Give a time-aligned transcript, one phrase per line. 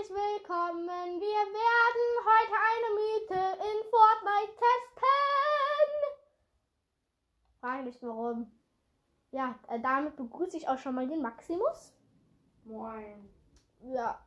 [0.00, 0.86] herzlich willkommen.
[1.20, 5.90] Wir werden heute eine Mythe in Fortnite testen.
[7.60, 8.50] Frage nicht warum.
[9.30, 11.92] Ja, äh, damit begrüße ich auch schon mal den Maximus.
[12.64, 13.28] Moin.
[13.82, 14.26] Ja.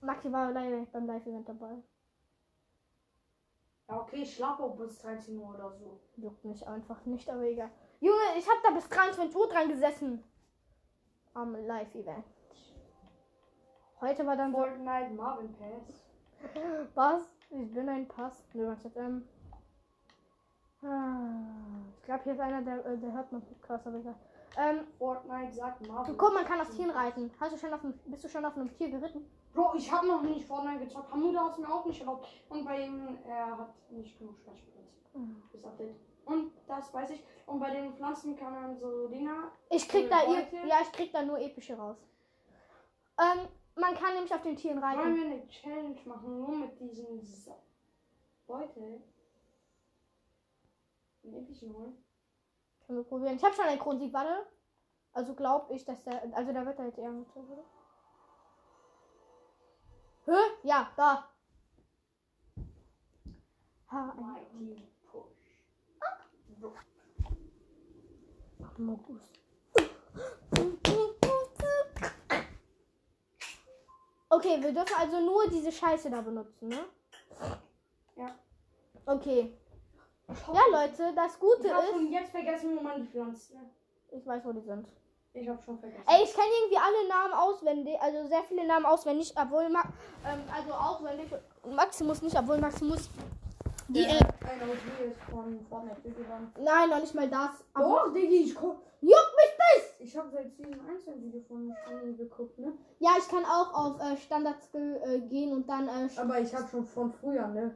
[0.00, 1.82] Maxi war leider nicht beim Live-Event dabei.
[3.88, 6.00] Ja, okay, ich schlafe auch bis 13 Uhr oder so.
[6.16, 7.70] Juckt mich einfach nicht, aber egal.
[8.00, 10.22] Junge, ich hab da bis 23 Uhr dran gesessen.
[11.32, 12.24] Am Live-Event.
[14.00, 14.52] Heute war dann.
[14.52, 16.02] Fortnite Marvin Pass.
[16.94, 17.22] Was?
[17.50, 18.44] Ich bin ein Pass.
[18.52, 19.26] Nö, was jetzt, ähm.
[20.82, 24.14] ah, Ich glaube, hier ist einer, der, äh, der hört noch Podcast, aber egal.
[24.56, 26.16] Ähm, Fortnite sagt Marvin.
[26.16, 27.30] guck, man kann auf Tieren reiten.
[27.40, 29.28] Hast du schon auf einem, bist du schon auf einem Tier geritten?
[29.54, 31.12] Bro, ich habe noch nicht Fortnite gezockt.
[31.12, 32.28] Hamuda hat es mir auch nicht erlaubt.
[32.48, 34.92] Und bei ihm, er hat nicht genug Speicherplatz.
[35.52, 35.96] Das Update.
[36.26, 37.24] Und das weiß ich.
[37.46, 39.50] Und bei den Pflanzen kann man so Dinger.
[39.70, 40.56] Ich krieg da, Beute?
[40.68, 41.96] ja, ich krieg da nur epische raus.
[43.18, 45.14] Ähm, man kann nämlich auf den Tieren Wollen reiten.
[45.16, 46.38] wir eine Challenge machen?
[46.38, 47.56] Nur mit diesen Sa
[48.46, 49.02] Beutel.
[51.22, 52.04] Den epischen holen.
[52.86, 53.36] Können wir probieren.
[53.36, 54.46] Ich habe schon einen Kronsieg, warte.
[55.12, 57.64] Also glaube ich, dass der, also da wird er jetzt eher gezogen, oder?
[60.26, 60.52] Hä?
[60.62, 61.28] Ja, da.
[63.90, 65.38] Ha, ein Push.
[68.78, 69.32] Mogus.
[74.30, 76.84] Okay, wir dürfen also nur diese Scheiße da benutzen, ne?
[78.16, 78.34] Ja.
[79.06, 79.52] Okay.
[80.28, 83.54] Ja, Leute, das Gute Ich hab ist, schon jetzt vergessen, wo man die pflanzt.
[83.54, 83.60] Ne?
[84.10, 84.86] ich weiß, wo die sind.
[85.34, 86.02] Ich hab schon vergessen.
[86.06, 89.82] Ey, ich kenne irgendwie alle Namen auswendig, also sehr viele Namen auswendig, obwohl Ma
[90.26, 91.26] ähm, also auswendig
[91.64, 93.08] Maximus nicht, obwohl Maximus
[93.88, 94.24] die Der äh,
[96.60, 97.50] nein, noch nicht mal das.
[97.72, 98.82] Aber Doch, Diggi, ich guck.
[99.00, 99.57] juckt mich!
[100.00, 102.72] Ich habe seit Season 1 ein Video von ihm geguckt, ne?
[103.00, 106.54] Ja, ich kann auch auf äh, Standard Skill äh, gehen und dann äh, Aber ich
[106.54, 107.74] habe schon von früher, ne?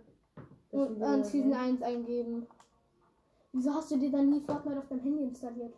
[0.71, 1.55] Und äh, Season gesehen.
[1.55, 2.47] 1 eingeben.
[3.53, 5.75] Wieso hast du dir dann nie Fortnite auf deinem Handy installiert?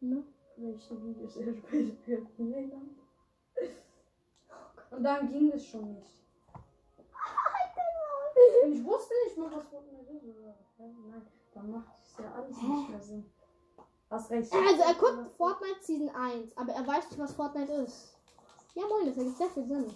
[0.00, 0.24] Ne?
[0.56, 1.92] Welche Videos er später
[2.76, 2.82] hat.
[4.90, 6.24] Und dann ging es schon nicht.
[8.64, 10.24] Und ich wusste nicht mal, was Fortnite ist.
[10.78, 13.32] Nein, dann macht es ja alles nicht mehr Sinn.
[14.10, 14.52] Hast recht.
[14.52, 18.16] Also er guckt Fortnite Season 1, aber er weiß nicht, was Fortnite ist.
[18.74, 19.94] Ja moin, das ergibt sehr viel Sinn.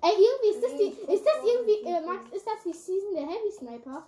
[0.00, 1.12] Ey, irgendwie ist das die.
[1.12, 1.82] Ist das irgendwie.
[1.84, 4.06] Äh, Max, ist das die Season der Heavy Sniper?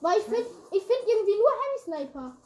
[0.00, 2.36] Weil ich finde ich find irgendwie nur Heavy Sniper.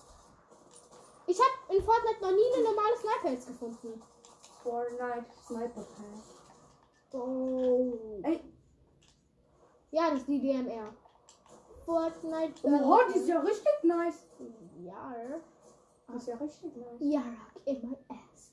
[1.26, 4.02] Ich habe in Fortnite noch nie eine normale Sniper jetzt gefunden.
[4.62, 6.40] Fortnite Sniper Pass.
[7.12, 8.20] Oh.
[8.22, 8.40] Ey,
[9.90, 10.94] Ja, das ist die DMR.
[11.84, 12.54] Fortnite.
[12.64, 14.26] oh, die ist ja richtig nice.
[14.82, 15.14] Ja.
[16.08, 16.96] Die ist ja richtig nice.
[17.00, 18.52] Ja, rock in my ass.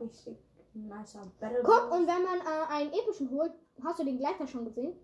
[0.00, 0.38] Richtig
[0.74, 1.62] nicer Battle.
[1.62, 3.52] Guck, und wenn man äh, einen epischen holt,
[3.82, 4.96] hast du den Gleiter schon gesehen?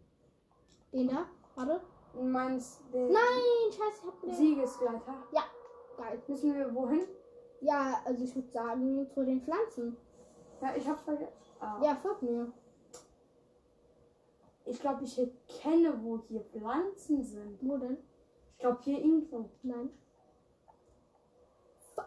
[0.93, 1.27] Den da?
[1.57, 1.81] Warte.
[2.21, 4.35] Meinst den Nein, scheiße, ich hab den.
[4.35, 5.15] Siegesgleiter?
[5.97, 6.23] Geil.
[6.29, 7.03] Müssen wir wohin?
[7.61, 9.97] Ja, also ich würde sagen, zu den Pflanzen.
[10.61, 11.33] Ja, ich hab's vergessen.
[11.61, 11.81] Ah.
[11.83, 12.53] Ja, folgt mir.
[14.67, 17.59] Ich glaube, ich erkenne, wo hier Pflanzen sind.
[17.61, 17.99] Wo denn?
[18.53, 19.51] Ich glaube, hier irgendwo.
[19.63, 19.91] Nein.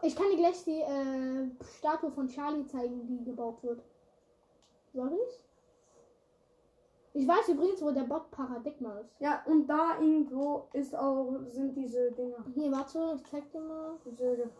[0.02, 3.82] Ich kann dir gleich die äh, Statue von Charlie zeigen, die gebaut wird.
[4.92, 5.44] Soll ich?
[7.14, 9.20] Ich weiß übrigens, wo der Bot Paradigma ist.
[9.20, 12.44] Ja, und da irgendwo ist auch, sind diese Dinger.
[12.54, 13.98] Hier, warte, ich zeig dir mal.
[14.04, 14.50] Diese,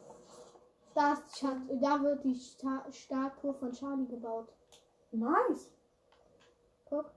[0.95, 1.45] Da, ist
[1.81, 4.49] da wird die Sta Statue von Charlie gebaut.
[5.13, 5.71] nice.
[6.89, 7.13] Guck.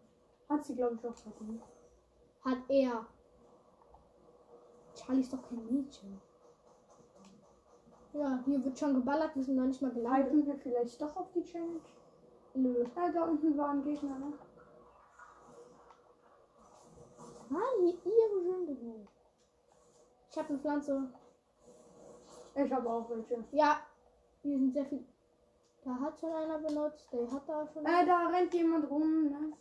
[0.51, 1.63] Hat sie, glaube ich, auch verdient.
[2.43, 3.05] Hat er.
[4.93, 6.21] Charlie ist doch kein Mädchen.
[8.13, 10.25] Ja, hier wird schon geballert, wir sind noch nicht mal gelandet.
[10.25, 11.79] Halten wir vielleicht doch auf die Challenge?
[12.53, 12.83] Nö.
[12.95, 14.33] Ja, da unten war ein Gegner, ne?
[18.03, 19.07] Hier ihre Sünde.
[20.29, 21.09] Ich habe eine Pflanze.
[22.55, 23.43] Ich habe auch welche.
[23.51, 23.81] Ja,
[24.41, 25.05] hier sind sehr viel.
[25.83, 27.85] Da hat schon einer benutzt, der hat da schon.
[27.85, 29.53] Äh, da rennt jemand rum, ne?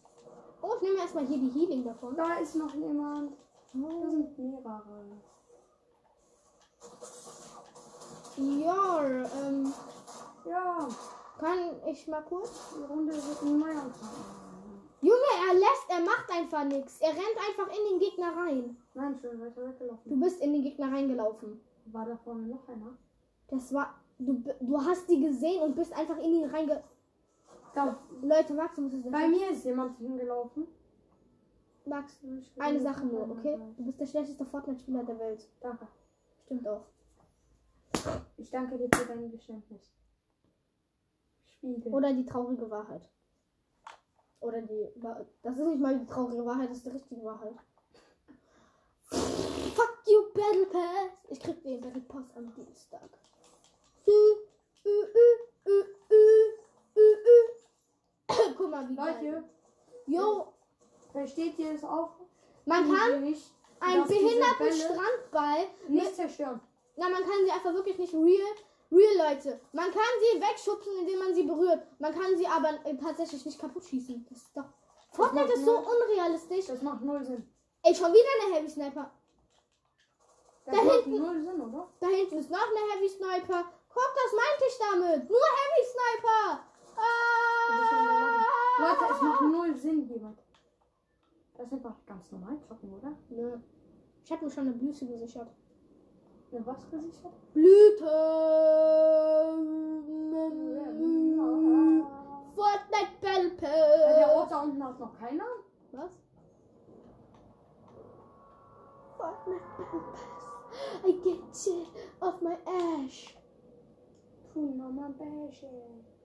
[0.62, 2.14] Oh, ich nehme erstmal hier die Healing davon.
[2.16, 3.32] Da ist noch jemand.
[3.72, 4.00] Da Oh.
[4.00, 5.04] sind mehrere.
[8.36, 9.00] Ja,
[9.42, 9.72] ähm,
[10.46, 10.88] Ja,
[11.38, 12.50] kann ich mal kurz?
[12.76, 14.24] die Runde wird neu anfangen.
[15.02, 17.00] Junge, er lässt, er macht einfach nichts.
[17.00, 18.76] Er rennt einfach in den Gegner rein.
[18.94, 20.10] Nein, ich bin weiter weggelaufen.
[20.10, 21.60] Du bist in den Gegner reingelaufen.
[21.86, 22.96] War da vorne noch einer?
[23.48, 23.94] Das war.
[24.18, 26.82] Du, du hast die gesehen und bist einfach in ihn reinge.
[27.74, 30.66] Da, Leute, Max, du musst es bei mir ist jemand hingelaufen.
[31.86, 32.20] Max,
[32.58, 33.58] eine Sache nur, okay?
[33.76, 35.48] Du bist der schlechteste Fortnite-Spieler der Welt.
[35.60, 35.86] Danke.
[36.44, 36.86] Stimmt auch.
[38.36, 39.92] Ich danke dir für dein Geständnis.
[41.46, 41.92] Spiegel.
[41.92, 43.08] Oder die traurige Wahrheit.
[44.40, 44.88] Oder die.
[45.42, 47.54] Das ist nicht mal die traurige Wahrheit, das ist die richtige Wahrheit.
[49.10, 51.26] Fuck you, Battle Pass!
[51.28, 53.10] Ich krieg den Battle Pass am Dienstag.
[54.06, 54.10] Ü,
[54.86, 56.58] ü, ü, ü, ü,
[56.96, 57.59] ü, ü.
[58.56, 58.94] Guck mal, wie.
[58.94, 59.44] Leute,
[60.06, 60.52] Jo,
[61.12, 62.10] versteht ihr es auch?
[62.66, 63.50] man kann nicht,
[63.80, 66.60] einen behinderten Strandball nicht zerstören.
[66.96, 68.54] Na, man kann sie einfach wirklich nicht real,
[68.92, 69.60] real Leute.
[69.72, 71.82] Man kann sie wegschubsen, indem man sie berührt.
[71.98, 74.26] Man kann sie aber äh, tatsächlich nicht kaputt schießen.
[74.28, 74.64] Das ist doch.
[75.12, 76.66] Fortnite ist so unrealistisch.
[76.66, 77.48] Das macht null Sinn.
[77.82, 79.10] Ey, schon wieder eine Heavy Sniper.
[80.66, 81.88] Das Da hinten- null Sinn, oder?
[82.00, 83.64] Da hinten ist noch eine Heavy Sniper.
[83.92, 85.30] Guck, das meinte ich damit.
[85.30, 86.60] Nur Heavy Sniper.
[86.96, 88.09] Ah.
[88.80, 90.38] Leute, es macht null Sinn, jemand.
[91.54, 93.12] Das ist einfach ganz normal zocken, oder?
[93.28, 93.58] Nö.
[94.24, 95.50] Ich habe mir schon eine Blüte gesichert.
[96.50, 97.32] Ja, was gesichert?
[97.52, 98.04] Blüte.
[102.54, 104.34] Fortnite Battle Ja, der.
[104.34, 105.44] Ort da unten hat noch keiner.
[105.92, 106.18] Was?
[109.16, 110.50] Fortnite Battle Pass.
[111.04, 111.86] I get it
[112.20, 113.36] off my ash.
[114.54, 115.68] Nochmal Bäche.
[115.68, 116.19] Fortnite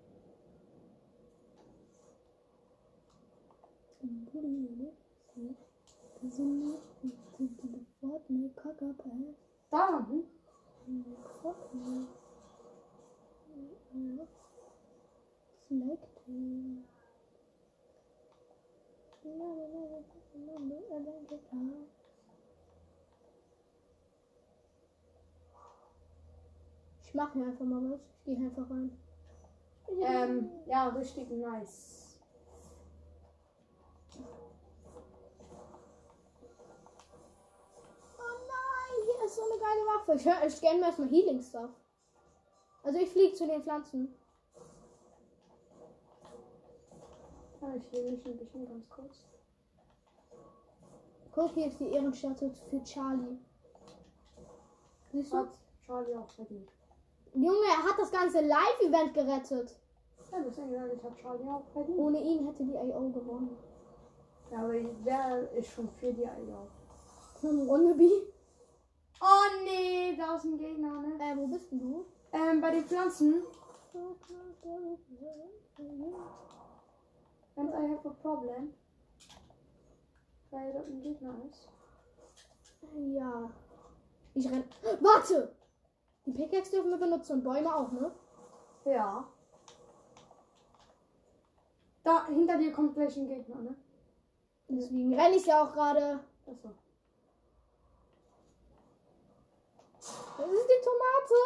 [27.04, 28.02] Ich mache hier einfach mal was.
[28.18, 28.92] Ich gehe einfach rein.
[30.02, 32.05] Ähm, ja, richtig nice.
[39.38, 40.14] Ist so eine geile Waffe.
[40.16, 41.70] Ich, hör- ich scanne mir erstmal Healing Stuff.
[42.84, 44.14] Also ich fliege zu den Pflanzen.
[47.62, 49.26] Ja, ich will mich ein bisschen ganz kurz.
[51.34, 53.38] Guck, hier ist die Ehrenstatue für Charlie.
[55.12, 55.38] Siehst du?
[55.38, 56.70] Hat Charlie auch verdient.
[57.34, 59.78] Junge, er hat das ganze Live-Event gerettet.
[60.32, 61.98] Ja, deswegen sage ich, hat Charlie auch verdient.
[62.00, 63.58] Ohne ihn hätte die IO gewonnen.
[64.52, 64.74] Ja, aber
[65.04, 66.68] wer ist schon für die IO?
[67.42, 68.12] Hm, Rundebi.
[69.22, 71.16] Oh nee, da ist ein Gegner, ne?
[71.20, 72.06] Äh, wo bist denn du?
[72.32, 73.44] Ähm, bei den Pflanzen.
[77.56, 78.74] And I have a problem.
[80.52, 81.70] Weil dort ein Gegner ist.
[82.94, 83.50] Ja.
[84.34, 84.64] Ich renn.
[85.00, 85.56] Warte!
[86.26, 88.12] Die Pickaxe dürfen wir benutzen und Bäume auch, ne?
[88.86, 89.28] Ja.
[92.04, 93.76] Da, hinter dir kommt gleich ein Gegner, ne?
[94.68, 96.20] Deswegen renne ich ja auch gerade.
[96.46, 96.72] Achso.
[100.38, 101.40] Das ist die Tomate.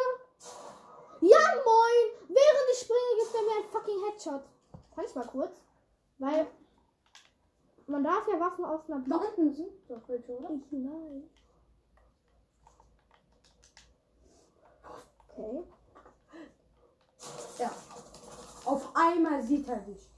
[1.20, 2.28] Ja, moin!
[2.28, 4.42] Während ich springe, gibt er mir ein fucking Headshot.
[4.94, 5.60] Kann ich mal kurz?
[6.18, 6.46] Weil
[7.86, 9.28] man darf ja Waffen aus einer Da Blut.
[9.28, 10.50] unten sind doch welche, oder?
[10.50, 11.22] Ich weiß.
[15.28, 15.64] Okay.
[17.58, 17.70] Ja.
[18.64, 20.08] Auf einmal sieht er dich.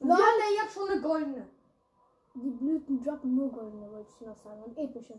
[0.00, 0.18] Und Nein.
[0.18, 1.48] wir haben ja jetzt schon eine goldene.
[2.34, 4.62] Die Blüten droppen nur goldene, wollte ich noch sagen.
[4.62, 5.14] Und epische.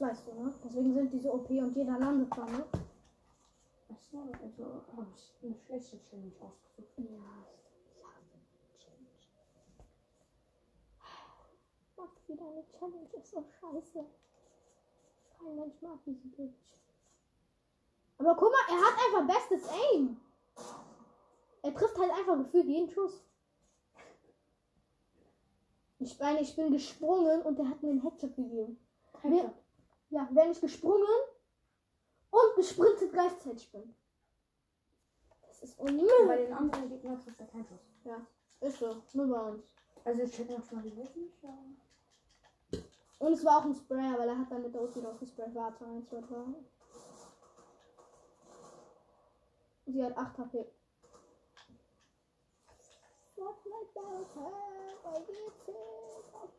[0.00, 0.54] Das weißt du, ne?
[0.64, 2.64] Deswegen sind diese OP und jeder landet da, ne?
[3.90, 6.88] Achso, also habe ich eine schlechte Challenge ausgesucht.
[6.96, 7.20] Ja.
[11.96, 14.06] Macht wieder eine Challenge, ist so scheiße.
[15.38, 16.72] Kein Mensch mag diese Bitch.
[18.16, 20.18] Aber guck mal, er hat einfach bestes Aim.
[21.60, 23.22] Er trifft halt einfach gefühlt jeden Schuss.
[25.98, 28.78] Ich meine, ich bin gesprungen und er hat mir einen Headshot gegeben.
[29.20, 29.59] Headshot.
[30.10, 31.06] Ja, wenn ich gesprungen
[32.30, 33.94] und gesprintet gleichzeitig bin.
[35.46, 36.46] Das ist Bei unmöglich.
[36.46, 37.80] den anderen Gegnern trifft er keinen Schuss.
[38.04, 38.26] Ja,
[38.60, 39.02] ist so.
[39.12, 39.64] Nur bei uns.
[40.04, 41.32] Also ich hätte noch mal gewesen.
[41.42, 42.78] Ja.
[43.18, 45.54] Und es war auch ein Sprayer, weil er hat dann mit der Ulti drauf gesprayt.
[45.54, 46.26] Warte, 1, 2, 3.
[49.86, 50.66] Sie hat 8 HP.
[53.34, 56.50] Fortnite Battle Pass, I get it auf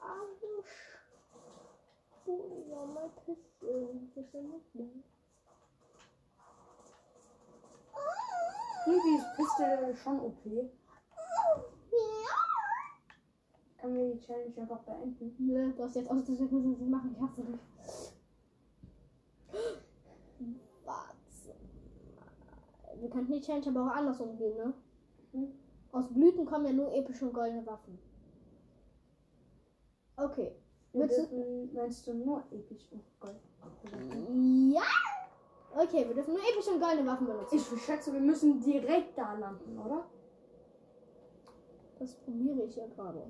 [0.00, 0.64] mein
[2.28, 2.38] Arsch.
[2.38, 5.02] Pulling on my pistol, just a little.
[8.86, 10.42] Irgendwie ist Piste schon OP.
[13.80, 15.34] Können wir die Challenge einfach beenden?
[15.38, 17.14] Nö, du hast jetzt aus, deswegen müssen wir sie machen.
[17.14, 17.60] Ich hasse dich.
[20.84, 21.54] Warte.
[23.00, 24.74] Wir könnten die Challenge aber auch anders umgehen, ne?
[25.32, 25.52] Hm?
[25.92, 27.98] Aus Blüten kommen ja nur epische und goldene Waffen.
[30.16, 30.56] Okay.
[31.00, 33.36] Willst du- meinst du nur episch und gold?
[34.74, 34.82] Ja!
[35.76, 37.56] Okay, wir dürfen nur epische und goldene Waffen benutzen.
[37.56, 40.04] Ich schätze, wir müssen direkt da landen, oder?
[41.98, 43.24] das probiere ich ja gerade.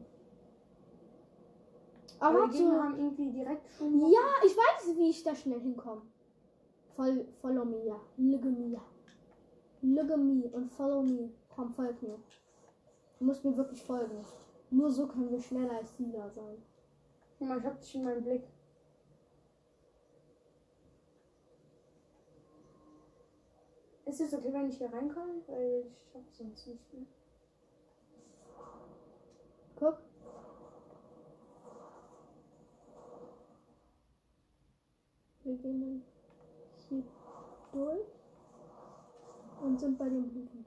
[2.21, 3.99] Aber Aber die so, haben irgendwie direkt schon.
[3.99, 6.03] ja, ich weiß, wie ich da schnell hinkomme.
[6.95, 7.99] Voll, follow me, ja.
[8.19, 8.83] Look at me, ja.
[9.81, 11.31] Look at me und follow me.
[11.49, 12.19] Komm, folg mir.
[13.19, 14.25] Du musst mir wirklich folgen.
[14.71, 16.63] Nur so können wir schneller als die da sein.
[17.39, 18.43] Guck mal, ich hab dich in meinem Blick.
[24.07, 25.43] Ist es okay, wenn ich hier reinkomme?
[25.47, 27.07] Weil ich hab sonst nicht mehr.
[29.77, 29.99] Guck.
[35.45, 36.03] Wir gehen dann
[36.89, 37.05] hier
[37.73, 38.07] durch
[39.63, 40.67] und sind bei den Blüten.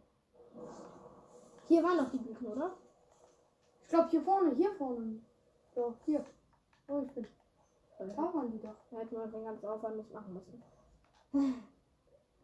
[1.67, 2.77] Hier waren noch die Blüten, oder?
[3.81, 5.21] Ich glaube hier vorne, hier vorne.
[5.75, 6.23] So, hier.
[6.91, 7.25] Wo ich bin.
[7.99, 8.75] Da waren die doch.
[8.91, 10.61] Da hätten wir den ganzen Aufwand nicht machen müssen.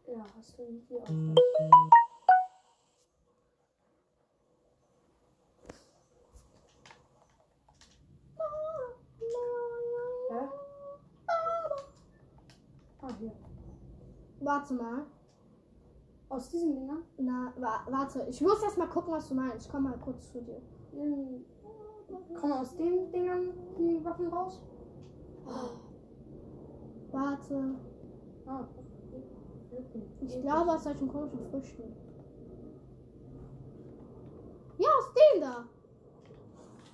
[0.06, 1.08] Ja, hast du hier auch.
[10.30, 10.48] Hä?
[13.02, 13.32] Ah, hier.
[14.40, 15.06] Warte mal.
[16.30, 17.02] Aus diesem Dinger?
[17.18, 18.26] Na, wa warte.
[18.30, 19.66] Ich muss erst mal gucken, was du meinst.
[19.66, 20.62] Ich komm mal kurz zu dir.
[20.92, 21.44] Hm.
[22.34, 24.60] Kommen aus den Dingern die Waffen raus?
[27.12, 27.74] Warte.
[28.46, 28.66] Ah.
[30.20, 31.96] Ich glaube aus solchen komischen Früchten.
[34.78, 35.64] Ja, aus denen da.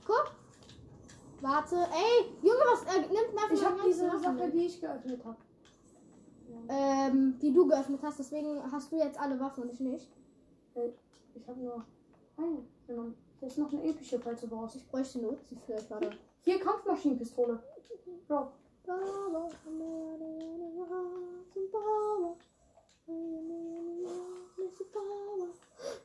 [0.07, 0.33] Guck.
[1.41, 1.77] Warte.
[1.77, 5.37] Ey, Junge, was äh, nimmt mal Ich habe diese Sache, die ich geöffnet habe.
[6.69, 8.19] ähm, die du geöffnet hast.
[8.19, 10.11] Deswegen hast du jetzt alle Waffen und ich nicht.
[11.35, 11.85] Ich habe nur
[12.37, 13.15] eine genommen.
[13.45, 14.77] Hier ist noch eine epische, du brauchst.
[14.77, 16.17] Ich bräuchte eine Uzi vielleicht warte.
[16.45, 17.63] Hier Kampfmaschinenpistole.
[18.27, 18.53] Bro.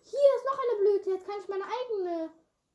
[0.04, 1.12] Hier ist noch eine Blüte.
[1.12, 2.30] Jetzt kann ich meine eigene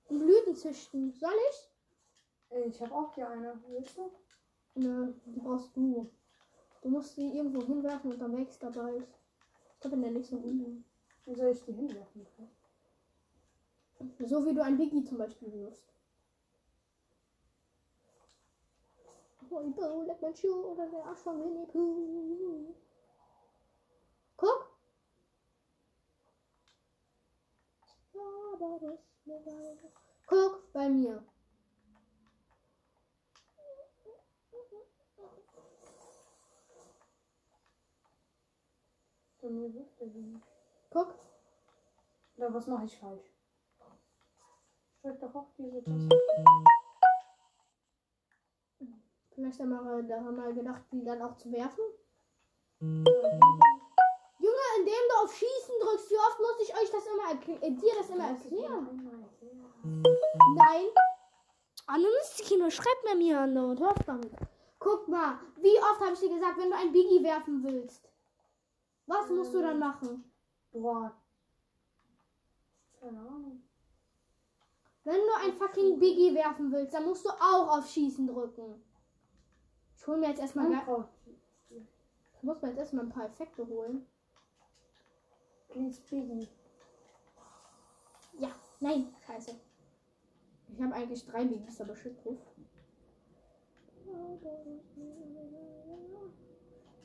[0.08, 1.12] Blüten züchten.
[1.12, 2.66] Soll ich?
[2.66, 3.62] Ich habe auch hier eine.
[3.68, 4.10] Willst du?
[4.76, 6.10] Nö, die brauchst du.
[6.80, 8.96] Du musst sie irgendwo hinwerfen und dann wächst dabei.
[9.74, 10.82] Ich glaube in der nächsten Runde.
[11.26, 12.26] Wie soll ich die hinwerfen?
[14.18, 15.94] So wie du ein Biggie zum Beispiel wirst.
[19.50, 22.74] Rainbow, like my shoe oder der Arsch von Winnie Pooh.
[24.36, 24.70] Guck.
[30.26, 31.22] Guck bei mir.
[40.90, 41.14] Guck.
[42.36, 43.33] Oder was mache ich falsch?
[45.04, 46.08] Drück doch auch diese Taste.
[49.34, 51.84] Vielleicht haben wir daran mal gedacht, die dann auch zu werfen.
[52.80, 53.06] Junge,
[54.78, 57.32] indem du auf Schießen drückst, wie oft muss ich euch das immer
[57.62, 59.10] äh, dir das immer erklären?
[60.56, 60.86] Nein.
[61.86, 64.32] Anonymous-Kino, schreib mir mir eine und hör auf damit.
[64.78, 68.10] Guck mal, wie oft habe ich dir gesagt, wenn du ein Biggie werfen willst,
[69.06, 70.32] was musst du dann machen?
[70.72, 71.14] Boah.
[72.98, 73.63] Keine Ahnung.
[75.04, 78.82] Wenn du ein fucking Biggie werfen willst, dann musst du auch auf Schießen drücken.
[79.96, 80.70] Ich hol mir jetzt erstmal
[82.36, 84.06] ich muss mir jetzt erstmal ein paar Effekte holen.
[85.68, 86.48] Please Biggie.
[88.38, 89.54] Ja, nein, scheiße.
[90.68, 92.38] Ich habe eigentlich drei Biggies, aber shit drauf.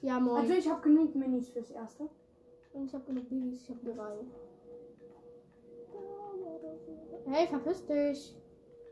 [0.02, 0.42] Ja, moin.
[0.42, 2.10] Also ich habe genug Minis fürs erste.
[2.74, 4.18] Und ich habe genug Biggies, ich habe drei.
[7.26, 8.36] Hey, verpiss dich.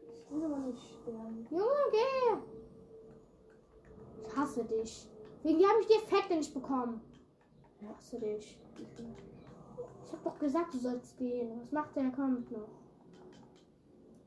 [0.09, 1.47] Ich will aber nicht sterben.
[1.49, 2.37] Junge, geh.
[4.25, 5.07] Ich hasse dich.
[5.43, 7.01] Wegen dir habe ich die Effekte nicht bekommen.
[7.79, 8.59] Ich hasse dich.
[10.05, 11.59] Ich habe doch gesagt, du sollst gehen.
[11.61, 12.69] Was macht der Kampf noch?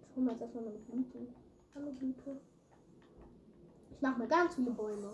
[0.08, 1.18] Ich hole mir jetzt erstmal meine Blüte.
[1.74, 2.40] Hallo Blüte.
[3.90, 5.12] Ich mache mir ganz viele Bäume.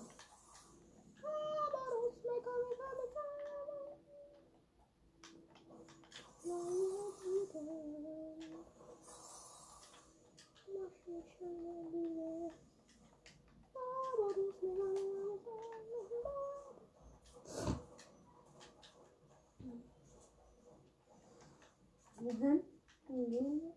[22.19, 22.61] Wohin?
[23.07, 23.73] Wo gehen wir?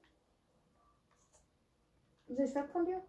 [2.35, 3.03] Soll ich weg von dir?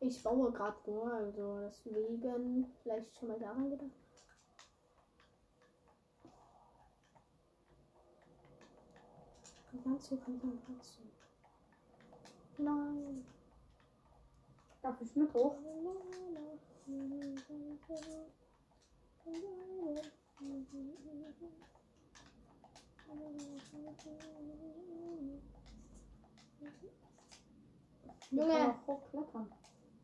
[0.00, 3.90] Ich baue gerade nur, also deswegen vielleicht schon mal daran gedacht.
[9.70, 11.13] Konzentration, Konzentration.
[12.58, 13.24] Nein.
[14.82, 15.56] Darf ich mit hoch?
[28.30, 28.74] Junge.
[28.86, 29.48] hochklettern.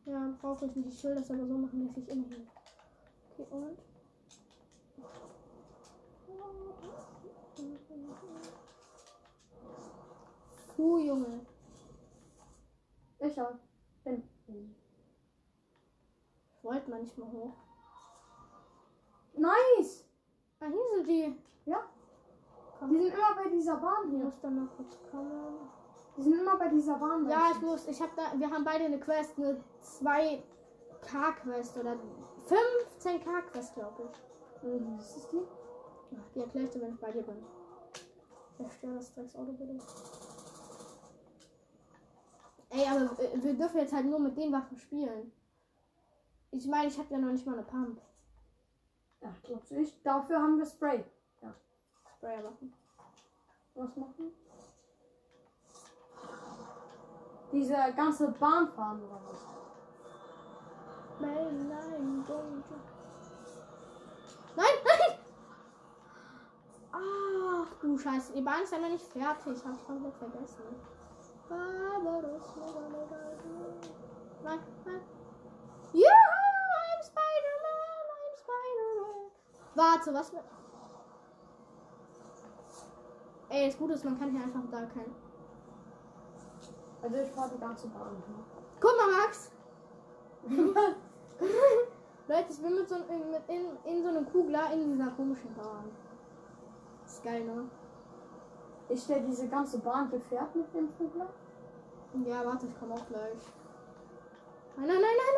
[0.05, 0.93] Ja, brauche ich nicht.
[0.93, 2.47] Ich will das aber so machen, dass ich immer hier.
[3.37, 3.77] Okay, und?
[10.75, 11.45] Puh, Junge.
[13.23, 13.53] Ich auch.
[14.03, 14.23] Bin.
[16.53, 17.53] Ich wollte manchmal hoch.
[19.33, 20.05] Nice!
[20.59, 21.35] Hier sind die.
[21.65, 21.83] Ja.
[22.81, 24.25] Die sind immer bei dieser Bahn Ich hier.
[24.25, 25.69] muss dann noch kurz kommen.
[26.17, 27.29] Die sind immer bei dieser Bahn.
[27.29, 27.65] Ja, ich du.
[27.67, 27.87] muss.
[27.87, 28.37] Ich habe da.
[28.37, 31.95] Wir haben beide eine Quest, eine 2K-Quest oder
[32.47, 34.63] 15K-Quest, glaube ich.
[34.67, 35.41] Mhm, Das ist die.
[36.19, 37.43] Ach, die erkläre ich dir, wenn ich bei dir bin.
[38.57, 39.77] Zerstör das Drecksauto bitte.
[42.71, 45.31] Ey, aber äh, wir dürfen jetzt halt nur mit den Waffen spielen.
[46.51, 48.01] Ich meine, ich habe ja noch nicht mal eine Pump.
[49.21, 50.05] Ja, glaubst du nicht?
[50.05, 51.03] Dafür haben wir Spray.
[52.17, 52.73] Sprayerwaffen.
[53.75, 54.31] Was machen?
[57.51, 59.39] Diese ganze Bahn fahren oder was?
[61.19, 62.63] Nein, nein, you-
[64.55, 65.17] Nein, nein!
[66.93, 69.57] Ach du Scheiße, die Bahn ist ja noch nicht fertig.
[69.65, 70.63] Hab ich komplett vergessen.
[71.51, 72.47] Barbaros,
[74.43, 75.01] Nein, nein.
[75.93, 76.29] Juhu,
[76.81, 79.19] I'm Spider-Man, I'm Spider-Man.
[79.75, 80.43] Warte, was mit.
[83.49, 85.13] Ey, das Gute ist, man kann hier einfach da kein.
[87.01, 88.13] Also ich die ganze Bahn.
[88.13, 88.43] Ne?
[88.79, 89.51] Guck mal, Max!
[92.27, 95.91] Leute, ich bin mit so mit in, in so einem Kugler in dieser komischen Bahn.
[97.05, 97.69] ist geil, ne?
[98.91, 101.29] Ist der diese ganze Bahn gefährt mit dem Kugler?
[102.25, 103.41] Ja, warte, ich komme auch gleich.
[104.75, 105.35] Nein, nein, nein, nein,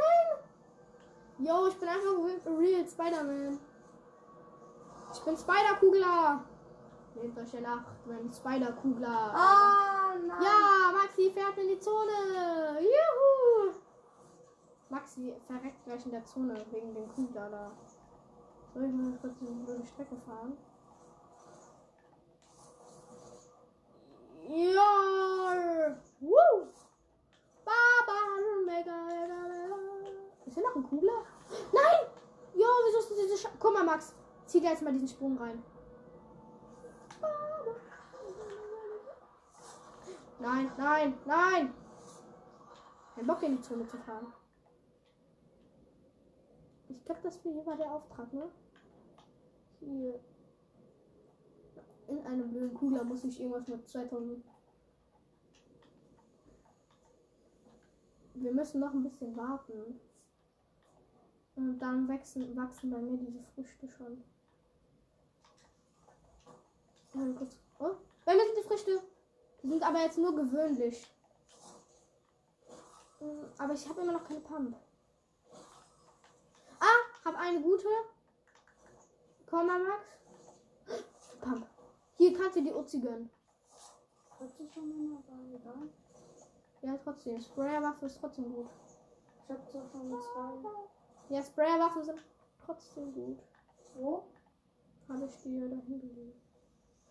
[1.38, 1.48] nein!
[1.48, 3.60] Yo, ich bin einfach re- real Spider-Man.
[5.14, 6.44] Ich bin Spider-Kugler!
[7.16, 9.32] Nehmt euch in Acht, wenn Spider-Kugler.
[9.36, 10.42] Ah, nein.
[10.42, 12.80] Ja, Maxi fährt in die Zone.
[12.80, 13.74] Juhu.
[14.90, 17.72] Maxi verreckt gleich in der Zone wegen dem Kugler da.
[18.74, 20.58] Soll ich mal kurz über die Strecke fahren?
[24.50, 25.98] Ja.
[26.20, 26.68] Woo.
[27.66, 28.20] Baba,
[28.66, 29.76] mega, mega, mega.
[30.46, 31.26] Ist hier noch ein Kugler?
[31.72, 32.08] Nein!
[32.54, 34.14] Jo, wieso ist diese Sch Guck mal, Max.
[34.46, 35.64] Zieh da jetzt mal diesen Sprung rein.
[40.40, 41.74] Nein, nein, nein!
[43.16, 44.34] Kein Bock in die Zone zu fahren.
[46.90, 48.50] Ich glaube, das hier war der Auftrag, ne?
[49.80, 50.20] Hier.
[52.14, 54.46] In einem blöden Kugler muss ich irgendwas mit 2000.
[58.36, 60.00] Wir müssen noch ein bisschen warten.
[61.56, 64.24] Und dann wachsen, wachsen bei mir diese Früchte schon.
[67.36, 67.58] Kurz.
[67.80, 67.96] Oh,
[68.26, 69.02] bei mir sind die Früchte.
[69.64, 71.12] Die sind aber jetzt nur gewöhnlich.
[73.20, 74.76] Mm, Aber ich habe immer noch keine Pump.
[76.80, 77.88] Ah, habe eine gute.
[79.50, 80.06] Komm mal, Max.
[81.42, 81.68] Pump.
[82.18, 83.30] Hier kannst du die Uzi gönnen.
[86.82, 87.40] Ja, trotzdem.
[87.40, 88.68] Sprayerwaffe ist trotzdem gut.
[89.44, 90.70] Ich hab so schon zwei.
[91.30, 92.20] Ja, Sprayerwaffen sind
[92.66, 93.40] trotzdem gut.
[93.96, 94.24] Wo?
[95.08, 96.38] Habe ich dir dahin gelegt.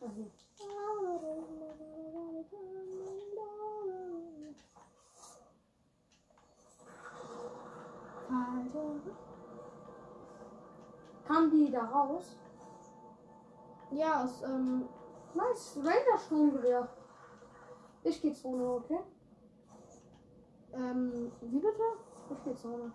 [0.01, 0.31] Ah, hier.
[11.27, 12.37] Kam die da raus?
[13.93, 14.89] Ja, aus, ähm,
[15.35, 16.89] Nice, Ranger Sturmgewehr.
[18.05, 18.99] Ich geh Zone, okay?
[20.75, 21.83] ähm, wie bitte?
[22.31, 22.93] Ich geh Zone.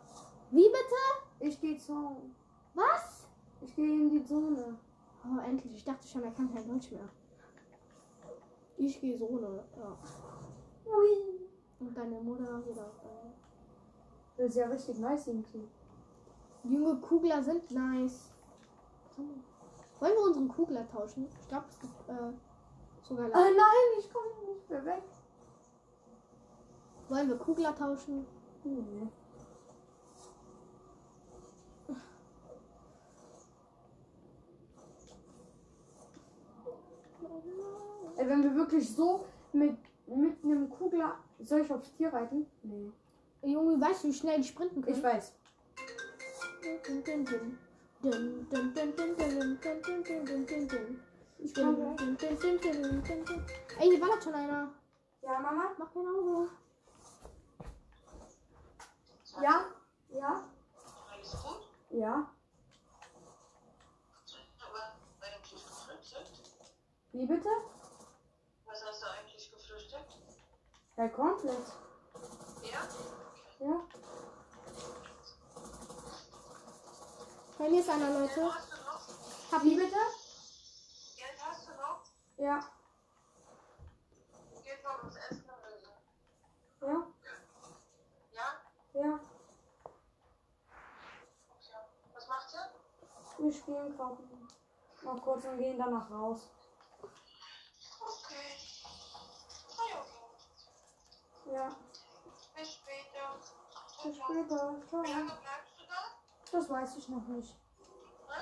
[0.51, 1.01] Wie bitte?
[1.39, 2.17] Ich geh Zone.
[2.73, 3.27] Was?
[3.61, 4.77] Ich gehe in die Zone.
[5.23, 5.75] Oh, endlich.
[5.75, 7.09] Ich dachte schon, er kann kein Deutsch mehr.
[8.77, 9.63] Ich gehe so, ne?
[9.77, 9.97] Ja.
[10.85, 11.39] Ui.
[11.79, 12.91] Und deine Mutter wieder.
[14.37, 15.67] Das ist ja richtig nice irgendwie.
[16.63, 18.31] Junge Kugler sind nice.
[19.99, 21.27] Wollen wir unseren Kugler tauschen?
[21.41, 22.33] Ich glaube, es gibt äh,
[23.03, 23.25] sogar.
[23.33, 25.03] Ah nein, ich komme nicht mehr weg.
[27.09, 28.27] Wollen wir Kugler tauschen?
[28.63, 29.07] Nee.
[38.17, 41.17] Ey, wenn wir wirklich so mit, mit einem Kugler.
[41.39, 42.47] Soll ich aufs Tier reiten?
[42.63, 42.91] Nee.
[43.43, 44.97] Junge, weißt du, wie schnell die sprinten können?
[44.97, 45.33] Ich weiß.
[46.85, 47.57] Dun, dun, dun.
[51.39, 51.95] Ich komme
[53.79, 54.71] Ey, hier ballert schon einer.
[55.21, 55.71] Ja, Mama?
[55.77, 56.49] Mach kein Auge.
[59.41, 59.65] Ja?
[60.09, 60.43] Ja?
[61.89, 62.31] Ja?
[67.13, 67.49] Wie bitte?
[68.65, 70.19] Was hast du eigentlich gefrühstückt?
[70.97, 71.73] Ja, komplett.
[72.61, 72.87] Ja?
[73.59, 74.06] Ja.
[77.57, 78.39] Bei mir ist einer, Leute.
[78.39, 78.55] noch?
[79.51, 79.77] Hab ihn.
[79.77, 79.95] bitte?
[81.15, 82.03] Geld hast du noch?
[82.37, 82.63] Ja.
[84.63, 86.85] Geld war uns Essen oder so.
[86.85, 87.07] Ja?
[88.31, 88.61] Ja?
[88.93, 89.19] Ja.
[91.49, 91.77] Okay.
[92.13, 93.43] Was macht ihr?
[93.43, 94.17] Wir spielen gerade
[95.01, 96.41] mal kurz und gehen danach raus.
[98.01, 98.57] Okay.
[101.51, 101.75] Ja.
[102.55, 103.35] Bis später.
[104.03, 104.75] Bis später.
[104.89, 105.01] Ciao.
[105.01, 106.17] lange bleibst du da?
[106.51, 107.55] Das weiß ich noch nicht.
[108.27, 108.35] Ne?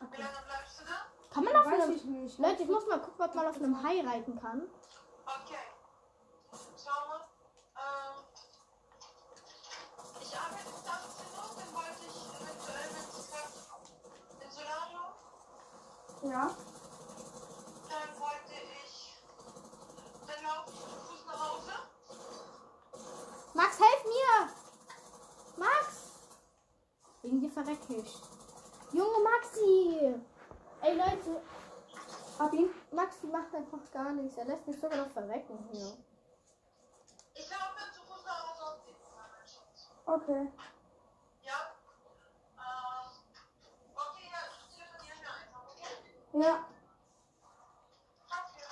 [0.00, 0.22] Wie Okay.
[0.22, 1.06] lange bleibst du da?
[1.30, 1.92] Kann man auf Weiß einem.
[1.96, 2.38] ich nicht.
[2.38, 4.68] Leute, ich muss mal gucken, ob man auf einem Hai reiten kann.
[5.24, 5.64] Okay.
[6.76, 7.20] Schau mal.
[7.76, 8.24] Ähm,
[10.20, 13.52] ich arbeite bis 18 Uhr, dann wollte ich eventuell mit Scott
[14.42, 15.10] in Solarium.
[16.30, 16.44] Ja.
[17.88, 18.54] Dann wollte
[18.84, 18.94] ich.
[20.26, 21.72] Dann laufe ich zu Fuß nach Hause.
[23.54, 24.50] Max, helf mir!
[25.56, 26.10] Max!
[27.54, 28.20] Verrecke ich.
[28.92, 30.14] Junge Maxi!
[30.82, 31.40] Ey Leute,
[32.38, 32.68] Hab ihn.
[32.90, 34.36] Maxi macht einfach gar nichts.
[34.36, 35.96] Er lässt mich sogar noch verrecken hier.
[37.34, 39.90] Ich laufe dann zu Fuß nach sehe mein Schatz.
[40.04, 40.52] Okay.
[41.42, 41.74] Ja?
[42.58, 43.10] Ähm,
[43.94, 45.94] okay, ja, ich telefoniere mir einfach, okay?
[46.32, 46.54] Ja.
[48.26, 48.64] Okay.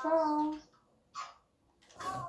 [0.00, 0.54] Ciao.
[1.98, 2.22] Ciao.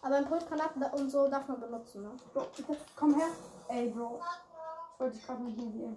[0.00, 2.10] Aber Impulsgranaten da- und so darf man benutzen, ne?
[2.32, 3.28] Bro, bitte, komm her.
[3.68, 4.20] Ey, Bro.
[4.94, 5.96] Ich wollte dich gerade nicht mehr hier.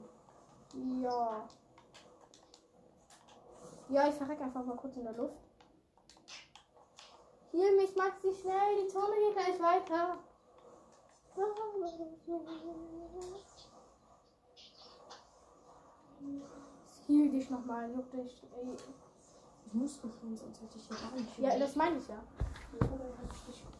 [1.03, 1.47] Ja.
[3.89, 5.35] Ja, ich verrecke einfach mal kurz in der Luft.
[7.51, 8.83] Hier mich, Maxi, schnell.
[8.83, 10.17] Die Zone geht gleich weiter.
[17.07, 18.43] Heal dich nochmal, juck dich.
[18.55, 18.75] Ey.
[19.65, 22.23] Ich muss nicht hin, sonst hätte ich hier gar nicht Ja, das meine ich ja.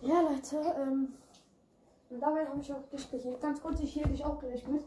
[0.01, 1.17] Ja, Leute, ähm.
[2.09, 3.39] Und dabei habe ich auch dich gehegt.
[3.41, 4.83] Ganz kurz, ich heal dich auch gleich mit.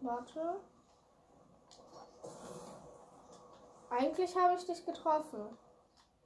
[0.00, 0.60] Warte.
[3.90, 5.56] Eigentlich habe ich dich getroffen.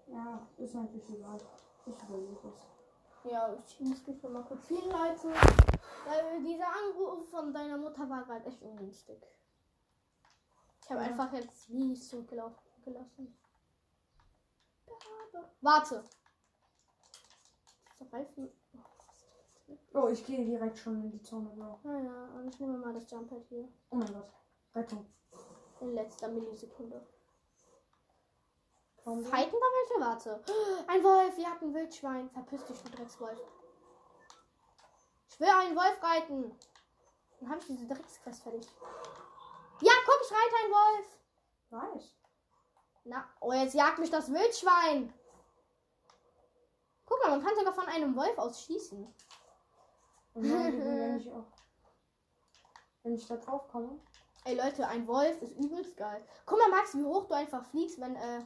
[0.07, 1.39] Ja, ist eigentlich egal.
[1.85, 3.31] Ich überlege es.
[3.31, 5.31] Ja, ich muss mich mal kurz hinleiten.
[5.31, 9.23] Weil dieser Anruf von deiner Mutter war gerade echt ungünstig.
[10.83, 11.07] Ich habe Ja.
[11.09, 13.37] einfach jetzt wie zurückgelaufen gelassen.
[15.61, 16.05] Warte.
[19.93, 21.81] Oh, ich gehe direkt schon in die Zone, Bro.
[21.83, 23.69] Naja, und ich nehme mal das Jumppad hier.
[23.91, 24.33] Oh mein Gott.
[24.75, 25.07] Rettung.
[25.81, 27.07] In letzter Millisekunde.
[29.05, 30.01] Komm, Fighten da welche?
[30.01, 30.45] Warte.
[30.87, 32.31] Ein Wolf, jagt ein Wildschwein.
[32.31, 33.41] Verpiss dich, du Dreckswolf.
[35.29, 36.59] Ich will einen Wolf reiten.
[37.41, 38.67] Dann habe ich diese Drecksquest fertig.
[39.81, 41.07] Ja, guck, ich reite einen Wolf.
[41.71, 42.15] Weiß.
[43.05, 45.15] Na, oh, jetzt jagt mich das Wildschwein.
[47.09, 49.15] Guck mal, man kann sogar von einem Wolf aus schießen.
[50.35, 51.47] Und dann, wenn ich auch.
[53.03, 53.99] Wenn ich da drauf komme.
[54.45, 56.23] Ey, Leute, ein Wolf ist übelst geil.
[56.45, 58.45] Guck mal, Max, wie hoch du einfach fliegst, wenn äh,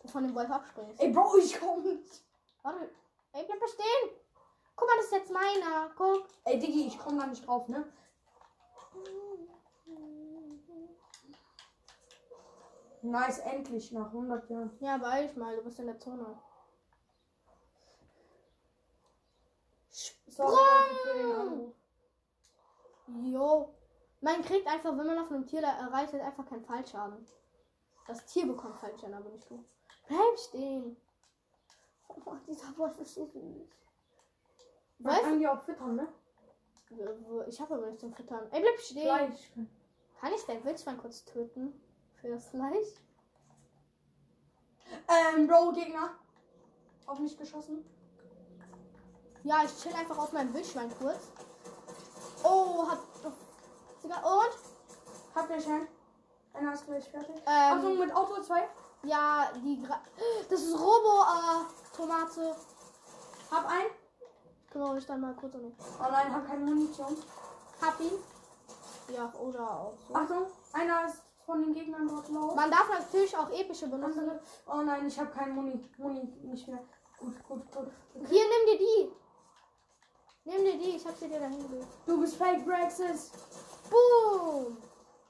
[0.00, 1.00] du von dem Wolf abspringst.
[1.00, 2.24] Ey, Bro, ich komm nicht.
[2.62, 2.90] Warte.
[3.32, 4.16] Ey, bleib da stehen.
[4.76, 5.90] Guck mal, das ist jetzt meiner.
[5.96, 6.28] Guck.
[6.44, 7.92] Ey, Diggi, ich komm da nicht drauf, ne?
[13.02, 14.76] Nice, endlich, nach 100 Jahren.
[14.80, 16.38] Ja, beeil dich mal, du bist in der Zone.
[20.36, 21.74] Sorry Leute, für den Anruf.
[23.24, 23.74] Jo.
[24.20, 27.26] Man kriegt einfach, wenn man auf einem Tier erreicht, hat einfach keinen Fallschaden.
[28.06, 29.64] Das Tier bekommt Fallschaden, aber nicht du.
[30.06, 30.96] Bleib stehen.
[32.08, 33.68] Oh, dieser Wolf ist so süß.
[34.98, 36.08] Man kann die auch füttern, ne?
[37.48, 38.46] Ich habe aber nichts zum Füttern.
[38.52, 39.02] Ey, bleib stehen.
[39.02, 39.52] Fleisch.
[40.20, 41.80] Kann ich dein Wildschwein kurz töten?
[42.20, 42.88] Für das Fleisch?
[45.08, 46.10] Ähm, Bro, Gegner.
[47.06, 47.84] Auf mich geschossen.
[49.46, 51.28] Ja, ich chill einfach auf meinem Wildschwein kurz.
[52.42, 52.98] Oh, hat.
[54.02, 54.50] Sogar- Und?
[55.36, 55.86] Habt ihr schon?
[56.52, 57.36] Einer ist gleich fertig.
[57.46, 58.68] Ähm, Achtung, mit Auto 2.
[59.04, 59.80] Ja, die.
[59.84, 60.00] Gra
[60.50, 62.56] das ist Robo-Tomate.
[63.52, 63.90] Hab einen.
[64.72, 67.16] Genau, ich dann mal kurz und Oh nein, hab keine Munition.
[67.80, 68.18] Hab ihn.
[69.14, 70.14] Ja, oder auch so.
[70.14, 72.52] Achtung, einer ist von den Gegnern dort low.
[72.56, 74.18] Man darf natürlich auch epische benutzen.
[74.18, 74.40] Andere.
[74.66, 76.80] Oh nein, ich habe keine Muni, Muni nicht mehr.
[77.20, 77.92] Gut, gut, gut.
[78.28, 79.12] Hier, nimm dir die.
[80.46, 81.88] Nimm dir die, ich hab sie dir dahin gelegt.
[82.06, 83.30] Du bist Fake Brexis.
[83.90, 84.76] Boom!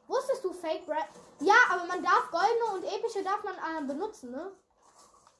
[0.06, 1.08] Wusstest du Fake Brad?
[1.40, 4.52] Ja, aber man darf goldene und epische darf man äh, benutzen, ne?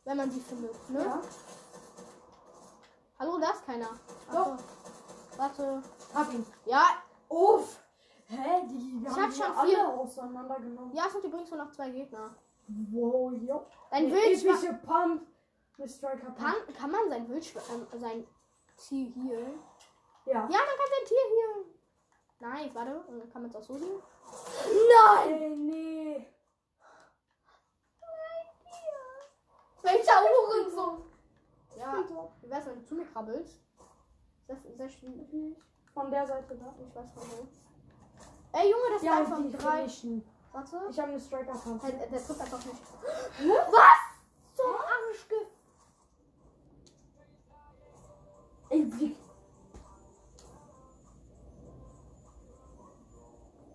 [0.05, 1.01] Wenn man sie findet, ne?
[1.05, 1.21] Ja.
[3.19, 3.91] Hallo, da ist keiner.
[4.29, 4.57] Ach so.
[5.37, 5.83] Warte.
[6.15, 6.47] Hab ihn.
[6.65, 6.85] Ja,
[7.29, 7.79] Uff.
[8.29, 8.63] Hä?
[8.69, 9.89] Die, wir Ich haben hab die schon alle vier.
[9.89, 10.95] auseinandergenommen.
[10.95, 12.35] Ja, es sind übrigens nur noch zwei Gegner.
[12.91, 13.67] Wow, jo.
[13.91, 14.55] Dein Wildschwein.
[14.55, 15.23] epische Pump.
[15.77, 16.37] Pump.
[16.39, 17.63] Kann, kann man sein Wildschwein,
[17.93, 18.27] ähm, sein
[18.77, 19.59] Tier healen?
[20.25, 20.35] Ja.
[20.35, 21.65] Ja, man kann sein Tier healen.
[22.39, 23.01] Nice, warte.
[23.09, 24.03] Und dann kann man es auch so healen.
[25.29, 26.27] Ey, nee.
[29.83, 31.03] Welcher Uhrensohn?
[31.77, 32.05] Ja,
[32.41, 33.61] wie wär's, wenn du zu mir krabbelst?
[34.47, 35.57] Sehr, sehr schwierig.
[35.95, 36.75] Von der Seite da.
[36.79, 37.47] Ich weiß von wo.
[38.53, 39.87] Ey, Junge, das war von die drei.
[40.53, 40.87] Warte.
[40.91, 41.83] Ich habe eine Striker Pump.
[41.83, 42.83] Hey, der trifft einfach nicht.
[43.71, 44.06] Was?
[48.93, 49.17] Wie.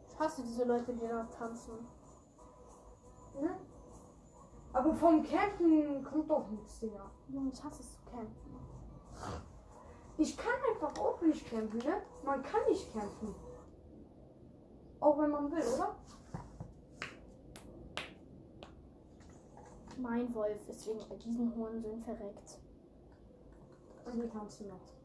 [0.07, 1.73] Ich hasse diese Leute, die da tanzen.
[3.41, 3.55] Ne?
[4.73, 7.09] Aber vom Campen kommt doch nichts, Digga.
[7.27, 8.55] Junge, ich hasse es zu campen.
[10.17, 12.01] Ich kann einfach auch nicht campen, ne?
[12.23, 13.35] Man kann nicht campen.
[14.99, 15.95] Auch wenn man will, oder?
[19.97, 22.59] Mein Wolf ist wegen diesen Hurensöhnen verreckt.
[24.05, 25.00] Und die tanzen noch.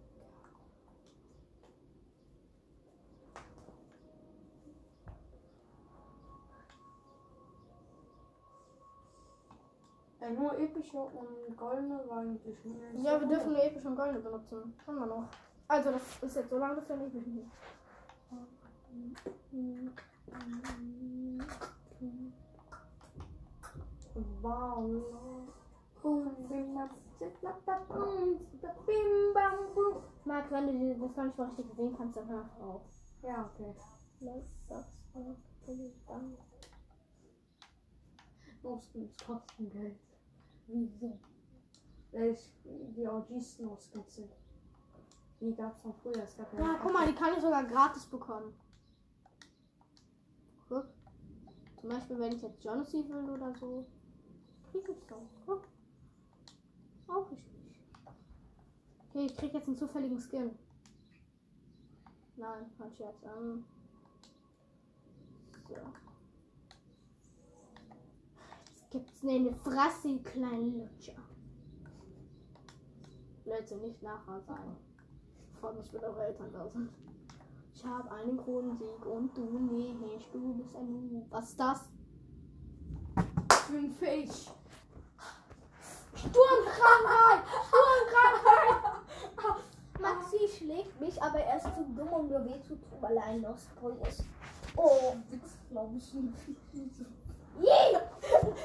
[10.27, 12.91] Ja, nur epische und goldene war eigentlich mehr.
[12.95, 14.75] Ja, wir dürfen nur episch und goldene benutzen.
[14.85, 15.29] Können wir noch.
[15.69, 17.45] Also, das ist jetzt so lange, bis wir nicht mehr
[24.43, 24.91] Wow.
[26.03, 30.03] Boom, bim, bam, zip, bap, bap, boom, zip, bap, bim, bam, boom.
[30.25, 32.83] Max, wenn du die- das noch nicht mal richtig sehen kannst, dann hör einfach auf.
[33.23, 33.75] Ja, okay.
[34.21, 35.37] Lass das auch
[36.09, 36.37] dann.
[38.63, 39.99] No-Skins kosten Geld.
[40.67, 41.19] Wieso?
[42.13, 44.33] Weil es die OGs No-Skins sind.
[45.41, 46.23] Die gab's von früher.
[46.25, 48.55] Es gab Ja, guck mal, die kann ich sogar gratis bekommen.
[50.69, 50.87] Guck.
[51.81, 53.87] Zum Beispiel, wenn ich jetzt Johnny will oder so.
[54.71, 55.29] Krieg ich doch.
[55.45, 55.69] Guck.
[57.07, 57.81] Brauche ich nicht.
[59.09, 60.59] Okay, ich krieg jetzt einen zufälligen Skin.
[62.37, 63.25] Nein, falsch jetzt.
[63.25, 63.65] Ähm.
[65.69, 66.06] So.
[68.97, 71.13] Gibt's eine Fresse, ihr kleinen Lutscher.
[73.45, 74.75] Leute, nicht nachher sein.
[75.61, 76.89] Freut mich, wenn eure Eltern da sind.
[77.75, 80.33] Ich habe einen Kronensieg und du nicht.
[80.33, 81.27] Du bist ein Noob.
[81.29, 81.81] Was ist das?
[83.53, 84.31] Ich bin fähig.
[86.15, 87.45] Sturmkrankheit!
[87.69, 89.03] Sturmkrankheit!
[90.01, 93.25] Maxi schlägt mich, aber er ist zu dumm, um mir weh zu tun, weil er
[93.25, 94.25] ein Lost Boy ist.
[94.75, 97.07] Oh, Witz, glaube ich nicht.
[97.63, 98.03] Yeah.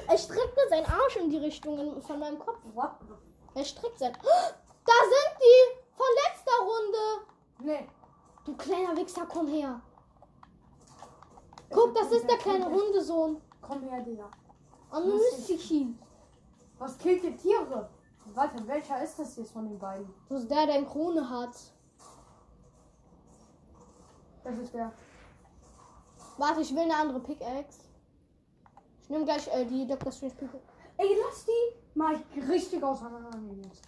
[0.08, 2.58] Er streckte seinen Arsch in die Richtung von meinem Kopf.
[2.74, 2.92] What?
[3.54, 4.12] Er streckt sein.
[4.12, 5.80] Da sind die!
[5.96, 7.26] Von letzter Runde!
[7.60, 7.88] Nee.
[8.44, 9.80] Du kleiner Wichser, komm her.
[11.70, 13.40] Guck, das ist der kleine Hundesohn.
[13.60, 14.30] Komm her, Digga.
[14.90, 15.96] Anusiki.
[16.78, 17.88] Was killt ihr Tiere?
[18.34, 20.12] Warte, welcher ist das jetzt von den beiden?
[20.28, 21.54] Das ist der, der eine Krone hat.
[24.44, 24.92] Das ist der.
[26.36, 27.80] Warte, ich will eine andere Pickaxe.
[29.12, 30.10] Nehme gleich äh, die Dr.
[30.10, 30.66] Strange Pickaxe.
[30.96, 32.16] Ey, lass die mal
[32.50, 33.82] richtig auseinandernehmen jetzt.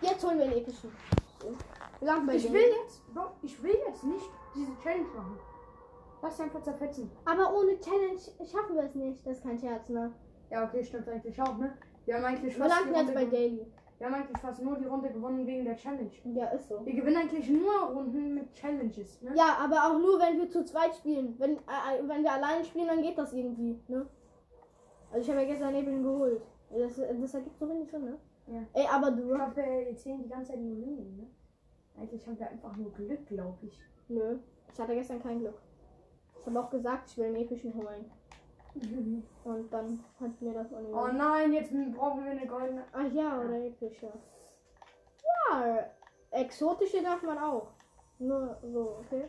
[0.00, 0.92] Jetzt holen wir den epischen.
[1.98, 5.36] Wir landen bei Ich will jetzt, Bro, ich will jetzt nicht diese Challenge machen.
[6.22, 7.10] Lass einfach zerfetzen.
[7.24, 9.26] Aber ohne Challenge schaffen wir es nicht.
[9.26, 10.12] Das ist kein Scherz, ne?
[10.48, 11.76] Ja, okay, stimmt eigentlich auch, ne?
[12.06, 13.24] Wir haben eigentlich Wir fast landen die jetzt bei.
[13.24, 13.66] Daily.
[13.98, 16.12] Wir haben eigentlich fast nur die Runde gewonnen wegen der Challenge.
[16.22, 16.86] Ja, ist so.
[16.86, 19.32] Wir gewinnen eigentlich nur Runden mit Challenges, ne?
[19.34, 21.34] Ja, aber auch nur, wenn wir zu zweit spielen.
[21.38, 24.06] Wenn, äh, äh, wenn wir alleine spielen, dann geht das irgendwie, ne?
[25.10, 26.42] Also ich habe ja gestern eben geholt.
[26.70, 28.18] Das, das ergibt so wenig Sinn, ne?
[28.46, 28.60] Ja.
[28.74, 29.34] Ey, aber Ich du.
[29.34, 31.26] glaube, wir erzählen die ganze Zeit nur Lügen, ne?
[32.00, 33.80] Eigentlich haben wir einfach nur Glück, glaube ich.
[34.08, 34.38] Nö.
[34.72, 35.58] Ich hatte gestern kein Glück.
[36.40, 38.10] Ich habe auch gesagt, ich will einen epischen holen.
[39.44, 40.94] Und dann hat mir das auch nicht.
[40.94, 42.84] Oh nein, jetzt brauchen wir eine goldene.
[42.92, 44.12] Ach ja, oder epische.
[45.50, 45.86] Ja,
[46.30, 47.68] exotische darf man auch.
[48.18, 49.24] Nur so, okay.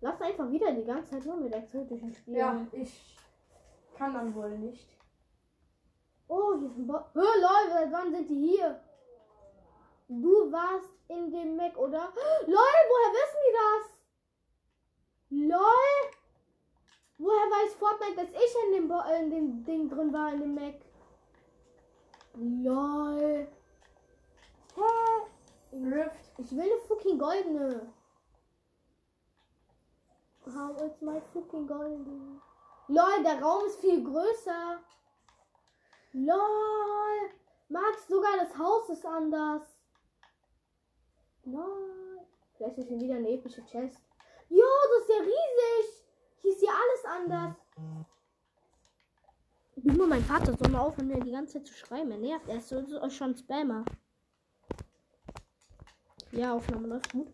[0.00, 2.36] Lass einfach wieder die ganze Zeit nur mit exotischen spielen.
[2.36, 3.17] Ja, ich
[3.98, 4.88] kann dann wohl nicht.
[6.28, 7.04] Oh, hier ist ein Bot.
[7.14, 8.80] Hör, Leute, seit wann sind die hier?
[10.08, 12.12] Du warst in dem Mac, oder?
[12.46, 13.98] Lol, woher wissen die das?
[15.48, 16.12] Lol.
[17.18, 20.40] Woher weiß Fortnite, dass ich in dem, Bo äh, in dem Ding drin war, in
[20.40, 20.74] dem Mac?
[22.34, 23.48] Lol.
[24.76, 25.72] Hä?
[25.72, 26.32] Rift.
[26.38, 27.92] Ich will eine fucking goldene.
[30.46, 32.40] How is my fucking golden?
[32.88, 34.80] Lol, der Raum ist viel größer.
[36.12, 37.30] Lol.
[37.68, 39.62] Max, sogar das Haus ist anders.
[41.44, 42.26] Lol.
[42.56, 44.00] Vielleicht ist hier wieder eine epische Chest.
[44.48, 46.04] Jo, das ist ja riesig.
[46.40, 47.56] Hier ist ja alles anders.
[49.76, 52.10] Nur mein Vater soll mal aufhören, mir die ganze Zeit zu schreiben.
[52.10, 52.48] Er nervt.
[52.48, 53.84] Er ist so, schon Spammer.
[56.32, 57.28] Ja, Aufnahme läuft gut.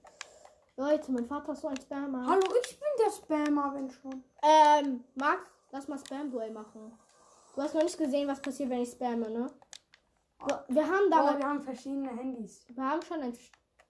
[0.77, 2.27] Leute, mein Vater ist so ein Spammer.
[2.27, 2.74] Hallo, ich
[3.05, 4.25] der Spammer, wenn schon.
[4.43, 6.99] Ähm, Max, lass mal Spam-Duell machen.
[7.55, 9.51] Du hast noch nicht gesehen, was passiert, wenn ich spamme, ne?
[10.47, 11.38] Wir- Wir haben damals.
[11.38, 12.64] wir haben verschiedene Handys.
[12.69, 13.35] Wir haben schon ein.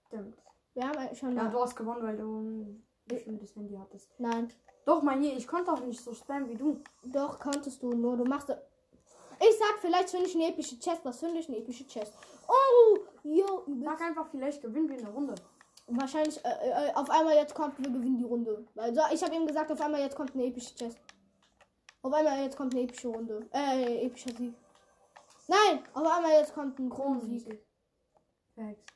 [0.07, 0.37] Stimmt.
[0.75, 1.37] Wir haben schon.
[1.37, 4.09] Ja, du hast gewonnen, weil du ein bestimmtes Handy hattest.
[4.19, 4.53] Nein.
[4.85, 6.81] Doch, mein je, ich konnte auch nicht so spammen wie du.
[7.05, 8.17] Doch, konntest du nur.
[8.17, 8.51] Du machst.
[8.51, 11.01] Ich sag, vielleicht finde ich eine epische Chest.
[11.05, 11.49] Was finde ich?
[11.49, 12.13] Eine epische Chest.
[12.47, 13.83] Oh, übelst.
[13.85, 15.35] Sag einfach, vielleicht gewinnen wir eine Runde.
[15.87, 18.67] Wahrscheinlich, äh, äh, auf einmal jetzt kommt, wir gewinnen die Runde.
[18.75, 20.99] Weil so, ich habe ihm gesagt, auf einmal jetzt kommt eine epische Chest.
[22.03, 23.47] Auf einmal jetzt kommt eine epische Runde.
[23.53, 24.55] Äh, epischer Sieg.
[25.47, 27.63] Nein, auf einmal jetzt kommt ein Kronensieg.
[28.55, 28.93] Facts.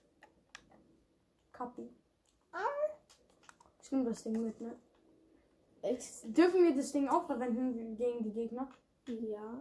[1.53, 1.90] Kapi.
[3.83, 4.77] Ich nehme das Ding mit, ne?
[5.83, 8.68] Ich, Dürfen wir das Ding auch verwenden gegen die Gegner?
[9.07, 9.61] ja.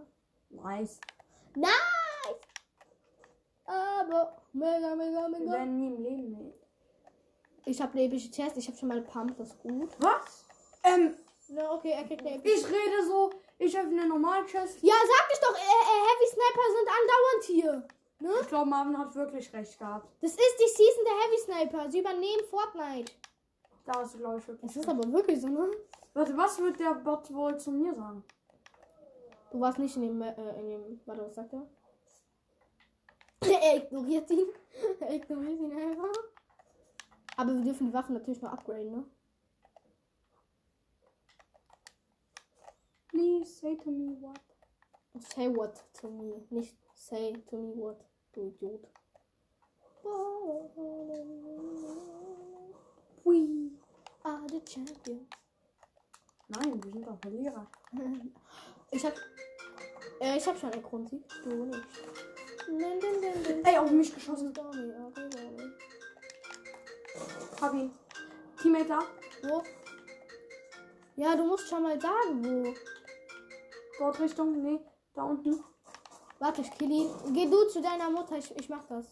[0.49, 0.99] Nice.
[1.55, 1.71] Nice!
[3.65, 5.51] Aber mega, mega, Wir mega.
[5.53, 6.53] werden nie im Leben mehr.
[7.67, 9.89] Ich habe eine epische Chest, ich habe schon mal Pump, das ist gut.
[9.99, 10.45] Was?
[10.83, 11.17] Ähm,
[11.49, 14.77] Na, okay, er kriegt eine epische ich rede so, ich öffne eine Normal-Chest.
[14.81, 17.87] Ja, sag ich doch, äh, äh, Heavy Sniper sind andauernd hier.
[18.19, 18.31] Ne?
[18.41, 20.07] Ich glaube, Marvin hat wirklich recht gehabt.
[20.21, 21.91] Das ist die Season der Heavy Sniper.
[21.91, 23.11] Sie übernehmen Fortnite.
[23.85, 25.69] Da hast du, glaube ich, wirklich Es ist aber wirklich so, ne?
[26.13, 28.23] Warte, was wird der Bot wohl zu mir sagen?
[29.51, 31.67] Du warst nicht in dem, äh, in dem, warte, was sagt er?
[33.61, 34.47] er ignoriert ihn.
[35.01, 36.13] er ignoriert ihn einfach.
[37.37, 39.05] Aber wir dürfen die Waffen natürlich noch upgraden, ne?
[43.09, 44.41] Please say to me what.
[45.19, 46.45] Say what to me.
[46.49, 48.87] Nicht say to me what, du Idiot.
[53.23, 53.71] We
[54.23, 55.27] are the champions.
[56.47, 57.67] Nein, wir sind doch Verlierer.
[58.89, 59.13] Ich hab.
[60.21, 61.21] Äh, ich hab schon einen Grundsieg.
[61.43, 61.83] Du nicht.
[63.65, 64.53] Ey, auf mich geschossen.
[67.61, 67.91] Hab ihn.
[68.61, 68.99] Teammate da.
[69.43, 69.63] Wo?
[71.15, 72.73] Ja, du musst schon mal sagen, wo.
[73.99, 74.61] Dort Richtung.
[74.61, 74.79] Nee,
[75.13, 75.63] da unten.
[76.39, 77.09] Warte, ich kill ihn.
[77.33, 79.07] Geh du zu deiner Mutter, ich, ich mach das.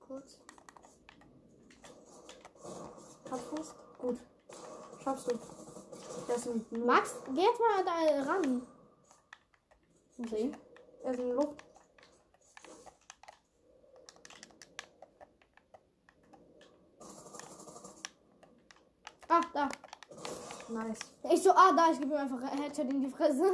[0.00, 0.38] Kurz.
[3.30, 3.74] Hab fest.
[3.98, 4.18] Gut.
[5.04, 5.38] Schaffst du.
[6.28, 6.86] Der ist in, Luft.
[6.86, 8.66] Max, geh jetzt mal da ran.
[10.30, 10.56] Sehen.
[11.02, 11.67] er ist in Luft.
[19.28, 19.68] Ah, da.
[20.68, 20.98] Nice.
[21.30, 23.52] Ich so, ah, da, ich gebe ihm einfach ein Headshot in die Fresse.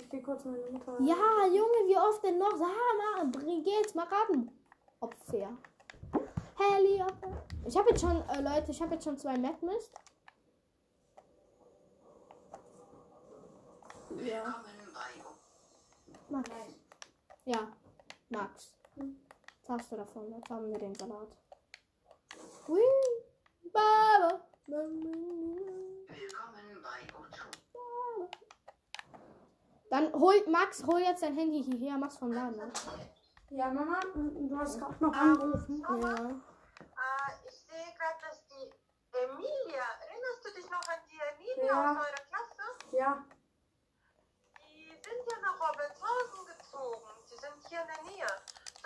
[0.00, 1.00] Ich geh kurz meine Mutter.
[1.00, 2.56] Ja, Junge, wie oft denn noch?
[2.56, 4.50] Sag mal, bring geh jetzt mal ran.
[5.00, 5.56] Opfer.
[6.58, 7.44] Helikopter.
[7.64, 9.92] Ich habe jetzt schon, äh, Leute, ich habe jetzt schon zwei Mad Mist.
[14.24, 14.62] Ja.
[16.28, 16.50] Max.
[17.44, 17.68] Ja,
[18.30, 18.74] Max.
[19.66, 20.32] Was hast du davon?
[20.32, 21.28] Jetzt haben wir den Salat.
[22.66, 22.80] Hui.
[23.76, 24.40] Baba.
[24.66, 26.08] Willkommen
[26.82, 28.28] bei O2.
[29.90, 31.98] Dann hol, Max, hol jetzt dein Handy hierher.
[31.98, 32.56] Max vom Laden.
[32.56, 32.72] Ne?
[33.50, 35.76] Ja, Mama, du hast gerade noch angerufen.
[35.82, 35.88] Ja.
[35.92, 38.70] Äh, ich sehe gerade, dass die
[39.12, 41.90] Emilia, erinnerst du dich noch an die Emilia Ja.
[41.92, 42.64] aus eurer Klasse?
[42.92, 43.24] Ja.
[44.58, 47.10] Die sind ja nach Robertshausen gezogen.
[47.30, 48.30] Die sind hier in der Nähe.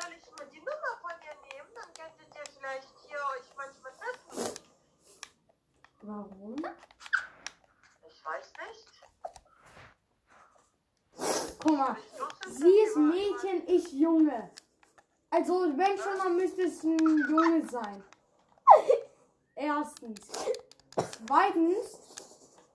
[0.00, 1.70] Soll ich mir die Nummer von dir nehmen?
[1.74, 4.59] Dann könntet ihr vielleicht hier euch manchmal treffen.
[6.02, 6.56] Warum?
[8.08, 8.88] Ich weiß nicht.
[11.62, 11.96] Guck mal.
[12.48, 14.50] Sie ist Mädchen, ich Junge.
[15.30, 18.02] Also, wenn schon, dann müsste es ein Junge sein.
[19.54, 20.20] Erstens.
[21.26, 21.98] Zweitens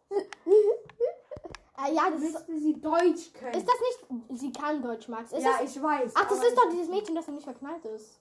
[0.10, 3.56] Äh, ja, das ist, müsste sie Deutsch können.
[3.56, 4.40] ist das nicht.
[4.40, 5.32] Sie kann Deutsch, Max.
[5.32, 6.12] Ist ja, das, ich weiß.
[6.16, 8.20] ach, das ist doch dieses Mädchen, das noch nicht verknallt ist.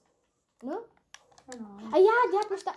[0.61, 0.77] Ne?
[1.49, 1.91] Keine Ahnung.
[1.93, 2.71] Ah ja, die hat mich da.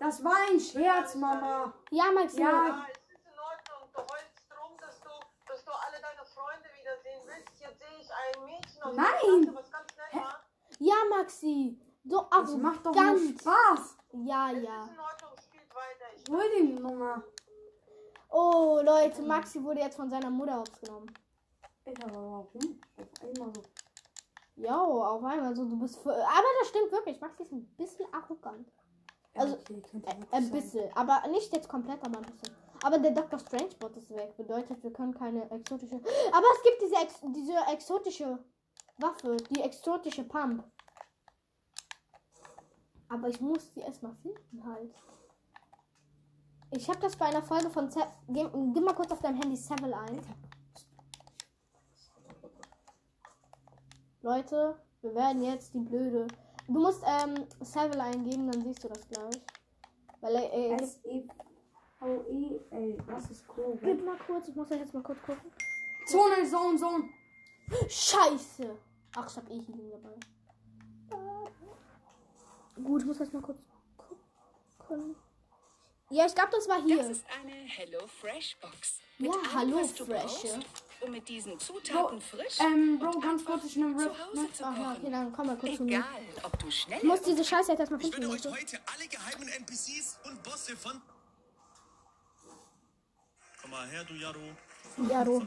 [0.00, 1.74] Das war ein Scherz, Mama.
[1.90, 2.34] Ja, Max.
[2.36, 2.48] Ja.
[2.48, 3.90] Ja, es ist in Ordnung.
[3.92, 5.10] Du heulst drum, dass du,
[5.46, 7.60] dass du alle deine Freunde wiedersehen willst.
[7.60, 9.42] Jetzt sehe ich ein Mädchen aus Nein.
[9.44, 10.40] der was ganz nett war.
[10.78, 11.78] Ja, Maxi.
[12.04, 13.40] So Das macht doch nur arrogant.
[13.40, 13.96] Spaß.
[14.12, 14.84] Ja, Es ja.
[14.84, 16.06] ist in Ordnung, spielt weiter.
[16.16, 17.22] Ich Hol die Nummer.
[18.30, 21.12] Oh, Leute, Maxi wurde jetzt von seiner Mutter aufgenommen.
[21.84, 22.80] Alter, aber warum?
[22.96, 23.62] Auf einmal so.
[24.56, 25.98] Ja, auf einmal so, du bist.
[25.98, 27.20] Für, aber das stimmt wirklich.
[27.20, 28.66] Maxi ist ein bisschen arrogant.
[29.34, 29.82] Also, okay,
[30.32, 30.90] ein bisschen.
[30.94, 32.54] Aber nicht jetzt komplett, aber ein bisschen.
[32.82, 33.38] Aber der Dr.
[33.38, 34.36] Strange Bot ist weg.
[34.36, 35.96] Bedeutet, wir können keine exotische.
[35.96, 38.38] Aber es gibt diese, ex diese exotische
[38.98, 39.36] Waffe.
[39.50, 40.64] Die exotische Pump.
[43.08, 44.94] Aber ich muss die erstmal finden halt.
[46.72, 49.56] Ich habe das bei einer Folge von Se geh, geh mal kurz auf deinem Handy
[49.56, 50.20] Seville ein.
[54.22, 56.28] Leute, wir werden jetzt die blöde.
[56.72, 59.40] Du musst ähm, Seville eingeben, dann siehst du das gleich.
[60.20, 61.28] Weil er äh, S-E-V-E-L.
[63.08, 63.76] Das ist cool.
[63.82, 65.50] Gib mal kurz, ich muss das jetzt mal kurz gucken.
[66.06, 67.08] Zone, Zone, Zone.
[67.88, 68.78] Scheiße!
[69.16, 70.14] Ach, ich hab eh Healing dabei.
[72.84, 73.58] Gut, ich muss das mal kurz
[74.78, 75.16] gucken.
[76.10, 77.10] Ja, ich glaube, das war Das hier.
[77.10, 79.00] ist eine Hello Fresh Box.
[79.18, 80.44] Ja, allem, Hallo Fresh.
[81.02, 84.20] Um mit diesen Zutaten frisch Ähm, Bro, ganz kurz, ich nehme zu Rift.
[84.26, 84.52] Hause Ne?
[84.52, 85.98] zu Ach ja, okay, dann komm mal kurz zu mir.
[85.98, 86.04] Egal,
[86.42, 88.22] ob du schnell Ich muss diese Scheiße jetzt erstmal Ich finden.
[88.30, 88.56] werde euch Leute.
[88.60, 91.00] heute alle geheimen NPCs und Bosse von.
[93.62, 94.40] Komm mal her, du Jaro.
[95.08, 95.46] Ja, du.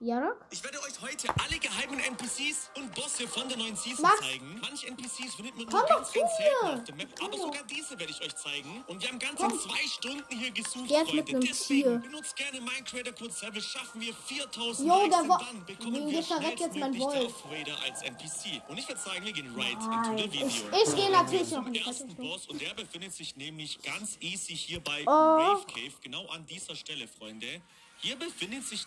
[0.00, 4.20] Ja, Ich werde euch heute alle geheimen NPCs und Bosse von der neuen Season Max.
[4.20, 4.58] zeigen.
[4.60, 7.08] Manche NPCs findet man Komm nur doch ganz, ganz selten auf der Map.
[7.20, 8.84] Aber Komm sogar diese werde ich euch zeigen.
[8.86, 9.58] Und wir haben ganze Komm.
[9.58, 11.30] zwei Stunden hier gesucht, Der ist mit Freunde.
[11.32, 11.98] einem Deswegen Tier.
[12.10, 13.60] benutzt gerne mein Creator-Code Server.
[13.60, 17.02] Schaffen wir 4000 Jo, Likes und dann bekommen wir schnellstmöglich.
[17.02, 18.62] Darth Vader als NPC.
[18.68, 20.46] Und ich würde sagen, wir gehen right into the video.
[20.46, 22.14] Ich, ich gehe natürlich noch in die ersten.
[22.14, 25.10] Boss und der befindet sich nämlich ganz easy hier bei Oh.
[25.10, 27.60] Rave Cave, genau an dieser Stelle, Freunde.
[28.00, 28.84] Hier befindet sich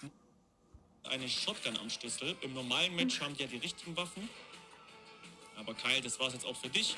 [1.04, 2.36] eine Shotgun am Schlüssel.
[2.42, 4.30] Im normalen Match haben die ja die richtigen Waffen.
[5.58, 6.96] Aber Kyle, das war's jetzt auch für dich,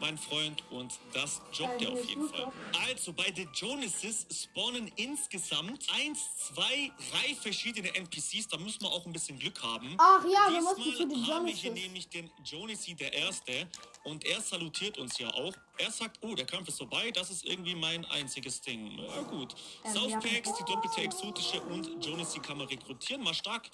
[0.00, 0.64] mein Freund.
[0.70, 2.28] Und das jobbt er auf jeden.
[2.28, 2.50] Fall.
[2.88, 8.48] Also bei The Jonases spawnen insgesamt eins, zwei, drei verschiedene NPCs.
[8.48, 9.94] Da müssen wir auch ein bisschen Glück haben.
[9.98, 11.84] Ach ja, wir Diesmal mussten zu den haben wir hier Jonases.
[11.84, 13.68] nämlich den Jonesy der Erste
[14.04, 15.52] und er salutiert uns ja auch.
[15.78, 18.96] Er sagt, oh, der Kampf ist vorbei, das ist irgendwie mein einziges Ding.
[18.96, 19.54] Na gut.
[19.84, 23.22] Southpacks, die doppelte exotische und Jonesy kann man rekrutieren.
[23.22, 23.70] Mal stark.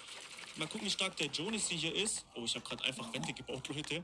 [0.57, 2.25] Mal gucken, wie stark der Jonesy hier ist.
[2.35, 4.03] Oh, ich habe gerade einfach Wände gebaut, Leute.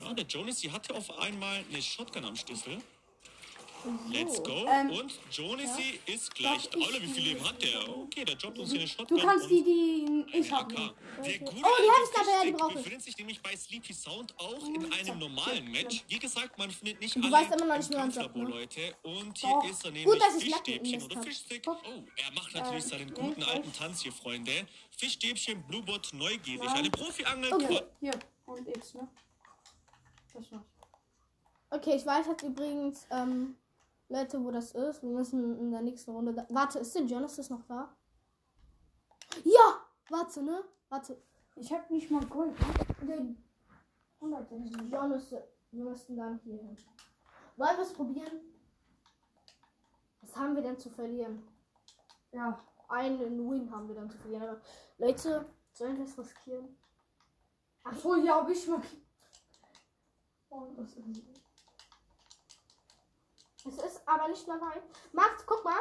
[0.00, 2.78] Ja, der Jonesy hatte auf einmal eine Shotgun am Schlüssel.
[4.12, 4.66] Let's go.
[4.68, 6.68] Ähm, und Jonesy ist gleich.
[6.76, 7.88] Ich Alle, wie viel Leben hat der?
[7.88, 9.20] Okay, der jobbt uns hier eine Du Shotgun.
[9.20, 10.60] kannst und die, die ich AK.
[10.60, 10.94] habe.
[11.24, 12.74] Der gute Oh, die alte Herzklappe, ja, die ich.
[12.74, 16.04] befindet sich nämlich bei Sleepy Sound auch in einem normalen Match.
[16.08, 18.26] Wie gesagt, man findet nicht Du alle weißt immer noch nicht, im wie man sagt,
[18.26, 18.60] Kampflabor, ne?
[18.60, 18.94] Leute.
[19.02, 19.70] Und hier Doch.
[19.70, 21.24] ist er nämlich Gut, ich Fischstäbchen oder hab.
[21.24, 21.62] Fischstick.
[21.66, 21.76] Oh,
[22.16, 24.66] er macht natürlich seinen guten nee, alten Tanz hier, Freunde.
[24.96, 26.60] Fischstäbchen, Bluebot, neugierig.
[26.64, 26.76] Nein.
[26.76, 27.52] Eine Profi-Angel.
[27.54, 27.80] Okay.
[28.00, 29.08] Hier, und X, ne?
[30.34, 30.62] Das war's.
[31.72, 33.54] Okay, ich weiß jetzt übrigens, ähm,
[34.10, 35.02] Leute, wo das ist.
[35.02, 36.34] Wir müssen in der nächsten Runde.
[36.34, 37.96] Da Warte, ist der Genesis noch da?
[39.44, 39.86] Ja!
[40.08, 40.64] Warte, ne?
[40.88, 41.16] Warte.
[41.54, 42.56] Ich hab nicht mal Gold.
[43.02, 43.36] Ne?
[44.20, 44.42] Der
[44.90, 45.38] Genesis.
[45.70, 46.76] Wir müssen dann hier hin.
[47.56, 48.40] Wollen wir es probieren?
[50.22, 51.46] Was haben wir denn zu verlieren?
[52.32, 52.60] Ja.
[52.88, 54.42] Einen Win haben wir dann zu verlieren.
[54.42, 54.60] Aber
[54.98, 56.76] Leute, sollen wir es riskieren?
[57.84, 58.82] Ach so, ja, hab ich mal.
[60.48, 61.40] Oh, das ist.
[63.66, 64.82] Es ist aber nicht mal weit.
[65.12, 65.78] Max, guck mal.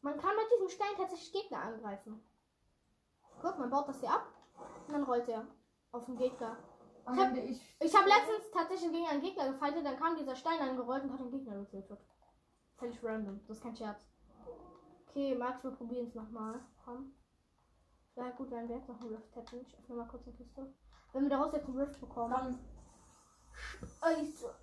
[0.00, 2.22] Man kann mit diesem Stein tatsächlich Gegner angreifen.
[3.42, 4.26] Guck, man baut das hier ab
[4.86, 5.46] und dann rollt er
[5.92, 6.56] auf den Gegner.
[7.06, 7.96] Hab- ich.
[7.96, 11.30] Habe letztens tatsächlich gegen einen Gegner gefightet, dann kam dieser Stein angerollt und hat den
[11.30, 11.98] Gegner getötet.
[12.76, 14.06] Völlig random, das ist kein Scherz.
[15.08, 16.60] Okay, Max, wir probieren es nochmal.
[16.84, 17.14] Komm.
[18.14, 19.60] Wäre gut, wenn wir jetzt noch einen Rift hätten.
[19.66, 20.74] Ich öffne mal kurz eine Kiste.
[21.12, 22.30] Wenn wir daraus jetzt einen Rift bekommen.
[22.30, 22.58] Dann,
[23.52, 24.54] Scheiße.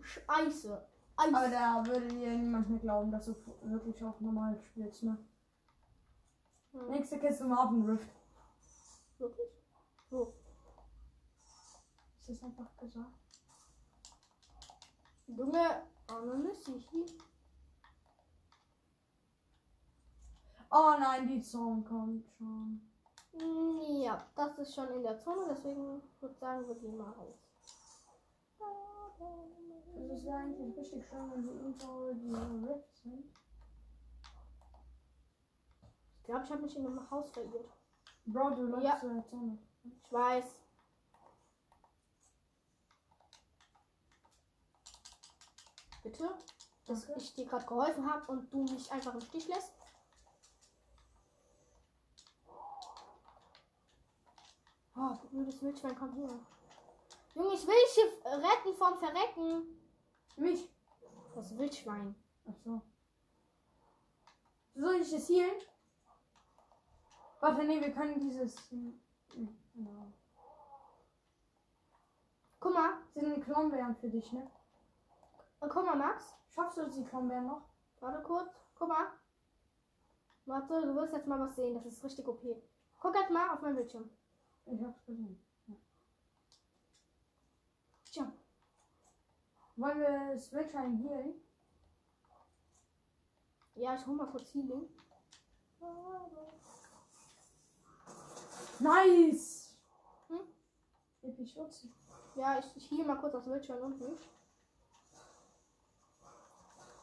[0.00, 0.88] Scheiße.
[1.16, 1.50] Aber Eis.
[1.52, 5.16] da würde dir niemand mehr glauben, dass du wirklich auch normal spielst, ne?
[6.72, 6.90] Hm.
[6.90, 8.08] Nächste Kiste Marvin Rift.
[9.18, 9.48] Wirklich?
[10.10, 10.32] Wo?
[12.20, 13.12] Ist das einfach gesagt?
[15.26, 16.84] Junge, Anonymity.
[20.70, 22.80] Oh nein, die Zone kommt schon.
[23.32, 27.10] Hm, Ja, das ist schon in der Zone, deswegen würde ich sagen, wir gehen mal
[27.12, 27.38] raus.
[29.18, 33.24] Das ist ja eigentlich richtig schön, wenn sie unter die Rift sind.
[36.18, 37.70] Ich glaube, ich habe mich in einem Haus verirrt.
[38.26, 38.98] Bro, du läufst Ja.
[38.98, 39.58] zu der Zone.
[39.84, 40.44] Ich weiß.
[46.02, 46.28] Bitte?
[46.86, 47.14] Dass Okay.
[47.18, 49.72] ich dir gerade geholfen habe und du mich einfach im Stich lässt?
[54.96, 56.38] Oh, blödes Wildschwein, komm hier.
[57.34, 59.80] Junge, ich will dich hier retten vom Verrecken.
[60.36, 60.68] Mich.
[61.34, 62.14] Das Wildschwein.
[62.48, 62.80] Ach so.
[64.76, 65.60] Soll ich das healen?
[67.40, 68.56] Warte, nee, wir können dieses.
[68.70, 69.00] hm,
[69.32, 70.12] hm, Genau.
[72.60, 74.50] Guck mal, Sind Klombeeren für dich, ne?
[75.60, 76.34] äh, guck mal, Max.
[76.54, 77.62] Schaffst du die Klombeeren noch?
[78.00, 78.50] Warte kurz.
[78.76, 79.08] Guck mal.
[80.46, 81.74] Warte, du wirst jetzt mal was sehen.
[81.74, 82.40] Das ist richtig OP.
[83.00, 84.08] Guck jetzt mal auf mein Bildschirm.
[84.66, 85.43] Ich hab's gesehen.
[89.76, 91.34] Wollen wir Switch ein healen?
[93.74, 94.88] Ja, ich hol mal kurz Healing.
[98.78, 99.76] Nice!
[100.28, 101.46] Hm?
[101.46, 101.88] Schutz.
[102.36, 104.16] Ja, ich, ich heal mal kurz das Wildschwein unten.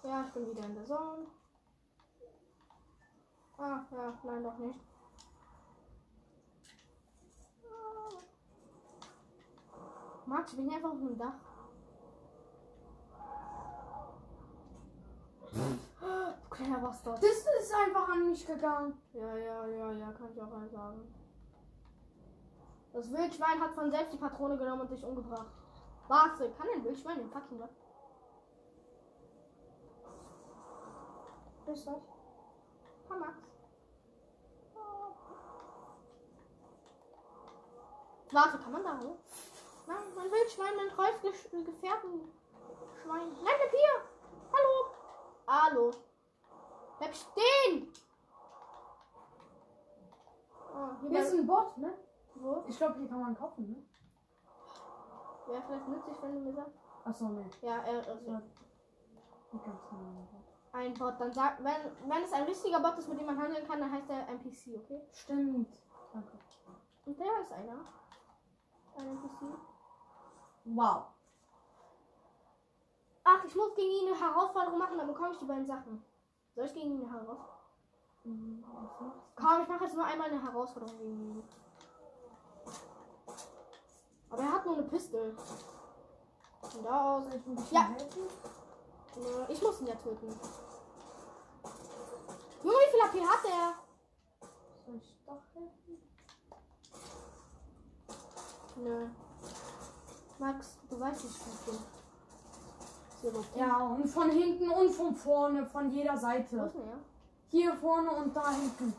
[0.04, 1.28] Ja, ich bin wieder in der Zone.
[3.58, 4.80] Ah, ja, nein, doch nicht.
[10.26, 11.51] Max, ich bin einfach auf dem Dach.
[16.50, 17.22] Kleiner Bastard.
[17.24, 19.02] Das ist einfach an mich gegangen.
[19.14, 21.14] Ja, ja, ja, ja, kann ich auch mal sagen.
[22.94, 25.52] Das Wildschwein hat von selbst die Patrone genommen und dich umgebracht.
[26.08, 27.70] Warte, kann ein Wildschwein den fucking was?
[31.66, 32.04] Grüß euch.
[33.08, 33.38] Komm, Max.
[38.32, 39.18] Warte, kann man da hoch?
[39.88, 42.32] Nein, mein Wildschwein, mein treues Ge Gefährten.
[43.04, 43.28] Schwein.
[43.44, 44.02] Nein, bleib hier!
[44.54, 44.91] Hallo!
[45.48, 45.92] Hallo!
[47.00, 47.92] Bleib stehen!
[50.74, 51.94] Oh, hier ist ein Bot, ne?
[52.36, 52.64] wo?
[52.68, 53.84] Ich glaube, hier kann man kaufen, ne?
[55.48, 56.78] Wäre vielleicht nützlich, wenn du mir sagst.
[57.04, 57.50] Achso, ne.
[57.62, 58.42] Ja, er ist Das war
[60.74, 61.20] ein Bot.
[61.20, 63.92] Dann sagt, wenn, wenn es ein richtiger Bot ist, mit dem man handeln kann, dann
[63.92, 65.02] heißt er NPC, okay?
[65.12, 65.82] Stimmt.
[66.14, 66.38] Danke.
[67.06, 67.80] Und der ist einer.
[68.98, 69.44] Ein NPC.
[70.66, 71.06] Wow.
[73.24, 76.04] Ach, ich muss gegen ihn eine Herausforderung machen, dann bekomme ich die beiden Sachen.
[76.56, 77.46] Soll ich gegen ihn eine Herausforderung?
[78.24, 78.64] Hm,
[79.00, 79.12] du?
[79.36, 81.44] Komm, ich mache jetzt nur einmal eine Herausforderung gegen ihn.
[84.30, 85.36] Aber er hat nur eine Pistole.
[86.62, 87.24] Von da aus.
[87.28, 87.90] Ich ein bisschen Ja.
[87.90, 88.28] helfen?
[89.50, 90.28] Ich muss ihn ja töten.
[92.64, 93.74] Junge, wie viel AP hat er?
[94.86, 96.02] Soll ich doch helfen?
[98.78, 99.08] Nö.
[100.40, 102.01] Max, du weißt nicht, was ich bin.
[103.56, 106.58] Ja, und von hinten und von vorne, von jeder Seite.
[106.58, 107.00] er?
[107.50, 108.94] Hier vorne und da hinten.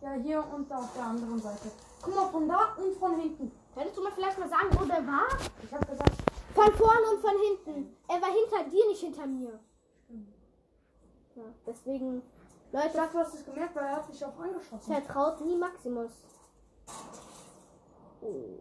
[0.00, 1.70] Ja, hier und da auf der anderen Seite.
[2.02, 3.52] Guck mal, von da und von hinten.
[3.74, 5.26] Könntest du mir vielleicht mal sagen, wo der war?
[5.62, 6.12] Ich hab gesagt,
[6.54, 7.96] Von vorne und von hinten.
[8.08, 9.60] Er war hinter dir, nicht hinter mir.
[11.34, 12.18] Ja, deswegen,
[12.66, 14.92] ich Leute, dachte, du hast es gemerkt, weil er hat dich auch angeschossen.
[14.92, 16.12] vertraut nie Maximus.
[18.20, 18.58] Oh.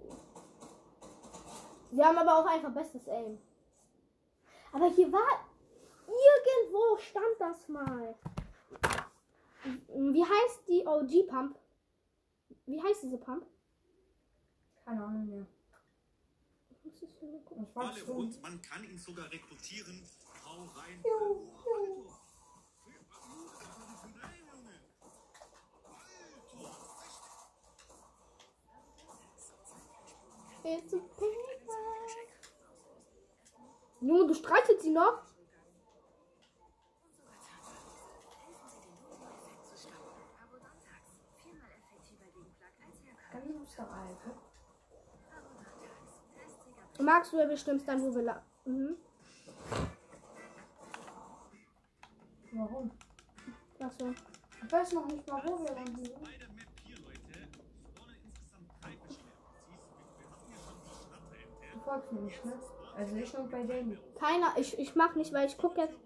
[1.92, 3.38] Sie haben aber auch einfach bestes Aim.
[4.72, 5.46] Aber hier war
[6.08, 8.16] irgendwo stand das mal.
[9.88, 11.60] Wie heißt die OG Pump?
[12.66, 13.46] Wie heißt diese Pump?
[14.86, 15.46] Keine Ahnung mehr.
[17.76, 20.04] Alle und man kann ihn sogar rekrutieren.
[20.46, 21.04] Hau rein.
[21.06, 22.06] Jo, jo.
[30.64, 32.31] It's a paper.
[34.02, 35.22] Junge, du streichelst sie noch?
[47.00, 48.96] Magst du ja bestimmt dann, wo wir la mhm.
[52.52, 52.92] Warum?
[53.80, 54.14] Achso.
[54.64, 56.62] Ich weiß noch nicht mal, wo wir die Schnatterente.
[61.74, 62.54] Du folgst mir nicht, ne?
[62.98, 63.98] Also ich nur bei Daily.
[64.16, 65.98] Keiner, ich, ich mach nicht, weil ich gucke jetzt.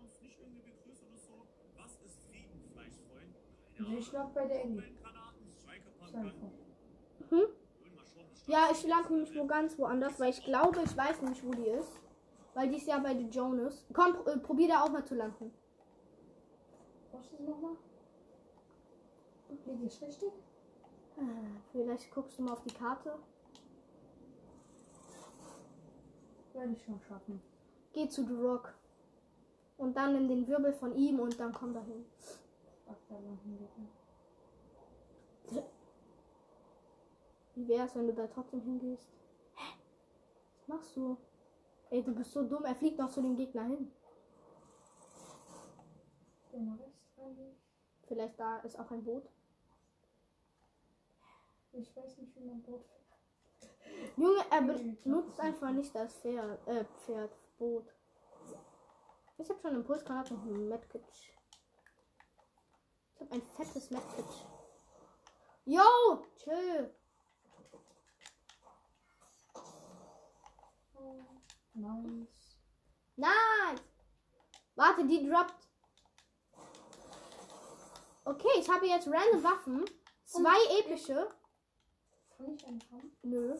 [3.78, 4.46] nicht noch bei
[6.14, 6.48] einfach.
[7.30, 7.48] Hm?
[8.48, 11.68] Ja, ich lande nämlich wo ganz woanders, weil ich glaube, ich weiß nicht, wo die
[11.68, 12.00] ist.
[12.54, 13.86] Weil die ist ja bei den Jonas.
[13.92, 15.52] Komm, äh, probier da auch mal zu landen.
[17.12, 17.76] Brauchst du nochmal?
[19.66, 20.32] Liege ich richtig?
[21.72, 23.18] Vielleicht guckst du mal auf die Karte.
[26.56, 27.42] Werde ich schon schaffen.
[27.92, 28.74] Geh zu The Rock.
[29.78, 32.06] Und dann in den Wirbel von ihm und dann komm dahin.
[32.88, 33.36] Ach, da wir.
[37.56, 39.08] Wie wär's, wenn du da trotzdem hingehst?
[39.56, 39.74] Hä?
[40.60, 41.18] Was machst du?
[41.90, 42.64] Ey, du bist so dumm.
[42.64, 43.92] Er fliegt noch zu dem Gegner hin.
[48.08, 49.28] Vielleicht da ist auch ein Boot.
[51.74, 53.05] Ich weiß nicht, wie man Boot fährt.
[54.18, 57.94] Junge, er benutzt einfach nicht das Pferd, äh, Pferd, Boot.
[59.38, 61.04] Ich habe schon einen Impulsgranat und einen Medkit.
[63.14, 64.26] Ich habe ein fettes Medkit.
[65.66, 65.82] Yo,
[66.38, 66.96] chill.
[71.74, 72.58] Nice.
[73.18, 73.84] Nice.
[74.76, 75.56] Warte, die droppt.
[78.24, 79.86] Okay, ich habe jetzt random Waffen.
[80.24, 81.30] Zwei epische.
[82.38, 83.16] Kann ich einen haben?
[83.24, 83.56] Nö.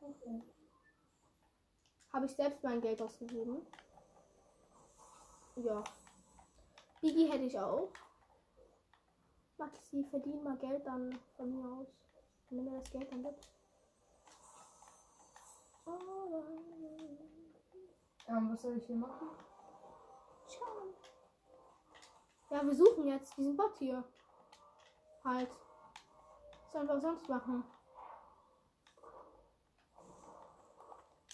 [0.00, 0.42] Okay.
[2.12, 3.66] habe ich selbst mein Geld ausgegeben.
[5.56, 5.82] Ja.
[7.00, 7.90] Biggie hätte ich auch.
[9.58, 11.88] Maxi, verdien mal Geld dann von mir aus.
[12.50, 13.36] Nimm mir das Geld dann mit.
[18.26, 19.28] Ähm, was soll ich hier machen?
[20.46, 20.94] Ciao.
[22.50, 24.02] Ja, wir suchen jetzt diesen Bot hier.
[25.24, 25.50] Halt.
[26.72, 27.64] Sollen wir sonst machen?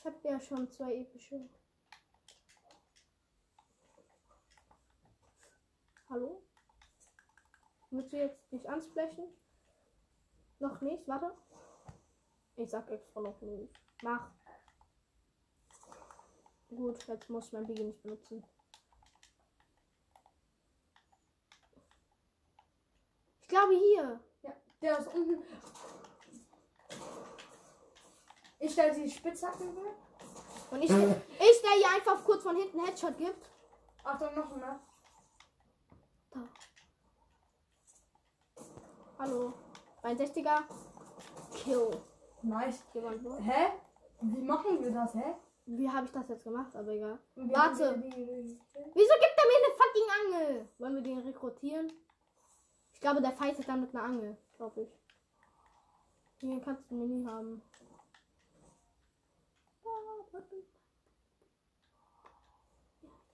[0.01, 1.47] Ich hab ja schon zwei epische.
[6.09, 6.43] Hallo?
[7.91, 9.25] Willst du jetzt nicht ansprechen?
[10.59, 11.37] Noch nicht, warte.
[12.57, 13.75] Ich sag extra noch nicht.
[14.03, 14.31] Mach.
[16.71, 18.43] Gut, jetzt muss ich mein Biggie nicht benutzen.
[23.43, 24.21] Ich glaube hier.
[24.45, 25.45] Ja, der ist unten.
[28.61, 29.95] Ich stelle die Spitzhacken weg.
[30.71, 33.45] Und ich, ich der hier einfach kurz von hinten Headshot gibt.
[34.05, 34.79] Achtung, noch mehr.
[36.31, 36.41] Da.
[39.19, 39.53] Hallo.
[40.03, 40.63] 61er.
[41.55, 41.91] Kill.
[42.43, 42.85] Nice.
[42.95, 43.73] Hä?
[44.23, 45.35] Wie machen wir das, hä?
[45.67, 46.75] Wie habe ich das jetzt gemacht?
[46.77, 47.19] Aber egal.
[47.35, 47.99] Warte.
[47.99, 48.61] die-
[48.95, 50.69] Wieso gibt er mir eine fucking Angel?
[50.79, 51.93] Wollen wir den rekrutieren?
[52.93, 54.37] Ich glaube, der fightet dann mit einer Angel.
[54.57, 54.91] Glaube ich.
[56.41, 57.63] Hier kannst du einen Mini haben.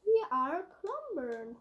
[0.04, 1.56] We are Clumbern.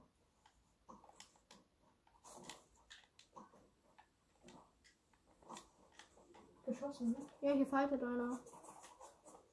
[6.65, 7.29] Geschossen, ne?
[7.41, 8.39] Ja, hier fightet einer.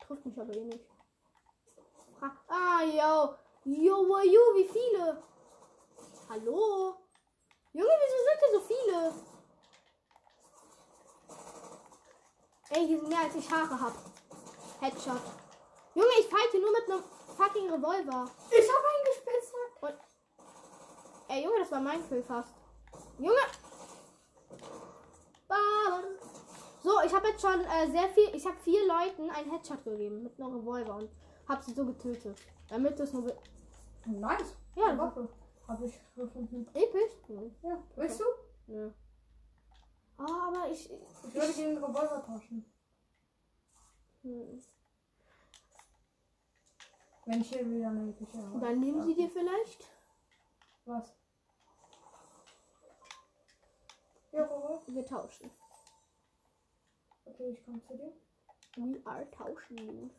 [0.00, 0.86] Trifft mich aber eh nicht.
[2.48, 3.34] Ah, yo.
[3.64, 5.22] Yo, wo, yo, wie viele?
[6.28, 6.96] Hallo?
[7.72, 9.14] Junge, wieso sind hier so viele?
[12.70, 13.94] Ey, hier sind mehr als ich Haare hab.
[14.80, 15.41] Headshot.
[15.94, 17.02] Junge, ich fighte nur mit einem
[17.36, 18.30] fucking Revolver.
[18.50, 20.04] Ich habe einen gespitzhackt.
[21.28, 22.54] Ey, Junge, das war mein Kill fast.
[23.18, 23.40] Junge!
[26.82, 28.34] So, ich habe jetzt schon äh, sehr viel.
[28.34, 31.10] Ich habe vier Leuten einen Headshot gegeben mit einem Revolver und
[31.48, 32.36] habe sie so getötet.
[32.68, 33.32] Damit es nur.
[34.06, 34.56] Nice.
[34.74, 35.28] Ja, Eine Waffe.
[35.68, 36.66] Habe ich gefunden.
[36.74, 37.12] Episch?
[37.28, 37.54] Hm.
[37.62, 37.82] Ja.
[37.94, 38.24] Willst du?
[38.66, 38.90] Ja.
[40.18, 40.90] Ah, aber ich.
[40.90, 42.64] Ich würde den Revolver tauschen.
[44.22, 44.60] Hm.
[47.24, 48.58] Wenn ich hier wieder eine epische habe.
[48.58, 49.88] Dann nehmen sie dir vielleicht.
[50.84, 51.14] Was?
[54.32, 54.82] Ja, Robert.
[54.92, 55.50] Wir tauschen.
[57.24, 58.12] Okay, ich komme zu dir.
[58.76, 60.10] We are tauschen.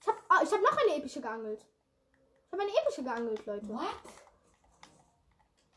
[0.00, 1.66] Ich hab, ah, ich hab noch eine epische geangelt.
[2.46, 3.68] Ich habe eine epische geangelt, Leute.
[3.68, 3.86] What?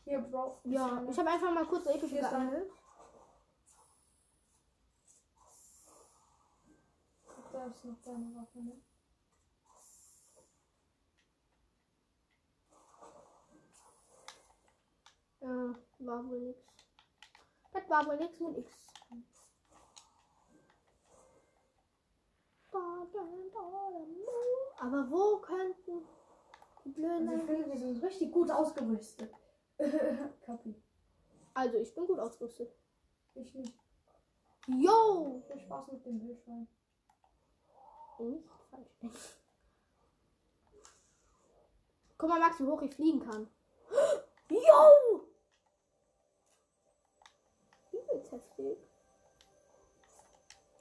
[0.04, 0.58] Hier, Bro.
[0.64, 2.66] Ja, ich habe einfach mal kurz eine epische ist eine.
[7.54, 8.72] Da ist noch deine Waffe, ne?
[15.40, 16.58] Ja, war wohl nix.
[17.72, 18.88] Das war wohl nix mit X.
[24.80, 26.08] Aber wo könnten
[26.84, 27.28] die blöden.
[27.28, 29.32] Also ich finde, wir sind richtig gut ausgerüstet.
[30.44, 30.74] Kapi.
[31.54, 32.74] Also, ich bin gut ausgerüstet.
[33.36, 33.78] Ich nicht.
[34.66, 35.40] Yo!
[35.46, 36.66] Viel Spaß mit dem Wildschwein.
[38.18, 39.38] Nicht falsch.
[42.16, 43.48] Guck mal, Max, wie hoch ich fliegen kann.
[44.48, 45.26] Yo!
[47.92, 48.78] Übelst heftig.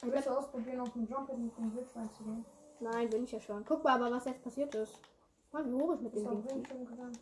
[0.02, 2.46] Willst du ausprobieren, auf dem Jump mit dem Wildschwein zu gehen?
[2.80, 3.64] Nein, bin ich ja schon.
[3.66, 5.00] Guck mal aber, was jetzt passiert ist.
[5.52, 7.18] Mal, wie hoch ich mit dem Ding gegangen.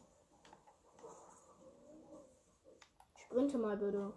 [3.16, 4.14] Sprinte mal bitte.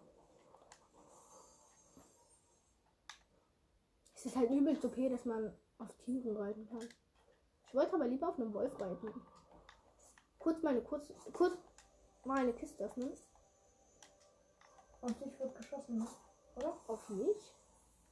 [4.15, 5.55] Es ist halt übelst okay, dass man
[5.85, 6.89] auf Tieren reiten kann.
[7.67, 9.13] Ich wollte aber lieber auf einem Wolf reiten.
[10.39, 11.57] Kurz meine kurz, kurz
[12.25, 13.13] mal eine Kiste öffnen.
[15.01, 16.07] Auf dich wird geschossen, ne?
[16.57, 16.77] Oder?
[16.87, 17.55] Auf mich?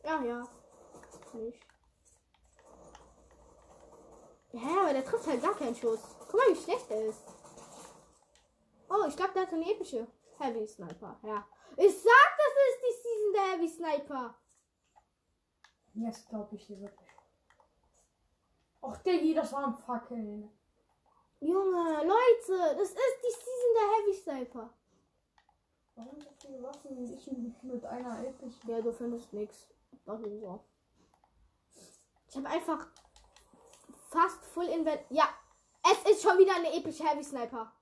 [0.05, 0.43] Ja, ja.
[0.43, 1.61] Auf mich.
[4.51, 6.01] Hä, aber der trifft halt gar keinen Schuss.
[6.21, 7.23] Guck mal, wie schlecht er ist.
[8.89, 10.07] Oh, ich glaube, der hat eine epische
[10.39, 11.19] Heavy Sniper.
[11.23, 11.47] Ja.
[11.77, 14.35] Ich sag, das ist die Season der Heavy Sniper.
[15.95, 17.02] Jetzt glaube ich dir wirklich.
[18.83, 20.49] Och, Diggi, das war ein Fackel.
[21.41, 24.71] Junge, Leute, das ist die Season der Heavy Sniper.
[25.95, 28.71] Warum so viele Waffen und ich mit einer epischen?
[28.71, 29.69] Ja, du findest nichts.
[30.07, 30.65] So?
[32.29, 32.87] Ich habe einfach
[34.09, 35.03] fast full invent.
[35.11, 35.29] Ja,
[35.85, 37.73] es ist schon wieder eine epische Heavy Sniper.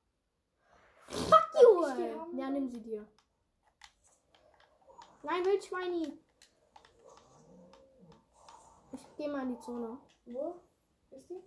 [1.09, 1.87] Fuck you!
[1.87, 2.39] ich?
[2.39, 3.07] Ja, nimm sie dir.
[5.23, 6.19] Nein, Wildschweini.
[9.21, 9.99] gehe mal in die Zone.
[10.25, 10.61] Wo
[11.13, 11.43] ist die?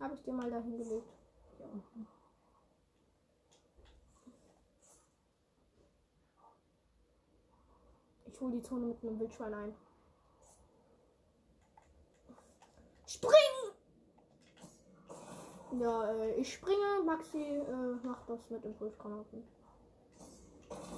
[0.00, 1.12] Habe ich dir mal dahin gelegt.
[1.56, 2.06] Hier unten.
[8.26, 9.74] Ich hole die Zone mit einem Wildschwein ein.
[13.06, 13.74] Springen!
[15.78, 17.02] Ja, äh, ich springe.
[17.04, 19.44] Maxi äh, macht das mit Impulsgranaten.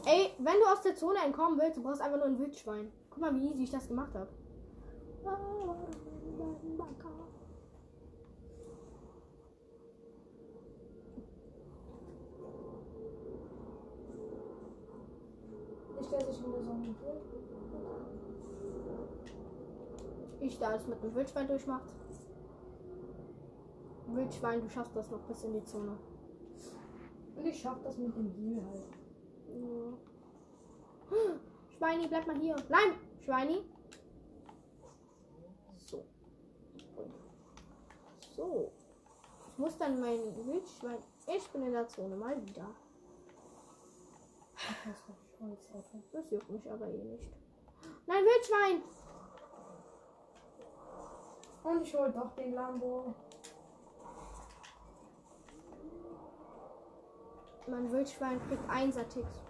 [0.04, 2.92] Ey, wenn du aus der Zone entkommen willst, du brauchst einfach nur ein Wildschwein.
[3.10, 4.28] Guck mal, wie easy ich das gemacht habe.
[16.00, 16.94] Ich stelle sich in der Sonne.
[20.40, 21.94] Ich da es mit einem Wildschwein durchmacht.
[24.08, 25.96] Wildschwein, du schaffst das noch bis in die Zone.
[27.36, 28.84] Und ich schaff das mit dem Heal halt.
[29.48, 29.92] Ja.
[31.76, 32.56] Schweini, bleib mal hier.
[32.68, 33.62] Nein, Schweini.
[35.76, 36.04] So.
[38.42, 38.72] So.
[39.52, 40.98] Ich muss dann mein Wildschwein.
[41.26, 42.66] Ich bin in der Zone mal wieder.
[44.56, 44.86] Ach,
[46.12, 47.30] das juckt mich aber eh nicht.
[48.06, 48.82] Nein, Wildschwein!
[51.62, 53.14] Und ich hol doch den Lambo.
[57.68, 59.40] Mein Wildschwein kriegt Einser-Ticks.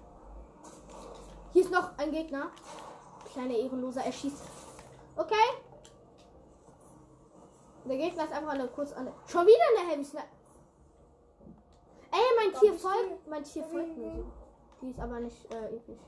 [1.55, 2.51] Hier ist noch ein Gegner.
[3.33, 4.43] Kleiner Ehrenloser, er schießt.
[5.17, 5.62] Okay.
[7.85, 9.13] Der Gegner ist einfach eine kurz an.
[9.27, 10.27] Schon wieder eine Heavy Sniper.
[12.13, 13.27] Ey, mein Tier folgt.
[13.27, 14.07] die Mein Tier folgt mir.
[14.07, 14.33] nehmen?
[14.81, 16.01] Die ist aber nicht äh, episch.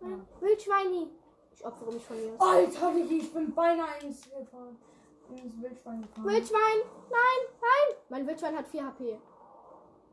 [0.00, 0.08] Ja.
[0.40, 1.08] Wildschweini.
[1.52, 2.34] Ich opfere mich von mir.
[2.40, 6.24] Alter, Vicky, ich bin beinahe ins, Wildschwein gefahren.
[6.24, 6.78] Wildschwein!
[7.10, 7.96] Nein, nein!
[8.08, 9.18] Mein Wildschwein hat 4 HP.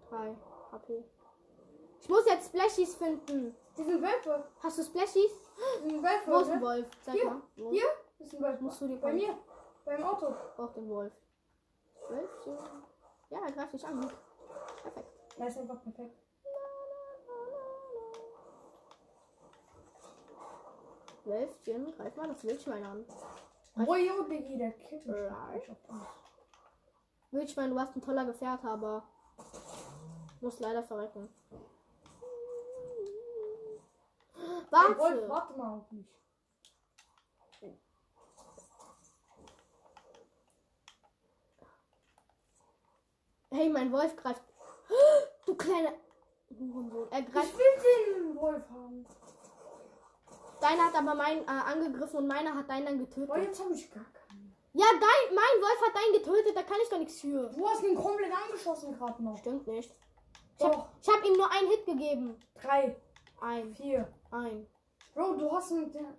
[0.09, 0.35] 3
[0.71, 1.03] HP.
[2.01, 3.55] Ich muss jetzt Splashies finden.
[3.77, 4.43] Die sind Wölfe.
[4.61, 5.31] Hast du Splashies?
[5.83, 6.31] Die sind Wölfe.
[6.31, 6.61] Wo ist ein?
[6.61, 6.87] Wolf?
[7.03, 7.41] Sag Hier, mal.
[7.55, 7.71] Wo?
[7.71, 7.85] Hier
[8.19, 8.61] ist ein Wolf.
[8.61, 9.37] Musst du die Bei mir.
[9.85, 10.33] Beim Auto.
[10.55, 11.13] Brauch den Wolf.
[12.09, 12.57] Wölfchen.
[13.29, 13.99] Ja, er greift dich an.
[14.81, 15.09] Perfekt.
[15.37, 16.15] Er ist einfach perfekt.
[21.25, 23.05] Wölfchen, greif mal das Wildschwein an.
[23.77, 25.15] Royo, Diggi, der kippt mich.
[27.31, 29.03] Wildschwein, du hast ein toller Gefährte, aber
[30.39, 31.27] muss leider verrecken.
[34.35, 35.29] Ey, Wolf, Warte!
[35.29, 36.05] warte mal auf mich.
[43.55, 44.41] Hey, mein Wolf greift.
[45.45, 45.93] Du kleiner
[46.59, 47.07] Hurensohn.
[47.11, 47.57] Er Ich greift.
[47.57, 49.05] will den Wolf haben.
[50.59, 53.29] Deiner hat aber meinen äh, angegriffen und meiner hat deinen dann getötet.
[53.31, 54.55] Oh, jetzt habe ich gar keinen.
[54.73, 57.49] Ja, dein, mein Wolf hat deinen getötet, da kann ich doch nichts für.
[57.49, 59.37] Du hast ihn komplett angeschossen gerade noch.
[59.37, 59.95] Stimmt nicht.
[60.57, 60.87] Ich Doch.
[61.07, 62.39] hab, ich ihm nur einen Hit gegeben.
[62.61, 62.95] Drei,
[63.41, 64.07] Ein, vier.
[64.31, 64.67] ein.
[65.13, 66.13] Bro, du hast ihn der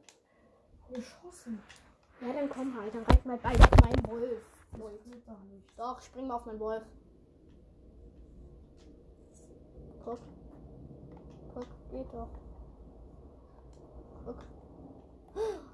[0.91, 1.63] geschossen.
[2.23, 4.43] Ja, dann komm halt, dann reich mal beide auf meinen Wolf.
[5.07, 5.29] Nicht.
[5.79, 6.83] Doch, spring mal auf meinen Wolf.
[10.07, 10.21] Guck.
[11.53, 12.29] Guck, geht doch.
[14.25, 14.37] Guck.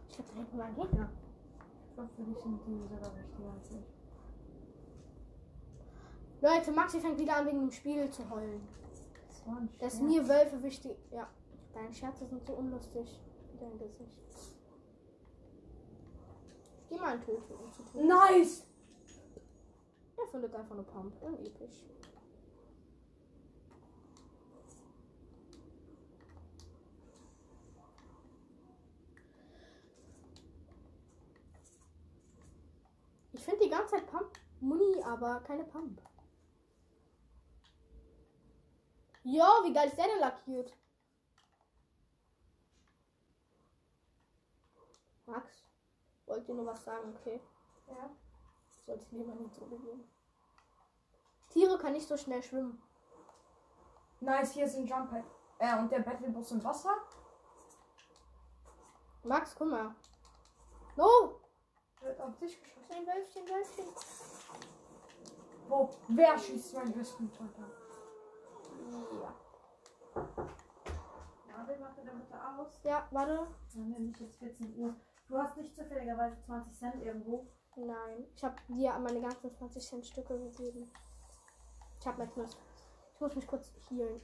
[0.09, 1.11] Ich hab hinten mal einen Gegner.
[1.87, 3.87] Ich glaube, für dich sind die sogar richtiger als ich.
[6.41, 8.66] Leute, Maxi fängt wieder an, wegen dem Spiel zu heulen.
[9.28, 10.03] Das Dass Scherz.
[10.03, 10.97] mir Wölfe wichtig.
[11.11, 11.28] Ja.
[11.74, 13.20] Deine Scherze sind so unlustig.
[13.61, 14.16] Dein Gesicht.
[16.89, 18.07] Geh mal in Töten, um zu tun.
[18.07, 18.66] Nice!
[20.16, 21.20] Er findet einfach nur Pump.
[21.20, 21.85] Unepisch.
[33.43, 36.01] Ich finde die ganze Zeit Pump Muni, aber keine Pump.
[39.24, 40.72] Jo, wie geil ist der denn lackiert?
[45.26, 45.64] Max,
[46.26, 47.40] wollt ihr nur was sagen, okay?
[47.88, 48.11] Ja.
[48.86, 50.09] Sollte ich lieber nicht so geben.
[51.49, 52.80] Tiere kann nicht so schnell schwimmen.
[54.20, 55.24] Nice, hier ist ein Jump Pad.
[55.59, 56.97] Äh, und der Battlebus im Wasser.
[59.24, 59.97] Max, guck mal.
[60.95, 61.40] No!
[62.03, 62.72] Wird auf dich geschossen.
[63.13, 63.85] Wölfchen, Wölfchen.
[65.69, 65.91] Wo?
[66.09, 67.71] Wer schießt mein Wüstentotter?
[69.13, 69.35] Ja.
[71.47, 72.81] Marvin, mach dir bitte aus.
[72.85, 73.49] Ja, warte.
[73.75, 74.95] Wir haben nämlich jetzt 14 Uhr.
[75.29, 77.47] Du hast nicht zufälligerweise 20 Cent irgendwo.
[77.77, 78.27] Nein.
[78.35, 80.91] Ich habe dir meine ganzen 20 Cent Stücke gegeben.
[82.01, 82.57] Ich habe jetzt Lust.
[83.15, 84.23] Ich muss mich kurz healen.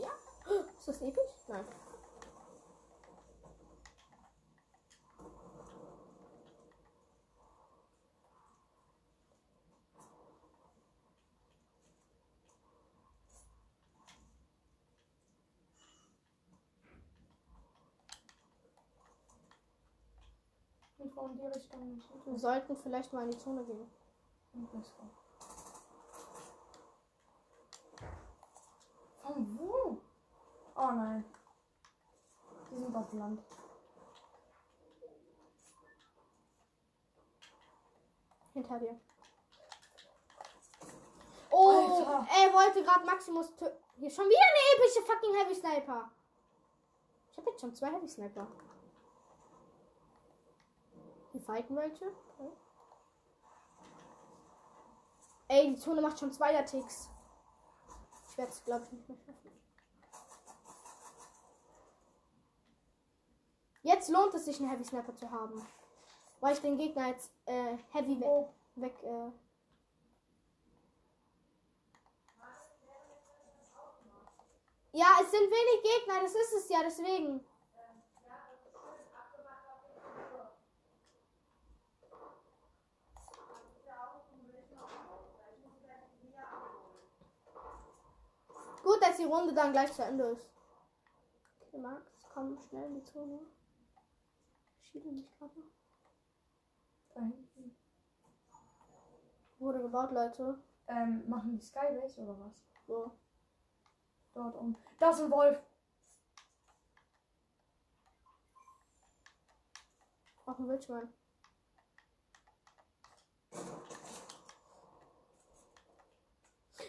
[0.00, 0.10] Ja.
[0.76, 1.46] Ist das episch?
[1.46, 1.64] Nein.
[21.22, 22.02] Irgendwo in die Richtung.
[22.24, 23.90] Wir sollten vielleicht mal in die Zone gehen.
[29.22, 29.98] Von wo?
[30.76, 31.24] Oh nein.
[32.70, 33.42] Die sind auf Land.
[38.54, 39.00] Hinter dir.
[41.50, 42.26] Oh, Alter.
[42.30, 46.10] er wollte gerade Maximus tö- Hier schon wieder eine epische fucking Heavy Sniper.
[47.30, 48.46] Ich habe jetzt schon zwei Heavy Sniper.
[51.48, 51.72] Welche.
[51.72, 52.52] Okay.
[55.48, 57.08] Ey, die Zone macht schon zwei Ticks.
[58.28, 59.50] Ich werde es, glaube ich, nicht mehr schaffen.
[63.82, 65.66] Jetzt lohnt es sich, einen Heavy Sniper zu haben.
[66.40, 69.02] Weil ich den Gegner jetzt äh, Heavy we weg.
[69.02, 69.30] Äh,
[74.92, 77.42] ja, es sind wenig Gegner, das ist es ja, deswegen.
[88.88, 90.48] Gut, dass die Runde dann gleich zu Ende ist.
[91.60, 93.40] Okay, Max, komm schnell in die Zone.
[94.82, 95.62] Schiebe mich gerade.
[97.14, 97.76] Da hinten.
[99.58, 100.58] Wurde gebaut, Leute.
[100.86, 102.52] Ähm, machen die Skybase oder was?
[102.86, 103.10] So.
[104.34, 104.76] Dort um.
[104.98, 105.58] Da ist ein Wolf.
[110.46, 111.12] Auch ein Wildschwein.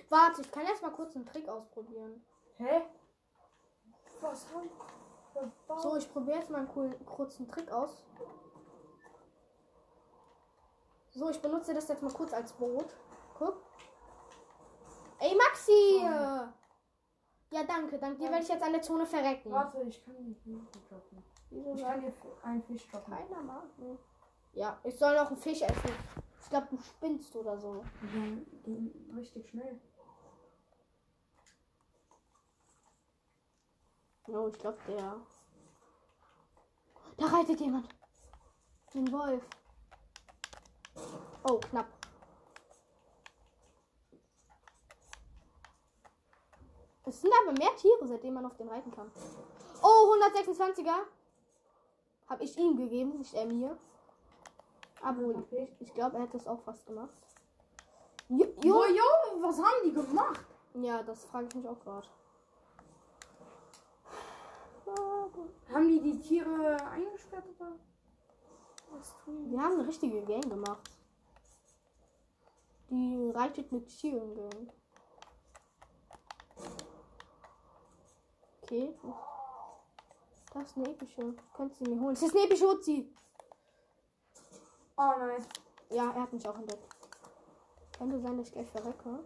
[0.09, 2.23] Warte, ich kann erst mal kurz einen Trick ausprobieren.
[2.57, 2.81] Hä?
[4.21, 4.69] Was haben?
[5.81, 8.03] So, ich probiere jetzt mal einen coolen, kurzen Trick aus.
[11.11, 12.95] So, ich benutze das jetzt mal kurz als Boot.
[13.37, 13.61] Guck.
[15.19, 16.01] Ey, Maxi!
[17.51, 17.97] Ja, danke.
[17.97, 19.51] Dank dir werde ich jetzt an der Zone verrecken.
[19.51, 21.23] Warte, ich kann Hilfe droppen.
[21.49, 22.13] Wieso Ich kann dir
[22.43, 23.13] einen Fisch droppen.
[23.13, 23.99] keiner mag mich?
[24.53, 25.93] Ja, ich soll noch einen Fisch essen.
[26.49, 27.85] Ich glaube, du spinnst oder so.
[28.01, 29.79] Die gehen- gehen richtig schnell.
[34.25, 35.15] Oh, ich glaube, der.
[37.17, 37.87] Da reitet jemand.
[38.95, 39.43] Ein Wolf.
[41.43, 41.85] Oh, knapp.
[47.05, 49.11] Es sind aber mehr Tiere, seitdem man auf den reiten kann.
[49.83, 51.05] Oh, 126er.
[52.27, 53.77] Habe ich ihm gegeben, nicht er mir.
[55.01, 55.21] Aber
[55.79, 57.13] ich glaube, er hätte es auch fast gemacht.
[58.27, 58.85] Jo, jo.
[58.85, 60.45] jo, was haben die gemacht?
[60.75, 62.07] Ja, das frage ich mich auch gerade.
[65.73, 67.73] Haben die die Tiere eingesperrt oder?
[68.91, 69.51] Was tun die?
[69.51, 70.89] Wir haben eine richtige Gang gemacht.
[72.89, 74.73] Die reitet mit Tieren Gang.
[78.63, 78.93] Okay.
[80.53, 81.35] Das ist eine epische.
[81.55, 82.15] Könntest du mir holen.
[82.15, 83.13] Das ist eine epische Uzi.
[85.01, 85.45] Oh nein.
[85.91, 86.83] Ja, er hat mich auch entdeckt.
[87.97, 89.19] Könnte sein, dass ich gleich verrecke.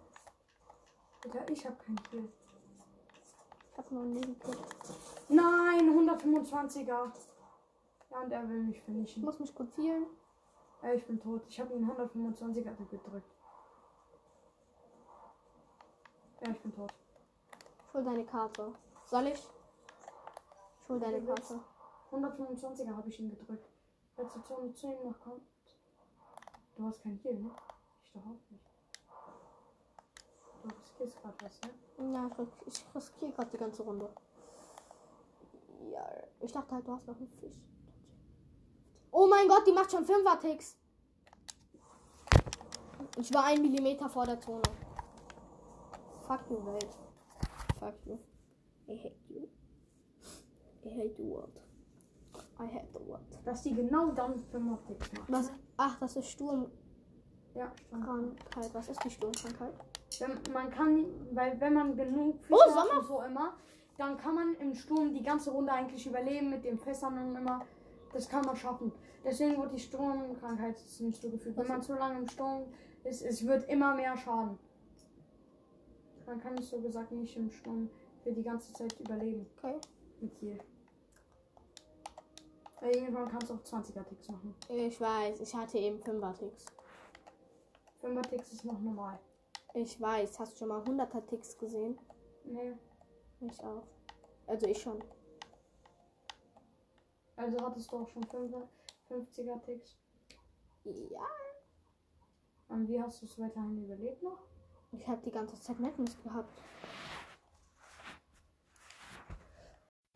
[1.26, 2.32] Alter, ich hab keinen Kill.
[3.72, 4.58] Ich habe nur einen Nebenkrieg.
[5.30, 7.12] Nein, 125er.
[8.12, 9.26] Ja, und er will mich Ich finishen.
[9.26, 10.06] muss mich kurz healen.
[10.84, 11.42] Ja, ich bin tot.
[11.48, 13.36] Ich habe ihn 125er gedrückt.
[16.42, 16.94] Ja, ich bin tot.
[17.88, 18.74] Ich hol deine Karte.
[19.06, 19.50] Soll ich?
[20.84, 21.60] Ich hol deine Karte.
[22.12, 23.68] 125er habe ich ihn gedrückt.
[24.20, 25.53] Die Zone zu ihm noch kommt.
[26.76, 27.52] Du hast keinen Heal, ne?
[28.04, 28.66] Ich doch auch nicht.
[30.64, 32.14] Du riskierst gerade was, ne?
[32.14, 34.10] Ja, ich, ris- ich riskiere gerade die ganze Runde.
[35.92, 36.10] Ja,
[36.40, 37.58] ich dachte halt, du hast noch einen Fisch.
[39.12, 40.78] Oh mein Gott, die macht schon 5er Ticks.
[43.18, 44.62] Ich war ein Millimeter vor der Zone.
[46.26, 46.98] Fuck you, Welt.
[47.80, 48.18] Fuck you.
[48.88, 49.48] I hate you.
[50.86, 51.62] I hate the world.
[52.60, 53.22] I hate the world.
[53.46, 55.32] Dass die genau dann 85 macht.
[55.32, 55.52] Was?
[55.86, 56.72] Ach, das ist Sturmkrankheit.
[57.56, 57.72] Ja.
[58.74, 59.74] Was ist die Sturmkrankheit?
[60.20, 63.58] Wenn, man kann, weil wenn man genug Fische Oh, hat und so immer,
[63.98, 67.66] dann kann man im Sturm die ganze Runde eigentlich überleben mit den Fässern und immer.
[68.14, 68.94] Das kann man schaffen.
[69.26, 71.58] Deswegen wird die Sturmkrankheit nicht so gefühlt.
[71.58, 72.64] Wenn man zu lange im Sturm
[73.04, 74.58] ist, es wird immer mehr Schaden.
[76.26, 77.90] Man kann es so gesagt nicht im Sturm
[78.24, 79.76] für die ganze Zeit überleben Okay.
[80.22, 80.58] mit hier.
[82.84, 84.54] Weil irgendwann kannst du auch 20er Ticks machen.
[84.68, 86.66] Ich weiß, ich hatte eben 5er Ticks.
[88.02, 89.18] 5er Ticks ist noch normal.
[89.74, 91.98] Ich weiß, hast du schon mal 100er Ticks gesehen?
[92.44, 92.74] Nee.
[93.40, 93.88] Ich auch.
[94.48, 95.02] Also ich schon.
[97.38, 98.68] Also hattest du auch schon 5er
[99.10, 99.96] 50er Ticks.
[100.84, 101.26] Ja.
[102.68, 104.40] Und wie hast du es weiterhin überlebt noch?
[104.92, 106.62] Ich habe die ganze Zeit Madness gehabt.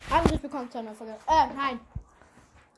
[0.10, 1.14] Herzlich willkommen zu einer Folge.
[1.28, 1.80] Äh, nein.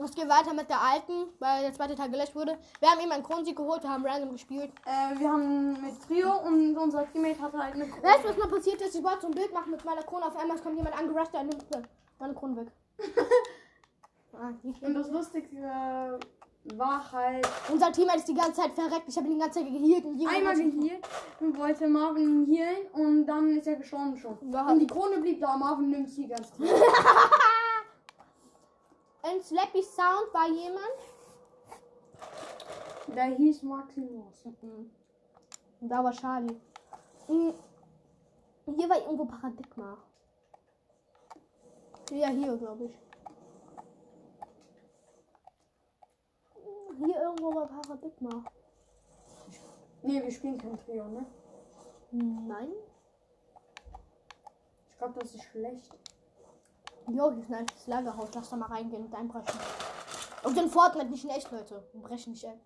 [0.01, 2.57] Es geht weiter mit der alten, weil der zweite Teil gelöscht wurde.
[2.79, 4.71] Wir haben eben einen Kronsieg geholt, wir haben random gespielt.
[4.85, 8.47] Äh, wir haben mit Trio und unser Teammate hatte halt eine Weißt du, was mal
[8.47, 8.95] passiert ist?
[8.95, 10.25] Ich wollte so ein Bild machen mit meiner Krone.
[10.25, 11.65] Auf einmal kommt jemand angerusht, der nimmt
[12.17, 12.67] meine Krone weg.
[14.33, 16.19] ah, Und das Lustigste
[16.75, 19.03] war halt Unser Teammate ist die ganze Zeit verreckt.
[19.07, 20.05] Ich habe ihn die ganze Zeit gehielt.
[20.05, 21.07] Und einmal gehealt
[21.41, 24.37] und wollte Marvin healen und dann ist er gestorben schon.
[24.37, 26.51] Und die Krone blieb da, Marvin nimmt sie ganz
[29.29, 30.99] Ein Slappy Sound war jemand.
[33.07, 34.43] Der hieß Maximus.
[34.45, 36.59] Und da war Charlie.
[37.27, 37.53] Mhm.
[38.75, 39.97] Hier war irgendwo Paradigma.
[42.11, 42.97] Ja, hier, glaube ich.
[46.97, 48.43] Hier irgendwo war Paradigma.
[50.01, 51.25] Nee, wir spielen kein Trio, ne?
[52.11, 52.71] Nein.
[54.89, 55.95] Ich glaube, das ist schlecht.
[57.11, 58.29] Jo, hier ist ein altes Lagerhaus.
[58.35, 59.59] Lass da mal reingehen und einbrechen.
[60.43, 61.83] Und in Fortnite nicht in echt, Leute.
[61.91, 62.61] Wir brechen nicht ein.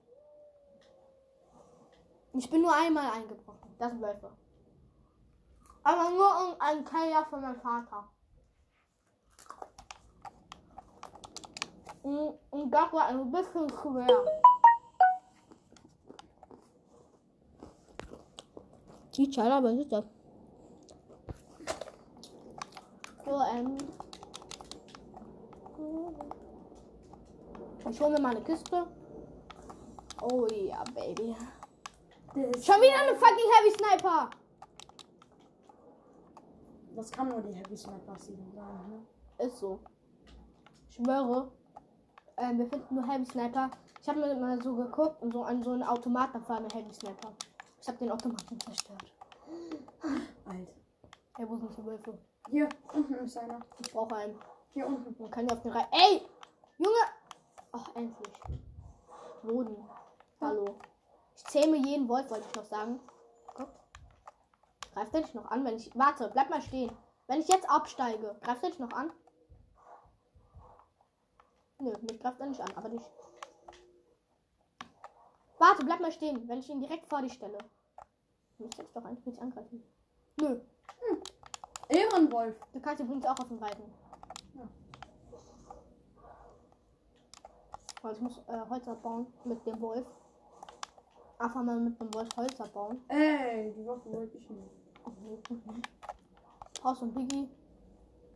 [2.33, 3.75] Ich bin nur einmal eingebrochen.
[3.79, 4.31] Das Wölfe.
[5.83, 8.09] Aber nur um einen Keller von meinem Vater.
[12.01, 14.25] Und, und das war ein bisschen schwer.
[19.11, 20.05] Teacher, was ist das?
[23.23, 23.77] So, ähm.
[27.89, 28.87] Ich hole mir mal eine Kiste.
[30.21, 31.35] Oh ja, Baby.
[32.33, 34.29] Schon wieder eine fucking Heavy Sniper.
[36.95, 39.45] Das kann nur die Heavy Sniper sein, ne?
[39.45, 39.79] Ist so.
[40.89, 41.51] Ich schwöre.
[42.37, 43.69] Ähm, wir finden nur Heavy Sniper.
[44.01, 46.67] Ich habe mir mal so geguckt und so an so einen Automat, da war eine
[46.73, 47.33] Heavy Sniper.
[47.79, 49.13] Ich habe den Automaten zerstört.
[50.45, 50.69] Alt.
[51.35, 52.17] Hey, wo sind die Wölfe?
[52.49, 53.59] Hier, unten ist einer.
[53.79, 54.35] Ich brauche einen.
[54.73, 55.15] Hier unten.
[55.21, 55.87] Man kann ja auf den Reihe.
[55.91, 56.21] Ey!
[56.77, 57.03] Junge!
[57.71, 58.33] Ach, endlich.
[59.43, 59.89] Boden.
[60.41, 60.79] Hallo.
[61.35, 62.99] Ich zähme jeden Wolf, wollte ich noch sagen.
[63.53, 63.69] Guck.
[64.93, 65.89] Greift er dich noch an, wenn ich.
[65.97, 66.91] Warte, bleib mal stehen.
[67.27, 69.11] Wenn ich jetzt absteige, greift er dich noch an?
[71.79, 73.01] Nö, mich greift er nicht an, aber dich.
[75.57, 77.57] Warte, bleib mal stehen, wenn ich ihn direkt vor dich stelle.
[78.57, 79.83] Musst jetzt doch eigentlich nicht angreifen.
[80.37, 80.59] Nö,
[81.89, 82.55] Ehrenwolf.
[82.73, 83.83] du kannst übrigens auch auf ihn reiten.
[84.55, 84.67] Ja.
[88.03, 90.05] Also ich muss äh, Holz abbauen mit dem Wolf.
[91.39, 93.01] Einfach mal mit dem Wolf Holz abbauen.
[93.07, 95.89] Ey, die Waffe wollte ich nicht.
[96.81, 97.47] Brauchst du ein Biggie?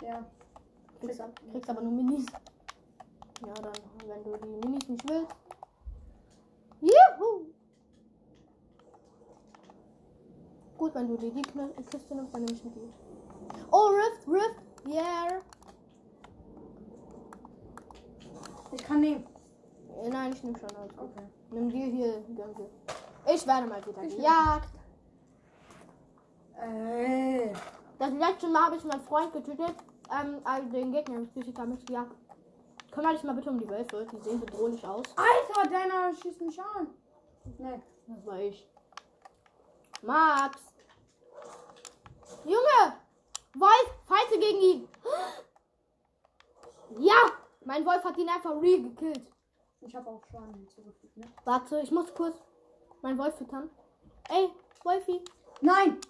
[0.02, 0.26] Ja.
[1.02, 2.26] Kriegst, ab, kriegst aber nur Minis.
[3.46, 3.74] Ja, dann,
[4.08, 5.36] wenn du die Minis nicht willst.
[6.80, 7.48] Juhu!
[10.78, 12.94] Gut, wenn du dir die Kiste nimmst, dann nehme ich die.
[13.72, 15.42] Oh, Rift, Rift, yeah.
[18.72, 19.37] Ich kann nehmen.
[20.04, 20.98] Äh, Nein, ich nehme schon alles.
[20.98, 21.28] Okay.
[21.52, 22.70] Nimm dir hier, dir.
[23.34, 24.70] Ich werde mal wieder Ich gejagt.
[26.60, 27.54] Ey.
[28.00, 29.76] Das letzte Mal habe ich meinen Freund getötet.
[30.12, 32.16] Ähm, also den Gegner getötet habe ich gejagt.
[32.92, 34.08] Kümmere dich mal bitte um die Wölfe.
[34.12, 35.06] Die sehen bedrohlich aus.
[35.16, 36.88] Alter, deiner schießt mich an.
[37.58, 37.82] Nee.
[38.08, 38.68] Das war ich.
[40.02, 40.58] Max.
[42.46, 42.94] Junge!
[43.56, 44.90] Wolf, falte gegen ihn.
[47.00, 47.16] Ja!
[47.66, 49.28] Mein Wolf hat ihn einfach real gekillt.
[49.88, 51.26] Ich habe auch Schweine hinzugefügt, ne?
[51.46, 52.38] Warte, ich muss kurz
[53.02, 53.70] meinen Wolf füttern.
[54.30, 54.50] Ey,
[54.84, 55.24] Wolfi.
[55.62, 56.02] Nein!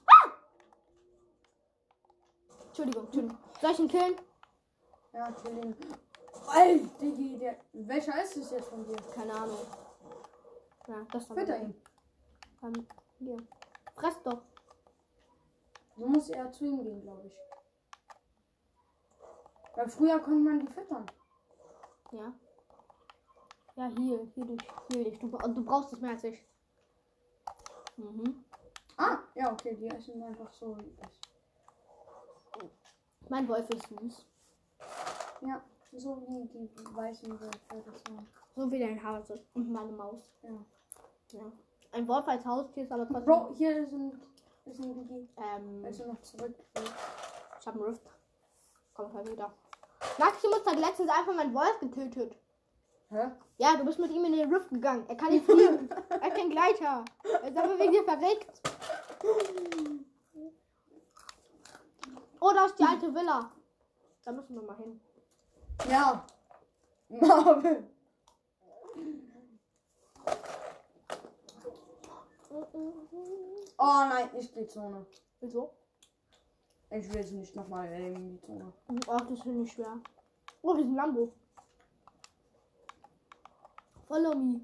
[2.66, 3.38] Entschuldigung, Entschuldigung.
[3.62, 4.16] Soll ich ihn killen?
[5.14, 5.76] Ja, Chilling.
[6.56, 7.58] Ey, Digi, der.
[7.74, 8.96] Welcher ist es jetzt von dir?
[9.14, 9.60] Keine Ahnung.
[10.88, 11.80] Ja, das war Fütter ihn.
[12.64, 12.88] Ähm,
[13.20, 13.38] hier.
[13.96, 14.42] Fress doch.
[15.98, 17.38] Du musst eher zu ihm gehen, glaube ich.
[19.76, 21.06] Weil früher konnte man die füttern.
[22.12, 22.34] Ja.
[23.78, 24.60] Ja, hier, hier dich,
[24.92, 25.20] hier dich.
[25.20, 26.44] Du, du brauchst es mehr als ich.
[27.96, 28.44] Mhm.
[28.98, 30.76] Ah, ja, okay, die essen einfach so.
[33.30, 34.26] Mein Wolf ist süß.
[35.42, 35.62] Ja,
[35.92, 37.60] so wie die weißen Wölfe.
[38.56, 40.32] So wie dein Hase und meine Maus.
[40.42, 40.50] Ja.
[41.34, 41.52] Ja.
[41.92, 43.26] Ein Wolf als Haustier ist aber trotzdem.
[43.26, 44.20] Bro, hier ein,
[44.66, 45.30] ist ein Digi.
[45.38, 46.56] Ähm, Also noch zurück.
[47.60, 48.02] ich hab einen Rift.
[48.96, 49.54] Kommt halt wieder.
[50.18, 52.36] Maximus hat letztens einfach meinen Wolf getötet.
[53.10, 53.32] Hä?
[53.58, 55.06] Ja, du bist mit ihm in den Rift gegangen.
[55.08, 55.90] Er kann nicht fliegen.
[56.10, 57.06] er hat keinen Gleiter.
[57.24, 58.62] Er ist aber wegen dir verreckt.
[62.40, 63.52] Oh, da ist die alte Villa.
[64.24, 65.00] Da müssen wir mal hin.
[65.90, 66.26] Ja.
[67.10, 67.88] Marvin.
[73.78, 75.06] Oh nein, nicht die Zone.
[75.40, 75.72] Wieso?
[76.90, 78.74] Ich will sie nicht nochmal erleben, die Zone.
[79.08, 80.00] Ach, das ist nicht schwer.
[80.62, 81.34] Oh, das ist ein Lambo.
[84.08, 84.62] Follow me.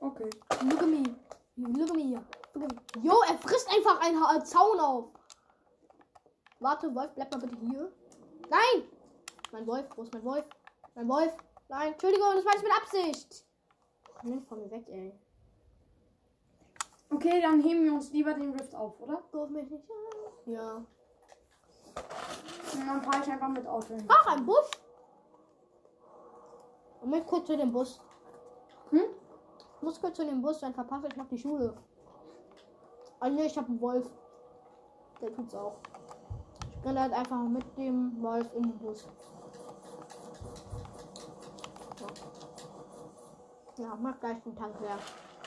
[0.00, 0.30] Okay.
[0.64, 1.02] Look at me.
[1.56, 2.18] Look at me.
[2.54, 2.68] Me.
[3.02, 5.10] Jo, er frisst einfach einen Zaun auf.
[6.60, 7.92] Warte, Wolf, bleib mal bitte hier.
[8.48, 8.88] Nein!
[9.52, 10.44] Mein Wolf, wo ist mein Wolf?
[10.94, 11.32] Mein Wolf.
[11.68, 13.46] Nein, Entschuldigung, das war nicht mit Absicht.
[14.20, 15.12] Komm nicht von mir weg, ey.
[17.10, 19.22] Okay, dann heben wir uns lieber den Rift auf, oder?
[19.32, 20.52] Ruf mich nicht an.
[20.52, 20.74] Ja.
[22.74, 24.06] Und dann fahre ich einfach mit Auto hin.
[24.08, 24.70] Ach, ein Bus.
[27.02, 28.00] Und mit kurz zu dem Bus.
[28.90, 29.00] Hm?
[29.76, 31.74] Ich muss kurz zu dem Bus, dann verpasse ich noch die Schule.
[33.18, 34.08] Ah ne, ich habe einen Wolf.
[35.20, 35.76] Der tut's auch.
[36.70, 39.08] Ich renne halt einfach mit dem Wolf in den Bus.
[43.76, 44.98] Ja, ja mach gleich den Tank leer.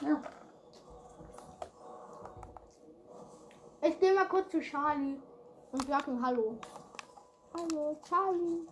[0.01, 0.21] Ja.
[3.81, 5.19] Ich gehe mal kurz zu Charlie
[5.71, 6.57] und sag ihm Hallo.
[7.53, 8.67] Hallo, Charlie.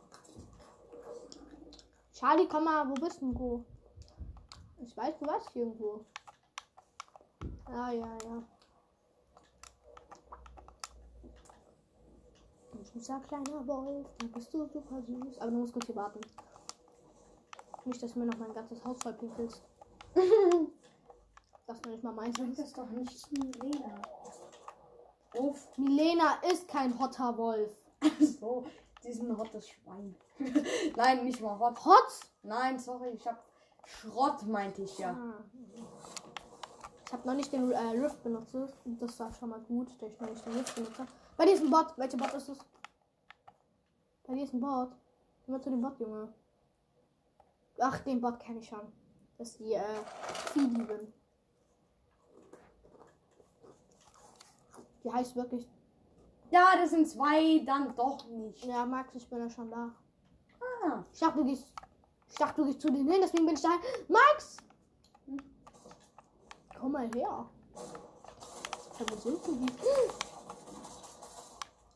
[2.23, 3.37] Charlie, komm mal, wo bist du?
[3.37, 3.65] Wo?
[4.77, 6.05] Ich weiß, du warst hier irgendwo.
[7.67, 8.43] Ja, ja, ja.
[12.71, 15.37] Ein süßer kleiner Wolf, du bist du super süß.
[15.39, 16.21] Aber du musst kurz hier warten.
[17.83, 19.61] Nicht, dass du mir noch mein ganzes Haus voll pinkelst.
[21.67, 22.37] das ist nicht mal meins.
[22.37, 24.01] Das ist doch nicht Milena.
[25.39, 25.77] Uff.
[25.77, 27.75] Milena ist kein hotter Wolf.
[28.21, 28.65] So,
[29.03, 30.15] diesen hottes Schwein.
[30.95, 31.85] Nein, nicht mal hot.
[31.85, 32.07] Hot?
[32.43, 33.43] Nein, sorry, ich hab
[33.85, 35.15] Schrott, meinte ich ja.
[37.05, 38.55] Ich habe noch nicht den äh, Rift benutzt.
[38.55, 41.09] Und das war schon mal gut, dass ich noch nicht den Rift benutzt habe.
[41.37, 41.97] Bei diesem Bot.
[41.97, 42.57] Welcher Bot ist es?
[44.25, 44.91] Bei diesem Bot.
[45.47, 46.33] Immer zu dem Bot, Junge.
[47.79, 48.91] Ach, den Bot kenne ich schon.
[49.37, 49.83] Das ist die äh.
[55.03, 55.67] Die heißt wirklich.
[56.53, 58.63] Ja, das sind zwei, dann doch nicht.
[58.63, 59.89] Ja, Max, ich bin ja schon da.
[60.85, 61.65] Ah, Ich dachte, du gehst.
[62.29, 63.69] Ich dachte, du gehst zu denen hin, deswegen bin ich da.
[64.07, 64.57] Max!
[66.79, 67.49] Komm mal her.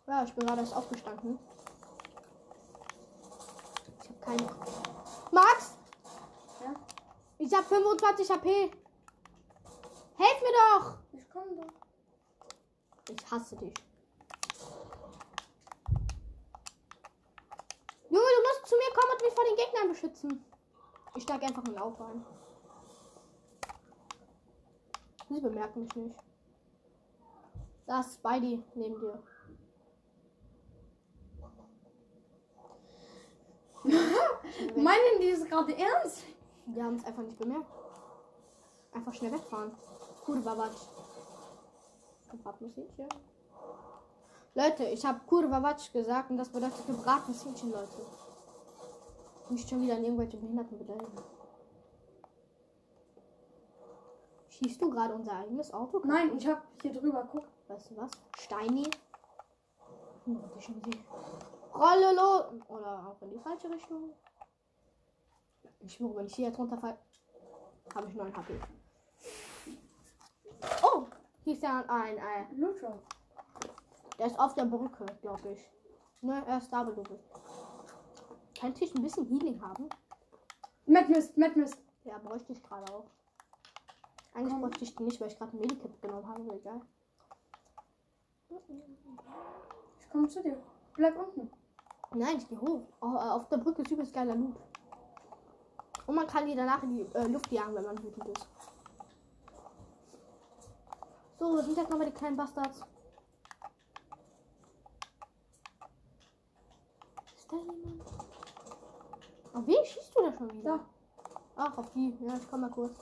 [0.07, 1.37] Ja, ich bin gerade erst aufgestanden.
[4.01, 4.49] Ich hab keine.
[5.31, 5.77] Max!
[6.63, 6.73] Ja?
[7.37, 8.71] Ich hab 25 HP.
[10.15, 10.97] Helf mir doch!
[11.13, 13.13] ich komm doch.
[13.13, 13.86] Ich hasse dich.
[18.09, 20.45] Junge, du musst zu mir kommen und mich vor den Gegnern beschützen.
[21.15, 22.25] Ich steig einfach in Auto ein.
[25.29, 26.15] Sie bemerken mich nicht.
[27.85, 29.23] Da ist Spidey neben dir.
[34.75, 36.23] Meinen die es gerade ernst?
[36.65, 37.71] Die haben es einfach nicht bemerkt.
[38.93, 39.71] Einfach schnell wegfahren.
[40.23, 40.81] Kurva Watsch.
[42.31, 43.07] Gebratenes Hähnchen.
[44.57, 48.03] Leute, ich habe Kurva Watsch gesagt und das bedeutet gebratenes Hähnchen, Leute.
[49.51, 51.21] Nicht schon wieder an irgendwelche Behinderten beleidigen.
[54.49, 56.01] Schießt du gerade unser eigenes Auto?
[56.03, 57.43] Nein, ich hab hier drüber, guck.
[57.67, 58.09] Weißt du was?
[58.39, 58.89] Steini.
[60.25, 60.41] Hm.
[61.75, 62.45] Rolle los.
[62.67, 64.09] Oder auch in die falsche Richtung.
[65.81, 66.97] Ich schwöre, wenn ich hier jetzt runterfalle,
[67.93, 68.59] habe ich 9 HP.
[70.81, 71.05] Oh,
[71.43, 72.59] hier ist ja ein, ein.
[72.59, 72.97] Lutscher.
[74.19, 75.69] Der ist auf der Brücke, glaube ich.
[76.21, 77.29] Ne, er ist da, du bist.
[78.59, 79.87] Könnte ich ein bisschen Healing haben?
[80.85, 81.77] Madmist, Madmist.
[82.03, 83.05] Ja, bräuchte ich gerade auch.
[84.33, 86.41] Eigentlich bräuchte ich den nicht, weil ich gerade ein Medikit genommen habe.
[86.41, 86.81] aber Egal.
[89.99, 90.57] Ich komme zu dir.
[90.95, 91.51] Bleib unten.
[92.13, 92.81] Nein, ich gehe hoch.
[93.01, 94.55] Oh, äh, auf der Brücke ist übelst geiler Loot.
[96.05, 98.47] Und man kann die danach in die äh, Luft jagen, wenn man wütend ist.
[101.37, 102.83] So, das sind jetzt nochmal die kleinen Bastards.
[107.47, 108.01] Ist da jemand?
[109.53, 110.77] Auf wen schießt du da schon wieder?
[110.77, 110.85] Da.
[111.55, 112.17] Ach, auf die.
[112.19, 112.93] Ja, ich komm mal kurz.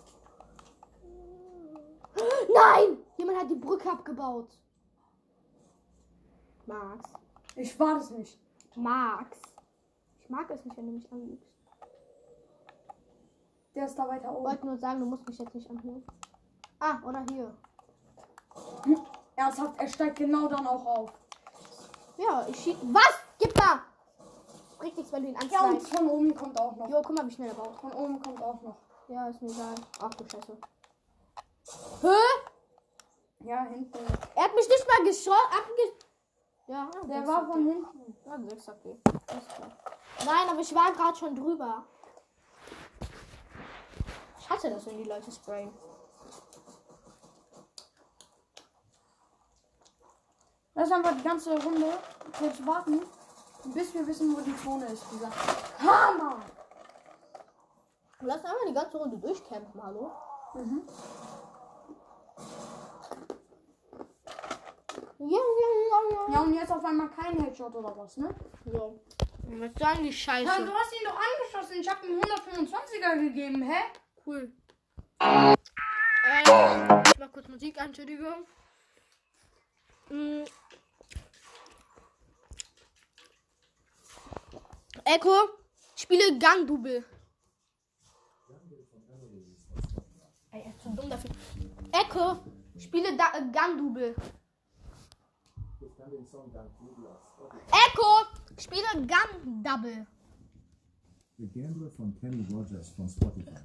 [2.53, 2.97] Nein!
[3.17, 4.47] Jemand hat die Brücke abgebaut.
[6.67, 7.09] Max.
[7.55, 8.39] Ich war das nicht.
[8.75, 9.39] Max.
[10.19, 11.51] Ich mag es nicht, wenn du mich anlügst.
[13.73, 14.45] Der ist da weiter Ich oben.
[14.45, 16.03] wollte nur sagen, du musst mich jetzt nicht anhören.
[16.79, 17.55] Ah, oder hier.
[19.35, 21.13] Ernsthaft, er steigt genau dann auch auf.
[22.17, 22.79] Ja, ich schieße.
[22.93, 23.19] Was?
[23.39, 23.83] Gib da!
[24.85, 25.95] Bringt nichts, wenn du ihn Ja, und anschneidest.
[25.97, 26.87] von oben kommt auch noch.
[26.87, 27.75] Jo, guck mal, wie schnell er baut.
[27.81, 28.75] Von oben kommt auch noch.
[29.07, 29.73] Ja, ist mir egal.
[29.99, 30.57] Ach du Scheiße.
[32.01, 33.47] Hä?
[33.47, 33.97] Ja, hinten.
[34.35, 35.37] Er hat mich nicht mal geschossen.
[36.67, 38.15] Ja, Der war von hinten.
[38.27, 38.99] Ja, sechs okay.
[39.27, 39.71] Alles klar.
[40.23, 41.83] Nein, aber ich war gerade schon drüber.
[44.39, 45.73] Ich hasse das, wenn die Leute sprayen.
[50.75, 51.97] Lass einfach die ganze Runde
[52.37, 53.01] kurz warten,
[53.73, 55.03] bis wir wissen, wo die Zone ist.
[55.11, 55.29] Dieser
[55.79, 56.43] Hammer!
[58.21, 60.11] Lass einmal die ganze Runde durchkämpfen, hallo?
[60.53, 60.87] Mhm.
[65.19, 68.33] Ja, ja, ja, Ja, und jetzt auf einmal kein Headshot oder was, ne?
[68.65, 68.89] ja.
[69.47, 70.45] Was sagen die Scheiße?
[70.45, 71.79] Ja, du hast ihn doch angeschossen.
[71.79, 73.83] Ich habe ihm 125er gegeben, hä?
[74.25, 74.51] Cool.
[75.21, 75.55] Ähm,
[77.05, 78.45] ich mach kurz Musik, an, Entschuldigung.
[80.09, 80.43] Mm.
[85.07, 85.29] Echo,
[85.95, 87.03] spiele Gun-Double.
[90.51, 91.29] Ey, er ist zu dumm dafür.
[91.91, 92.43] Echo,
[92.77, 94.15] spiele da äh, Gun-Double.
[97.85, 98.11] Echo,
[98.57, 100.07] spiele Gun-Double.
[101.37, 103.59] The Gambler von Kenny Rogers von Spotify.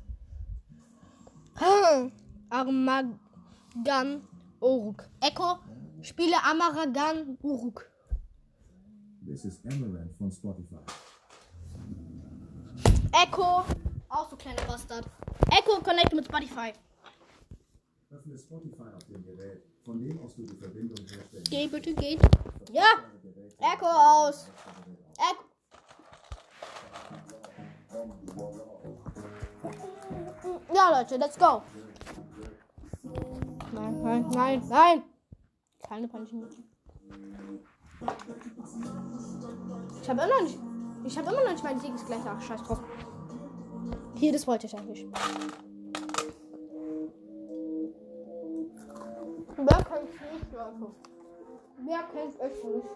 [2.51, 4.29] Armagan
[4.61, 5.09] Uruk.
[5.21, 5.59] Echo,
[6.03, 7.91] spiele Amaragan Uruk.
[9.27, 10.85] This is Amaranth von Spotify.
[13.13, 13.65] Echo,
[14.09, 15.05] auch so kleiner Bastard.
[15.51, 16.73] Echo, connect mit Spotify.
[18.11, 22.21] Öffne Spotify auf dem Gerät, von dem aus du die Verbindung herstellen Geh bitte, geht.
[22.73, 22.85] Ja,
[23.59, 24.49] Echo aus.
[25.19, 25.45] Echo.
[30.75, 31.63] Ja, Leute, let's go.
[33.73, 35.03] Nein, nein, nein, nein.
[35.83, 36.57] Keine Panikminute.
[40.03, 40.70] Ich habe immer noch nicht.
[41.05, 42.21] Ich habe immer noch nicht meinen Siegesgleich.
[42.27, 42.81] Ach, scheiß drauf.
[44.15, 45.07] Hier, das wollte ich eigentlich.
[49.57, 50.95] Wer kennt's nicht, Leute?
[51.79, 52.87] Wer kennt's echt nicht?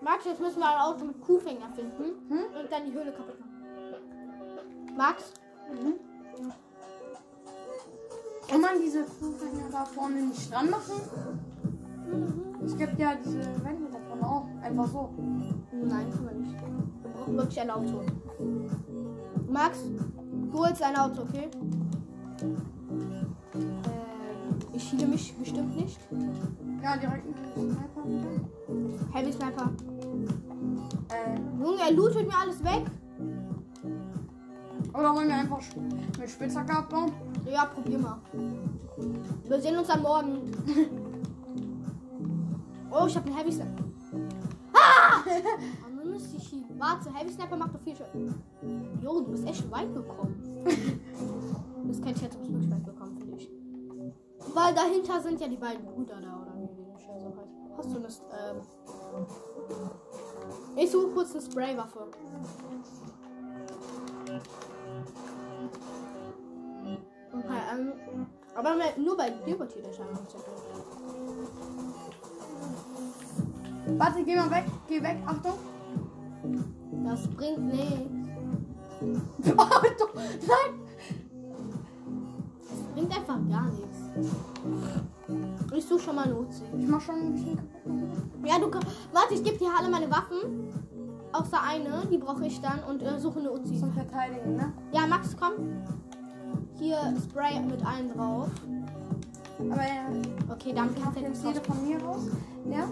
[0.00, 4.96] Max, jetzt müssen wir ein Auto mit Kuhfänger finden und dann die Höhle kaputt machen.
[4.96, 5.32] Max?
[8.48, 12.45] Kann man diese Kuhfänger da vorne nicht dran machen?
[12.66, 14.46] Es gibt ja diese Wände davon auch.
[14.60, 15.10] Einfach so.
[15.72, 16.54] Nein, kann man nicht.
[17.02, 18.02] Wir brauchen wirklich ein Auto.
[19.48, 19.78] Max,
[20.50, 21.48] du holst ein Auto, okay?
[22.42, 23.26] Ähm,
[24.72, 26.00] ich schiele mich bestimmt nicht.
[26.82, 29.14] Ja, direkt mit dem Sniper wieder.
[29.14, 29.70] Heavy Sniper.
[31.08, 32.82] Äh, Junge, er lootet mir alles weg.
[34.92, 35.60] oder wollen wir einfach
[36.18, 37.12] mit Spitzhacke abbauen?
[37.48, 38.18] Ja, probier mal.
[39.44, 40.50] Wir sehen uns dann morgen.
[42.98, 43.84] Oh, ich habe einen Heavy Sniper.
[44.72, 45.22] Ah!
[46.02, 46.66] Nun ist die Schiene.
[46.78, 48.42] Warte, Heavy Sniper macht doch viel Schaden.
[49.02, 50.64] Jo, du bist echt weit gekommen.
[51.86, 53.50] das kann ich jetzt wirklich weit gekommen, finde ich.
[54.54, 57.54] Weil dahinter sind ja die beiden Brüder da, oder wie die Scheiße heißt.
[57.76, 58.62] Hast du das, ähm.
[60.76, 62.06] Ich suche kurz eine Spraywaffe.
[67.32, 68.26] Okay, ähm.
[68.54, 70.16] Aber nur bei dir wird hier der Schaden.
[73.86, 74.64] Warte, geh mal weg.
[74.88, 75.18] Geh weg.
[75.26, 75.54] Achtung.
[77.04, 78.28] Das bringt nichts.
[79.58, 80.08] Achtung.
[80.14, 80.80] Nein.
[82.68, 83.98] Das bringt einfach gar nichts.
[85.74, 86.62] Ich suche schon mal eine Uzi.
[86.78, 87.92] Ich mach schon ein bisschen kaputt.
[88.44, 88.88] Ja, du kannst.
[89.12, 90.72] Warte, ich gebe dir alle meine Waffen.
[91.32, 93.78] Außer eine, die brauche ich dann und äh, suche eine Uzi.
[93.78, 94.72] Zum Verteidigen, ne?
[94.92, 95.52] Ja, Max, komm.
[96.78, 98.48] Hier Spray mit allen drauf.
[99.58, 100.08] Aber ja,
[100.48, 102.28] Okay, ich kannst du jetzt jede von mir raus.
[102.70, 102.88] Ja?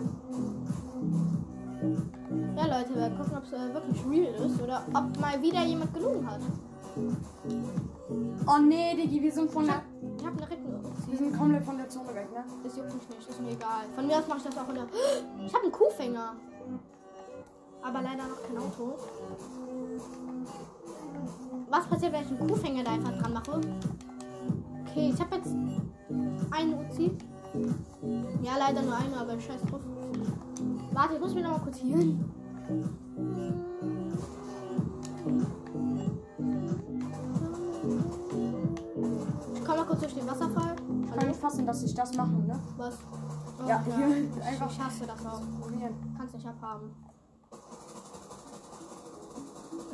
[2.57, 5.93] Ja, Leute, wir gucken, ob es äh, wirklich real ist oder ob mal wieder jemand
[5.93, 6.41] gelogen hat.
[8.47, 9.77] Oh nee, Digi, wir sind von Ich der.
[9.79, 9.85] hab,
[10.19, 11.17] ich hab eine Wir Uzi.
[11.17, 12.45] sind komplett von der Zone weg, ne?
[12.63, 13.85] Das juckt mich nicht, ist mir egal.
[13.95, 14.87] Von mir aus mache ich das auch in der.
[15.45, 16.33] Ich habe einen Kuhfänger.
[17.83, 18.95] Aber leider noch kein Auto.
[21.69, 23.61] Was passiert, wenn ich einen Kuhfänger da einfach dran mache?
[24.87, 25.55] Okay, ich habe jetzt
[26.51, 27.11] eine Uzi.
[28.43, 29.81] Ja, leider nur eine, aber scheiß drauf.
[30.95, 32.25] Warte, ich muss mich noch mal kurz hier hin.
[39.55, 40.77] Ich komme mal kurz durch den Wasserfall.
[41.17, 42.59] Kann nicht fassen, dass ich das mache, ne?
[42.77, 42.95] Was?
[43.63, 45.41] Oh, Ja, hier, Ich, einfach- ich hasse das auch.
[45.61, 45.95] Probieren.
[46.19, 46.95] Kannst nicht abhaben.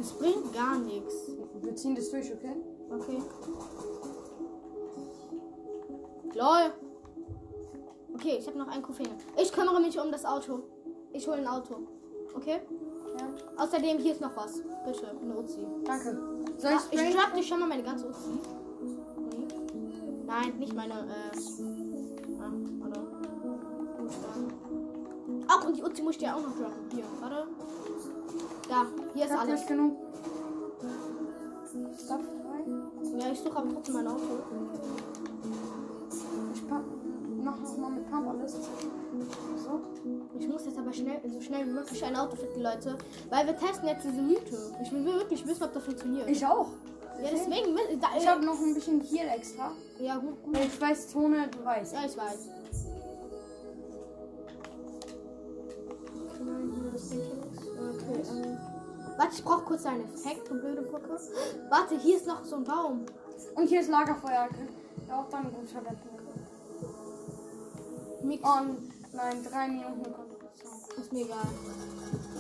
[0.00, 1.14] Es bringt gar nichts.
[1.60, 2.56] Wir ziehen das durch, okay?
[2.90, 3.22] Okay.
[6.34, 6.72] Lol.
[8.14, 9.10] Okay, ich habe noch einen Kuhfinger.
[9.40, 10.60] Ich kümmere mich um das Auto.
[11.12, 11.76] Ich hole ein Auto.
[12.34, 12.60] Okay?
[13.18, 13.62] Ja.
[13.64, 14.62] Außerdem, hier ist noch was.
[14.84, 15.66] Bitte, eine Uzi.
[15.84, 16.18] Danke.
[16.58, 17.12] Soll Ach, ich ich sprayen?
[17.12, 18.30] schnapp dir schon mal meine ganze Uzi.
[19.30, 19.46] Nee.
[20.26, 21.36] Nein, nicht meine, äh.
[22.40, 23.00] Ah, warte.
[25.48, 26.88] Ach, und die Uzi muss ich dir auch noch droppen.
[26.94, 27.46] Hier, warte.
[28.68, 29.54] Da, hier ist Ich hab alles.
[29.60, 29.96] nicht genug.
[33.18, 34.22] Ja, ich suche aber trotzdem mein Auto.
[37.50, 38.52] Ich pack mach nochmal mit Pump alles.
[38.52, 39.80] So.
[40.38, 42.96] Ich muss jetzt aber schnell, so schnell wie möglich ein Auto finden, Leute.
[43.28, 44.74] Weil wir testen jetzt diese Mythe.
[44.82, 46.28] Ich will wirklich wissen, ob das funktioniert.
[46.28, 46.68] Ich auch.
[47.22, 47.76] ja, deswegen.
[48.00, 49.72] Da, Ich habe noch ein bisschen Heal extra.
[49.98, 50.58] ja, gut, gut.
[50.58, 51.94] Ich weiß, Zone, du weißt.
[51.94, 52.48] Ja, ich weiß.
[57.94, 58.58] Okay, ähm.
[59.16, 61.18] Warte, ich brauche kurz einen Effekt, du blöde Brücke.
[61.68, 63.04] Warte, hier ist noch so ein Baum.
[63.54, 64.48] Und hier ist Lagerfeuer.
[65.08, 66.19] Ja, auch dann gut verwenden.
[68.30, 68.48] Mix.
[68.48, 70.72] Und nein, drei Minuten Konzentration.
[71.00, 71.48] Ist mir egal.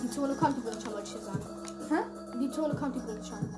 [0.04, 1.40] Die Zone kommt übrigens schon, wollte ich dir sagen.
[1.88, 2.38] Hä?
[2.40, 3.54] Die Zone kommt übrigens schon.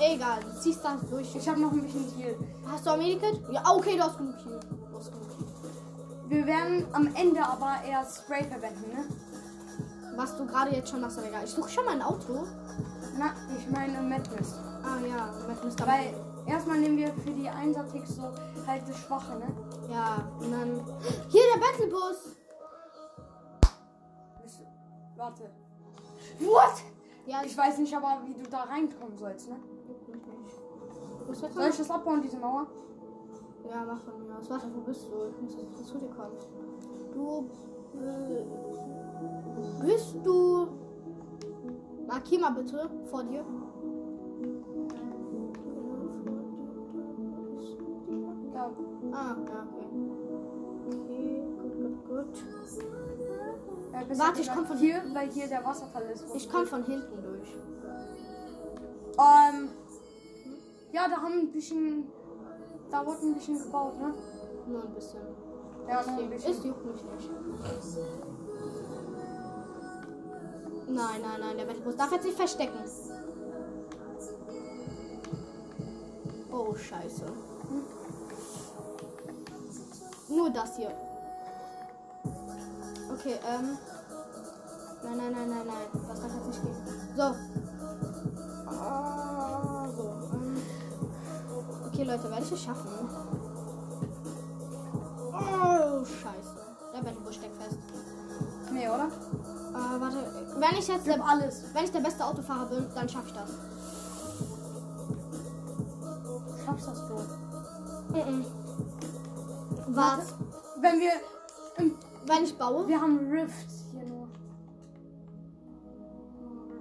[0.00, 1.36] Egal, du ziehst das durch.
[1.36, 2.34] Ich habe noch ein bisschen Heal.
[2.66, 3.40] Hast du auch Medikit?
[3.52, 4.58] Ja, okay, du hast genug hier.
[4.58, 5.28] Du hast genug.
[6.28, 9.04] Wir werden am Ende aber eher Spray verwenden, ne?
[10.16, 11.44] Was du gerade jetzt schon machst, aber egal.
[11.44, 12.44] Ich suche schon mal ein Auto.
[13.16, 14.54] Na, ich meine Madness.
[14.82, 15.86] Ah ja, mit Mr.
[15.86, 16.14] Weil
[16.46, 18.32] erstmal nehmen wir für die Einsatzticks so
[18.66, 19.46] halt das Schwache, ne?
[19.90, 20.80] Ja, und dann.
[21.28, 22.36] Hier der Battlebus!
[24.42, 25.50] Bist du- Warte.
[26.40, 26.82] What?
[27.26, 29.56] Ja, Ich weiß nicht aber, wie du da reinkommen sollst, ne?
[31.30, 32.66] ist jetzt Soll ich das abbauen, diese Mauer?
[33.68, 34.50] Ja, mach von mir aus.
[34.50, 35.26] Warte, wo bist du?
[35.30, 36.36] Ich muss jetzt zu dir kommen.
[37.12, 37.48] Du.
[38.00, 38.44] Äh,
[39.86, 40.68] bist du.
[42.08, 43.44] Markier mal bitte vor dir.
[54.08, 56.24] Warte, ich komm gesagt, von- hier, weil hier der Wasserfall ist.
[56.34, 57.54] Ich komme von hinten durch.
[59.18, 59.68] Ähm.
[60.92, 62.08] Ja, da haben ein bisschen.
[62.90, 64.14] Da wurde ein bisschen gebaut, ne?
[64.66, 65.20] Nur ein bisschen.
[65.88, 66.66] Ja, nur ein Es bisschen.
[66.66, 67.30] juckt mich nicht.
[70.88, 72.78] Nein, nein, nein, der Battlebus darf jetzt nicht verstecken.
[76.52, 77.24] Oh, scheiße.
[80.28, 80.90] Nur das hier.
[83.20, 83.76] Okay, ähm.
[85.02, 86.04] Nein, nein, nein, nein, nein.
[86.08, 86.74] Das darf jetzt nicht gehen.
[87.14, 87.22] So.
[88.66, 90.02] Ah, so.
[90.32, 90.56] Ähm.
[91.86, 92.88] Okay, Leute, werde ich es schaffen?
[95.34, 96.56] Oh, scheiße.
[96.94, 97.78] Der Battlebus steckt fest.
[98.72, 99.08] Nee, oder?
[99.08, 100.56] Äh, warte.
[100.56, 101.62] Wenn ich jetzt Gib der, alles.
[101.74, 103.50] wenn ich der beste Autofahrer bin, dann schaffe ich das.
[106.64, 107.26] Schaffst das wohl.
[108.14, 108.46] Mhm.
[109.88, 110.22] Warte.
[110.80, 111.12] Wenn wir.
[111.76, 112.86] Im, Wenn ich baue.
[112.86, 114.28] wir haben Rift hier nur.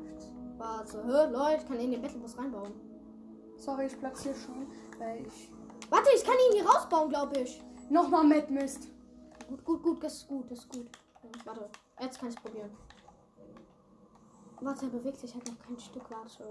[0.03, 0.32] Rift.
[0.57, 1.03] Warte.
[1.03, 2.74] Hör, Leute, ich kann in den Battlebus reinbauen.
[3.57, 4.68] Sorry, ich platziere schon,
[4.98, 5.52] weil ich.
[5.90, 7.61] Warte, ich kann ihn hier rausbauen, glaube ich.
[7.90, 8.90] Nochmal Mad Mist.
[9.48, 10.88] Gut, gut, gut, das ist gut, das ist gut.
[11.45, 12.70] Warte, jetzt kann ich probieren.
[14.61, 16.03] Warte, er bewegt sich halt noch kein Stück.
[16.10, 16.49] Warte.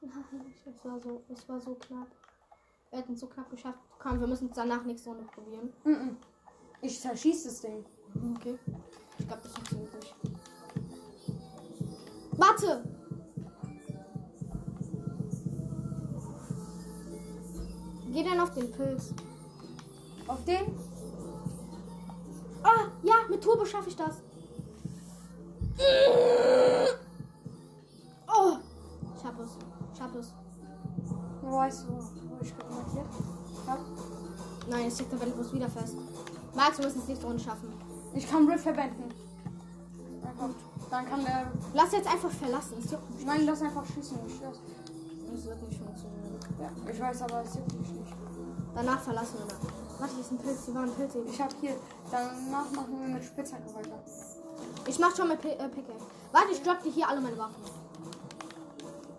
[0.00, 2.08] Nein, es war so, es war so knapp.
[2.90, 3.80] Wir hätten es so knapp geschafft.
[3.98, 5.72] Komm, wir müssen es danach nächste Runde probieren.
[6.80, 7.84] Ich zerschieß das Ding.
[8.36, 8.58] Okay.
[9.18, 10.14] Ich glaube, das funktioniert nicht.
[12.32, 12.84] Warte!
[18.12, 19.12] Geh dann auf den Pilz.
[20.26, 20.74] Auf den?
[22.62, 24.22] Ah, ja, mit Turbo schaffe ich das.
[28.26, 28.56] Oh!
[29.16, 29.50] Ich hab es.
[29.94, 30.32] Ich hab es.
[31.42, 33.06] Weißt du, wo ich markiert
[33.66, 33.78] hab?
[34.68, 35.96] Nein, jetzt steckt der Battlebus wieder fest.
[36.54, 37.85] Max, wir müssen es nächste Runde schaffen.
[38.14, 39.12] Ich kann Rift verwenden.
[40.90, 41.50] Dann kann der.
[41.74, 42.74] Lass jetzt einfach verlassen.
[42.90, 43.26] Juckt mich.
[43.26, 44.18] Nein, lass einfach schießen.
[44.26, 46.40] Ich, das, wird nicht funktionieren.
[46.60, 48.14] ja, ich weiß, aber es juckt mich nicht.
[48.74, 49.98] Danach verlassen wir dann.
[49.98, 50.64] Warte, hier ist ein Pilz.
[50.64, 51.28] Hier war ein Pilz eben.
[51.28, 51.76] Ich hab hier.
[52.10, 53.98] Danach machen wir mit Spitzhacke weiter.
[54.86, 56.04] Ich mach schon mal Pi äh, Pickaxe.
[56.32, 57.62] Warte, ich dropp dir hier alle meine Waffen.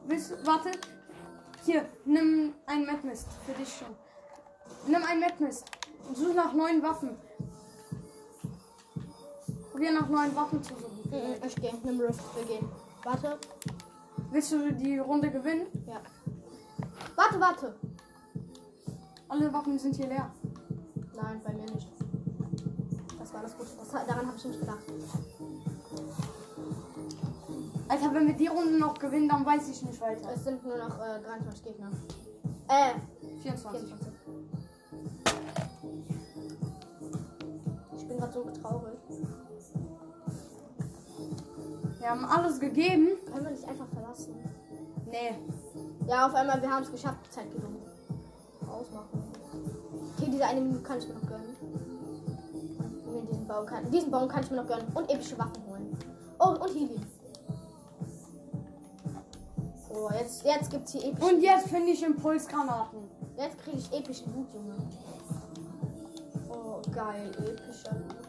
[0.08, 0.72] Willst du, warte.
[1.66, 3.28] Hier, nimm ein Madmist.
[3.46, 3.94] Für dich schon.
[4.88, 5.66] Nimm ein Madmist.
[6.08, 7.18] Und such nach neuen Waffen.
[9.78, 11.08] Probier nach neuen Waffen zu suchen.
[11.12, 11.72] Mhm, ich gehe.
[11.84, 12.20] Nimm Rift.
[12.36, 12.68] Wir gehen.
[13.04, 13.38] Warte.
[14.32, 15.68] Willst du die Runde gewinnen?
[15.86, 16.02] Ja.
[17.16, 17.76] Warte, warte.
[19.30, 20.32] Alle Waffen sind hier leer.
[21.16, 21.88] Nein, bei mir nicht.
[23.20, 23.70] Das war das Gute.
[23.78, 24.80] Das, daran habe ich nicht gedacht.
[27.88, 30.32] Alter, wenn wir die Runde noch gewinnen, dann weiß ich nicht weiter.
[30.34, 31.92] Es sind nur noch äh, 23 Gegner.
[32.68, 32.96] Äh,
[33.44, 33.90] 24.
[33.90, 34.08] 24.
[37.96, 38.98] Ich bin gerade so traurig.
[42.00, 43.10] Wir haben alles gegeben.
[43.26, 44.36] Können wir nicht einfach verlassen?
[45.06, 45.36] Nee.
[46.08, 47.32] Ja, auf einmal, wir haben es geschafft.
[47.32, 47.82] Zeit genug.
[48.70, 49.24] Ausmachen.
[50.18, 51.56] Okay, diese eine Minute kann ich mir noch gönnen.
[53.12, 54.88] Nee, diesen Baum kann, diesen Baum kann ich mir noch gönnen.
[54.94, 55.98] Und epische Waffen holen.
[56.40, 57.06] Oh, und Healing.
[59.90, 61.26] Oh, jetzt, jetzt gibt's hier epische.
[61.26, 63.00] Und jetzt finde ich Impulsgranaten.
[63.38, 64.76] Jetzt kriege ich epischen Loot, Junge.
[66.94, 68.27] Geil, epischer Loot.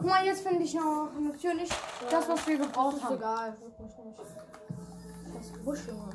[0.00, 1.68] Guck mal, jetzt finde ich noch natürlich
[2.10, 3.16] das, was wir gebraucht Ist haben.
[3.16, 4.18] egal, juckt mich nicht.
[5.34, 6.08] Das Busch, Junge.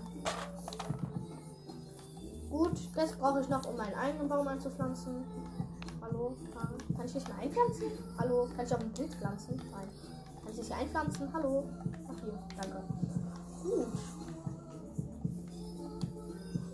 [2.49, 5.24] Gut, das brauche ich noch, um meinen eigenen Baum anzupflanzen.
[6.02, 7.91] Hallo, kann, ich nicht mehr einpflanzen?
[8.18, 9.62] Hallo, kann ich auf ein Bild pflanzen?
[9.72, 9.88] Nein.
[10.41, 11.32] Kann ich nicht hier einpflanzen?
[11.32, 11.64] Hallo?
[12.07, 12.84] Ach hier, danke.
[13.62, 13.88] Gut.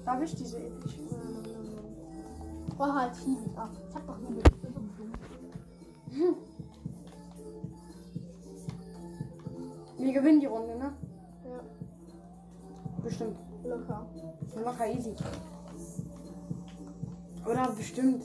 [0.06, 1.00] Darf ich diese epische?
[2.80, 3.52] Oh, halt Hiebel.
[3.58, 4.44] Ah, ich hab doch Hiebel.
[4.50, 6.36] Ich bin
[10.02, 10.94] Wir gewinnen die Runde, ne?
[11.46, 11.60] Ja,
[13.04, 13.38] Bestimmt.
[13.64, 14.06] locker.
[14.64, 15.16] Locker easy.
[17.46, 18.24] Oder bestimmt.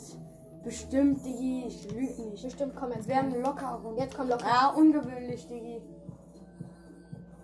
[0.64, 1.64] Bestimmt, Digi.
[1.66, 2.42] Ich lüge nicht.
[2.42, 3.00] Bestimmt, komm jetzt.
[3.02, 4.00] Es werden locker Runden.
[4.00, 4.46] Jetzt komm locker.
[4.46, 5.82] Ja, ungewöhnlich, Digi.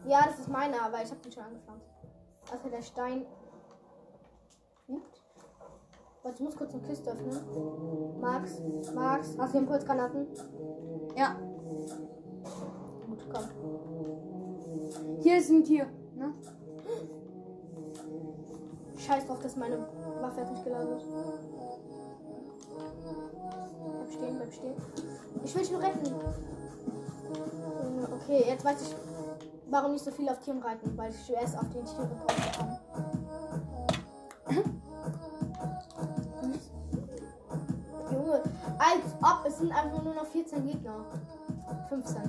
[0.06, 1.86] Ja, das ist meine, aber ich habe den schon angepflanzt.
[2.50, 3.26] Also der Stein
[4.88, 5.22] liegt.
[6.22, 8.20] Warte, ich muss kurz eine Kiste öffnen.
[8.20, 8.60] Max,
[8.94, 10.26] Max, hast du Impulsgranaten?
[11.16, 11.36] Ja,
[13.06, 14.21] Gut, komm.
[15.20, 15.86] Hier ist ein Tier.
[16.16, 16.34] Ne?
[18.98, 19.78] Scheiß drauf, dass meine
[20.20, 21.06] Waffe jetzt nicht geladen ist.
[23.96, 24.74] Bleib stehen, bleib stehen.
[25.44, 26.14] Ich will dich nur retten.
[28.22, 28.96] Okay, jetzt weiß ich,
[29.70, 32.78] warum nicht so viel auf Tieren reiten, weil ich zuerst auf den Tieren gebraucht habe.
[38.12, 38.42] Junge,
[38.78, 41.04] als ob es sind einfach nur noch 14 Gegner.
[41.88, 42.22] 15.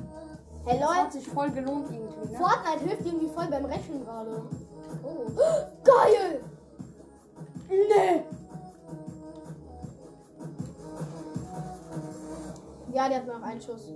[0.65, 2.31] Hey Das Leute, hat sich voll gelohnt irgendwie.
[2.31, 2.37] Ne?
[2.37, 4.43] Fortnite hilft irgendwie voll beim Rechnen gerade.
[5.03, 5.25] Oh.
[5.83, 6.43] Geil!
[7.69, 8.23] Nee.
[12.93, 13.91] Ja, der hat noch einen Schuss.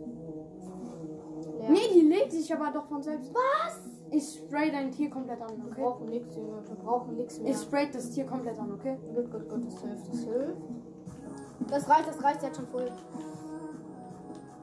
[1.59, 1.69] Leer.
[1.69, 3.31] Nee, die legt sich aber doch von selbst.
[3.33, 3.79] Was?
[4.09, 5.81] Ich spray dein Tier komplett an, Wir okay?
[5.81, 6.63] brauchen nichts, Junge.
[6.67, 7.51] Wir brauchen nichts mehr.
[7.51, 8.97] Ich spray das Tier komplett an, okay?
[9.13, 9.65] Gut, gut, gut.
[9.65, 10.07] Das hilft.
[10.07, 10.61] Das hilft.
[11.69, 12.89] Das reicht, das reicht jetzt schon voll.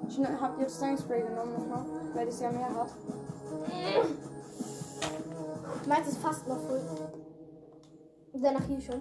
[0.09, 2.91] Ich hab jetzt dein Spray genommen nochmal, weil das ja mehr hat.
[5.87, 6.81] Meins ist fast noch voll.
[8.35, 9.01] Der nach hier schon.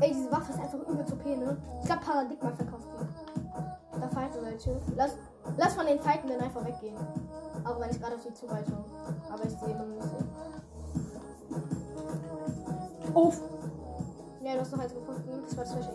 [0.00, 1.56] Ey, diese Waffe ist einfach übel zu ne?
[1.80, 4.00] Ich glaube, Paradigma verkauft die.
[4.00, 4.80] Da fighten welche.
[4.96, 5.16] Lass,
[5.56, 6.96] lass von den Fighten einfach weggehen.
[7.64, 8.72] Auch wenn ich gerade auf die zureite.
[9.30, 10.08] Aber ich sehe immer nicht.
[13.14, 13.40] Auf!
[14.42, 15.42] Ja, du hast doch eins gefunden.
[15.44, 15.94] Das war das, was ich.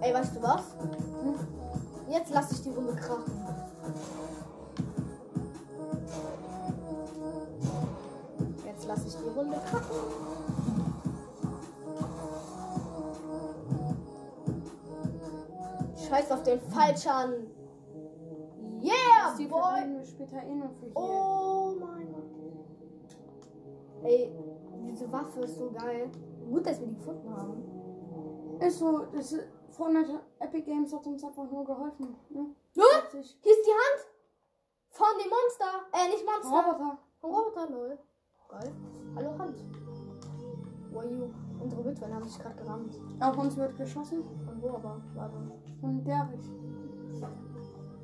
[0.00, 0.76] Ey, weißt du was?
[1.22, 1.63] Hm?
[2.08, 3.32] Jetzt lass ich die Runde krachen.
[8.64, 9.96] Jetzt lass ich die Runde krachen.
[16.08, 17.32] Scheiß auf den Falschern.
[18.82, 20.04] Yeah, Die boy!
[20.04, 20.94] später eh noch für hier.
[20.96, 22.24] Oh mein Gott.
[24.04, 24.30] Ey,
[24.86, 26.10] diese Waffe ist so geil.
[26.50, 28.60] Gut, dass wir die gefunden haben.
[28.60, 32.14] Ist so, das ist, Fortnite Epic Games hat uns einfach nur geholfen.
[32.30, 32.46] Ne?
[33.12, 34.06] Sich- hier ist die Hand
[34.90, 35.70] von dem Monster.
[35.92, 36.72] Äh, nicht Monster.
[36.72, 36.98] Roboter.
[37.20, 37.98] Vom Roboter, lol.
[38.48, 38.72] Geil.
[39.16, 39.56] Hallo Hand.
[40.92, 41.26] Where you?
[41.60, 43.00] Unsere Witwen haben sich gerade gerammt.
[43.20, 44.22] Auf uns wird geschossen.
[44.44, 45.00] Von wo aber?
[45.14, 45.36] Warte.
[45.80, 46.60] Von der Richtung.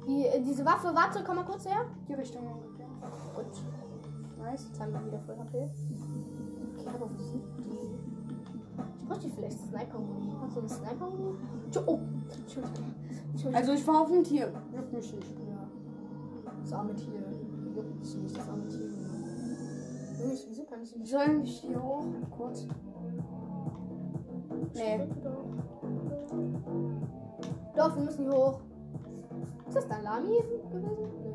[0.06, 1.84] Die, äh, diese Waffe, warte, komm mal kurz her.
[2.08, 2.86] Die Richtung ungefähr.
[3.34, 3.46] Gut.
[4.38, 4.66] Nice.
[4.68, 5.70] Jetzt haben wir wieder voll HP.
[6.78, 7.44] Okay, aber wo sind
[9.10, 10.32] Ich bräuchte vielleicht Sniper-Muni.
[10.40, 11.34] Hast du eine Sniper-Muni?
[11.84, 11.98] Oh,
[12.38, 12.94] Entschuldigung.
[13.32, 13.54] Entschuldigung.
[13.54, 14.52] Also ich war auf dem Tier.
[14.72, 15.26] Juckt mich nicht.
[15.40, 16.52] Ja.
[16.62, 17.20] Das arme Tier.
[17.74, 18.86] Juckt mich nicht, das arme Tier.
[20.20, 21.10] Junge, ich- wieso kann ich nicht?
[21.10, 22.04] Soll ich hier hoch?
[22.36, 22.66] Kurz.
[24.74, 25.08] Nee.
[27.76, 28.60] Doch, wir müssen hier hoch.
[29.66, 30.82] Ist das dein Lami gewesen?
[30.82, 31.32] Nö.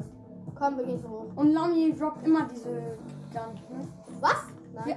[0.57, 1.25] Komm, wir gehen hier hoch.
[1.35, 3.53] Und Lami droppt immer diese Gun.
[3.77, 3.85] Ne?
[4.21, 4.45] Was?
[4.73, 4.87] Nein.
[4.87, 4.95] Ja.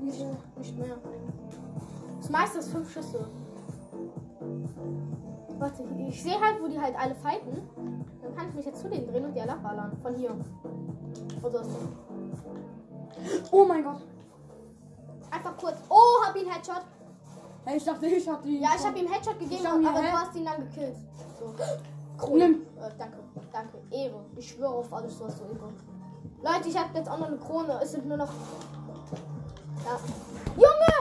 [0.00, 0.24] Nicht,
[0.58, 0.96] nicht mehr.
[2.24, 3.28] Das meiste ist fünf Schüsse.
[5.58, 7.68] Warte, ich sehe halt, wo die halt alle fighten.
[8.22, 9.92] Dann kann ich mich jetzt zu denen drehen und die alle abballern.
[10.00, 10.30] Von hier.
[11.42, 11.76] Oder so.
[13.52, 14.00] Oh mein Gott.
[15.30, 15.76] Einfach kurz.
[15.90, 16.80] Oh, hab ihn Headshot.
[17.66, 18.58] Hey, ich dachte, ich hab die.
[18.58, 20.96] Ja, ich habe ihm Headshot gegeben, hab aber du Head- hast ihn dann gekillt.
[21.38, 22.34] So.
[22.34, 22.62] Nimm.
[22.80, 23.18] Äh, danke,
[23.52, 23.78] danke.
[23.90, 24.24] Ehre.
[24.38, 25.68] Ich schwöre auf alles, was du Ehre.
[26.42, 27.78] Leute, ich habe jetzt auch noch eine Krone.
[27.82, 28.30] Es sind nur noch.
[29.84, 29.98] Ja.
[30.56, 30.93] Junge!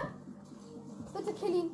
[1.16, 1.72] Bitte kill ihn.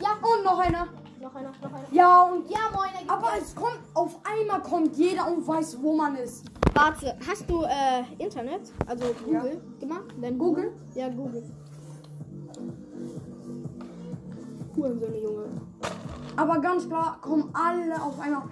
[0.00, 0.86] Ja, Und noch einer.
[1.20, 1.84] noch einer, noch einer.
[1.92, 2.50] Ja, und.
[2.50, 6.44] Ja, moin, er Aber es kommt, auf einmal kommt jeder und weiß, wo man ist.
[6.74, 8.72] Warte, hast du äh, Internet?
[8.86, 10.04] Also Google gemacht?
[10.20, 10.72] Dann Google?
[10.94, 11.42] Ja, Google.
[14.76, 15.44] Hurensohne, Junge.
[16.36, 18.42] Aber ganz klar kommen alle auf einmal.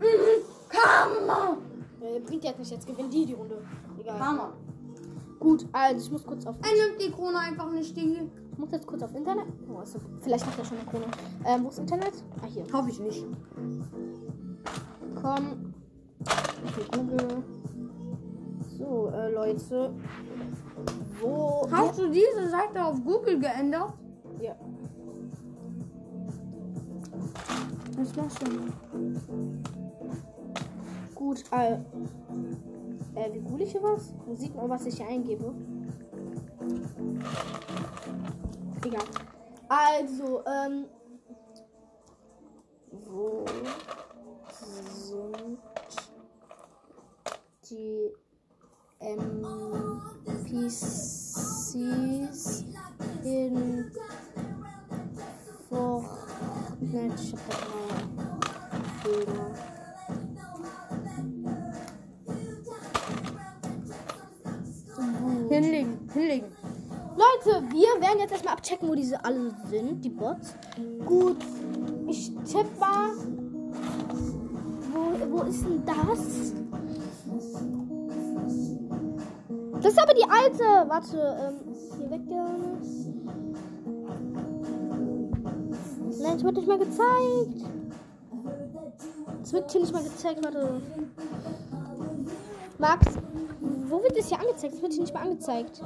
[0.00, 0.42] Mhm.
[0.68, 1.56] Kammer!
[2.00, 3.62] Äh, bringt jetzt nicht, jetzt gewinnen die die Runde.
[3.98, 4.18] Egal.
[4.18, 4.52] Kammer.
[5.38, 6.56] Gut, also ich muss kurz auf.
[6.62, 8.30] Er nimmt die Krone einfach nicht, Digi.
[8.56, 9.44] Ich muss jetzt kurz auf Internet.
[9.68, 11.04] Oh, ist, vielleicht hat er schon eine Krone.
[11.44, 12.24] Ähm, wo ist Internet?
[12.40, 12.64] Ah, hier.
[12.72, 13.26] Hoffe ich nicht.
[15.14, 15.74] Komm.
[16.22, 17.44] Okay, Google.
[18.78, 19.92] So, äh, Leute.
[21.20, 21.68] Wo.
[21.70, 23.92] Hast du diese Seite auf Google geändert?
[24.40, 24.56] Ja.
[27.98, 28.46] Was machst du?
[31.14, 31.74] Gut, äh.
[33.16, 34.14] Äh, wie google ich hier was?
[34.24, 35.52] Wo sieht man, was ich hier eingebe?
[38.86, 39.02] Egal.
[39.68, 40.86] Also, ähm.
[43.04, 43.44] Wo
[44.52, 45.58] sind
[47.68, 48.12] die
[49.00, 50.94] NPCs
[53.24, 53.90] in
[55.68, 57.14] Fortnite?
[57.20, 57.40] Ich hab
[59.02, 59.50] Bilder.
[65.48, 66.55] Hinlegen, hinlegen.
[67.16, 70.54] Leute, wir werden jetzt erstmal abchecken, wo diese alle sind, die Bots.
[71.06, 71.38] Gut,
[72.06, 73.08] ich tippe mal.
[74.92, 76.52] Wo, wo ist denn das?
[79.80, 80.88] Das ist aber die alte.
[80.88, 82.20] Warte, ähm, hier weg.
[86.20, 87.64] Nein, es wird nicht mal gezeigt.
[89.42, 90.82] Es wird hier nicht mal gezeigt, warte.
[92.78, 93.06] Max,
[93.88, 94.74] wo wird das hier angezeigt?
[94.74, 95.82] Es wird hier nicht mal angezeigt.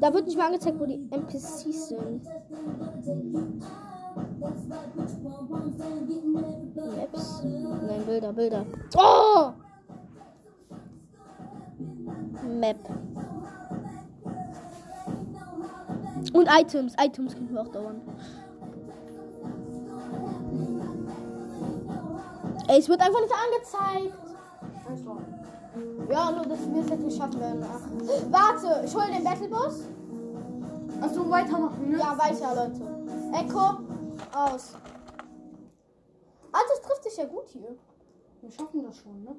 [0.00, 2.24] Da wird nicht mal angezeigt, wo die NPCs sind.
[6.74, 7.42] Maps?
[7.44, 8.66] Nein, Bilder, Bilder.
[8.96, 9.52] Oh!
[12.60, 12.76] Map.
[16.32, 16.94] Und Items.
[17.00, 18.00] Items können wir auch dauern.
[22.68, 24.14] Ey, es wird einfach nicht angezeigt.
[26.10, 27.64] Ja, nur dass wir es jetzt nicht schaffen werden.
[28.30, 29.88] Warte, ich hole den Battlebus.
[31.00, 31.98] Also weitermachen, ne?
[31.98, 32.82] Ja, weiter, Leute.
[33.32, 33.60] Echo,
[34.36, 34.74] aus.
[36.50, 37.76] Also, es trifft sich ja gut hier.
[38.40, 39.36] Wir schaffen das schon, ne?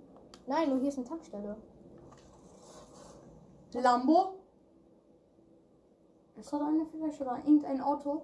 [0.48, 1.58] Nein, nur hier ist eine Tankstelle.
[3.74, 4.36] Lambo.
[6.38, 8.22] Ist das eine vielleicht oder irgendein Auto?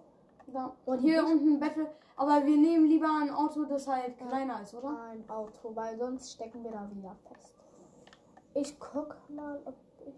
[0.47, 0.73] Da.
[0.85, 1.87] Und hier die- unten Battle.
[2.15, 4.97] Aber wir nehmen lieber ein Auto, das halt kleiner ist, oder?
[5.11, 7.53] Ein Auto, weil sonst stecken wir da wieder fest.
[8.55, 9.75] Ich guck mal, ob
[10.07, 10.15] ich.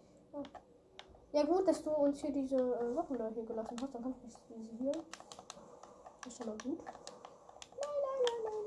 [1.33, 3.95] Ja, gut, dass du uns hier diese äh, Sachen da hier gelassen hast.
[3.95, 4.91] Dann kann ich nicht diese hier.
[4.91, 6.77] Das ist schon mal gut.
[6.77, 8.63] Nein, nein, nein, nein,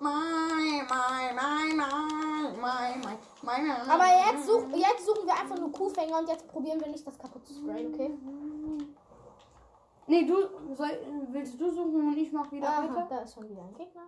[0.00, 3.00] Mein, mein, mein, mein, mein,
[3.42, 3.88] mein, mein.
[3.88, 7.16] Aber jetzt, such, jetzt suchen wir einfach nur Kuhfänger und jetzt probieren wir nicht das
[7.16, 8.10] kaputt zu sprayen, okay?
[10.08, 10.90] Nee, du soll,
[11.30, 13.06] willst du suchen und ich mach wieder Aha, weiter?
[13.08, 14.02] da ist schon wieder ein Gegner.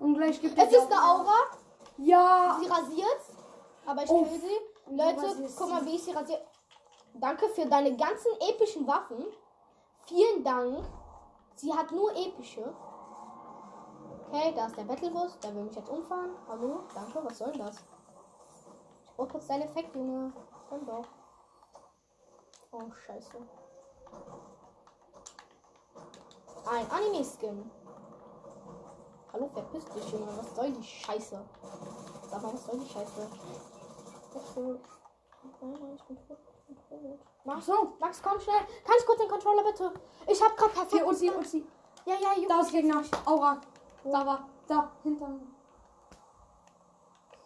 [0.00, 1.34] Und gleich gibt Es ist eine Aura.
[1.96, 2.58] Ja.
[2.60, 3.20] Sie rasiert.
[3.86, 4.94] Aber ich kill sie.
[4.94, 6.40] Leute, guck mal, wie ich sie rasiere.
[7.14, 9.26] Danke für deine ganzen epischen Waffen.
[10.06, 10.84] Vielen Dank.
[11.56, 12.72] Sie hat nur epische.
[14.28, 15.38] Okay, da ist der Battlebus.
[15.40, 16.36] Der will mich jetzt umfahren.
[16.48, 17.24] Hallo, danke.
[17.24, 17.76] Was soll das?
[19.04, 20.32] Ich brauch kurz deinen Effekt, Junge.
[20.68, 21.06] Komm doch.
[22.70, 23.38] Oh, scheiße.
[26.70, 27.70] Ein Anime-Skin.
[29.32, 30.26] Hallo, verpiss dich, Junge.
[30.36, 31.40] Was soll die Scheiße?
[32.30, 33.28] Sag mal, was soll die Scheiße?
[37.44, 37.92] Max, so.
[37.98, 38.60] Max, komm schnell.
[38.84, 39.92] Kann ich kurz den Controller bitte?
[40.26, 40.92] Ich hab grad perfekt.
[40.92, 41.66] Hier, Uzi, Uzi.
[42.06, 42.48] Ja, ja, Junge.
[42.48, 43.02] Da ist Gegner.
[43.26, 43.60] Aura.
[44.04, 44.48] Da war.
[44.66, 45.46] Da, hinter mir.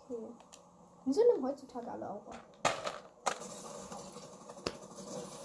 [0.04, 0.28] Okay.
[1.04, 2.32] Wieso nehmen heutzutage alle Aura?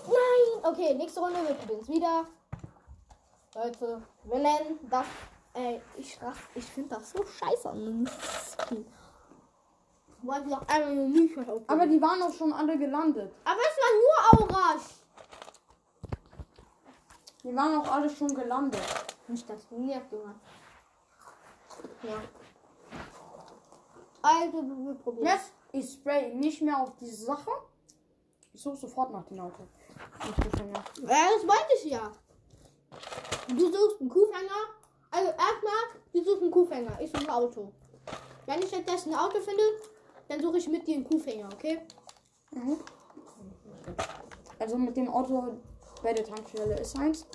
[0.08, 0.64] Nein!
[0.64, 1.40] Okay, nächste Runde.
[1.48, 2.28] Wir probieren es wieder.
[3.56, 5.06] Leute, wir nennen das.
[5.58, 6.20] Ey, ich,
[6.54, 8.08] ich finde das so scheiße an.
[11.68, 13.34] Aber die waren auch schon alle gelandet.
[13.44, 15.02] Aber es war nur Auras.
[17.44, 18.84] Die waren auch alle schon gelandet.
[19.28, 20.36] Nicht das nervt, Junge.
[22.04, 22.22] Ja.
[24.22, 25.26] Also, wir probieren.
[25.26, 27.50] Jetzt, ich spray nicht mehr auf diese Sache.
[28.54, 29.64] Ich suche sofort nach dem Auto.
[30.20, 32.12] Ja, das wollte ich ja.
[33.48, 34.78] Du suchst einen Kuhfänger.
[35.18, 37.02] Also erstmal, suchst einen Kuhfänger.
[37.02, 37.72] Ich suche ein Auto.
[38.46, 39.64] Wenn ich jetzt ein Auto finde,
[40.28, 41.82] dann suche ich mit dir einen Kuhfänger, okay?
[44.60, 45.58] Also mit dem Auto
[46.04, 47.26] bei der Tankstelle ist eins.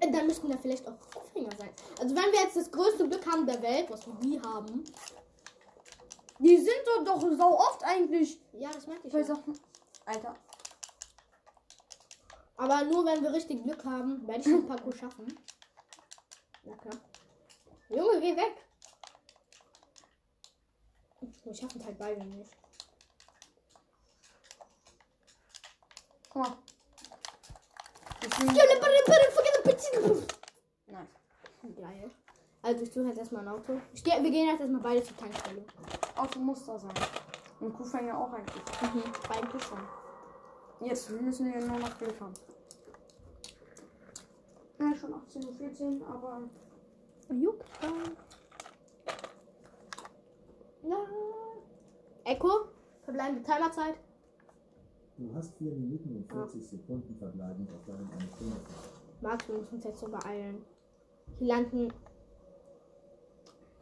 [0.00, 1.70] Äh, Dann müssten da vielleicht auch Kuhfänger sein.
[2.00, 4.82] Also wenn wir jetzt das größte Glück haben der Welt, was wir nie haben.
[6.40, 9.12] Die sind doch doch so oft eigentlich Ja, das meinte ich.
[9.12, 9.22] bei.
[9.22, 9.56] Sachen.
[10.04, 10.34] Alter.
[12.56, 15.26] Aber nur wenn wir richtig Glück haben, werde ich den Parcours schaffen.
[16.76, 16.96] Klar.
[17.88, 18.56] Junge, geh weg.
[21.44, 22.50] Wir schaffen es halt beide nicht.
[26.30, 26.58] Guck mal.
[28.20, 28.38] Ich
[30.86, 31.08] Nice.
[31.76, 32.10] Geil.
[32.62, 33.80] Also ich suche jetzt erstmal ein Auto.
[33.92, 35.64] Ich geh, wir gehen jetzt erstmal beide zur Tankstelle.
[36.16, 36.92] Auto muss da sein.
[37.60, 38.64] Und Kuhfänger auch eigentlich.
[38.82, 39.12] Mhm.
[39.28, 39.78] Beide schon.
[40.80, 42.34] Jetzt müssen wir nur noch Glück haben.
[44.78, 46.48] Ja, schon 18.14 Uhr, aber
[47.30, 47.64] Juckt.
[50.82, 50.96] Ja.
[52.24, 52.48] Echo.
[53.02, 53.96] Verbleibende Timerzeit.
[55.16, 58.56] Du hast 4 Minuten und 40 Sekunden verbleibend auf deinem eine Stunde.
[59.20, 60.64] Max, wir müssen uns jetzt so beeilen.
[61.38, 61.92] Hier landen.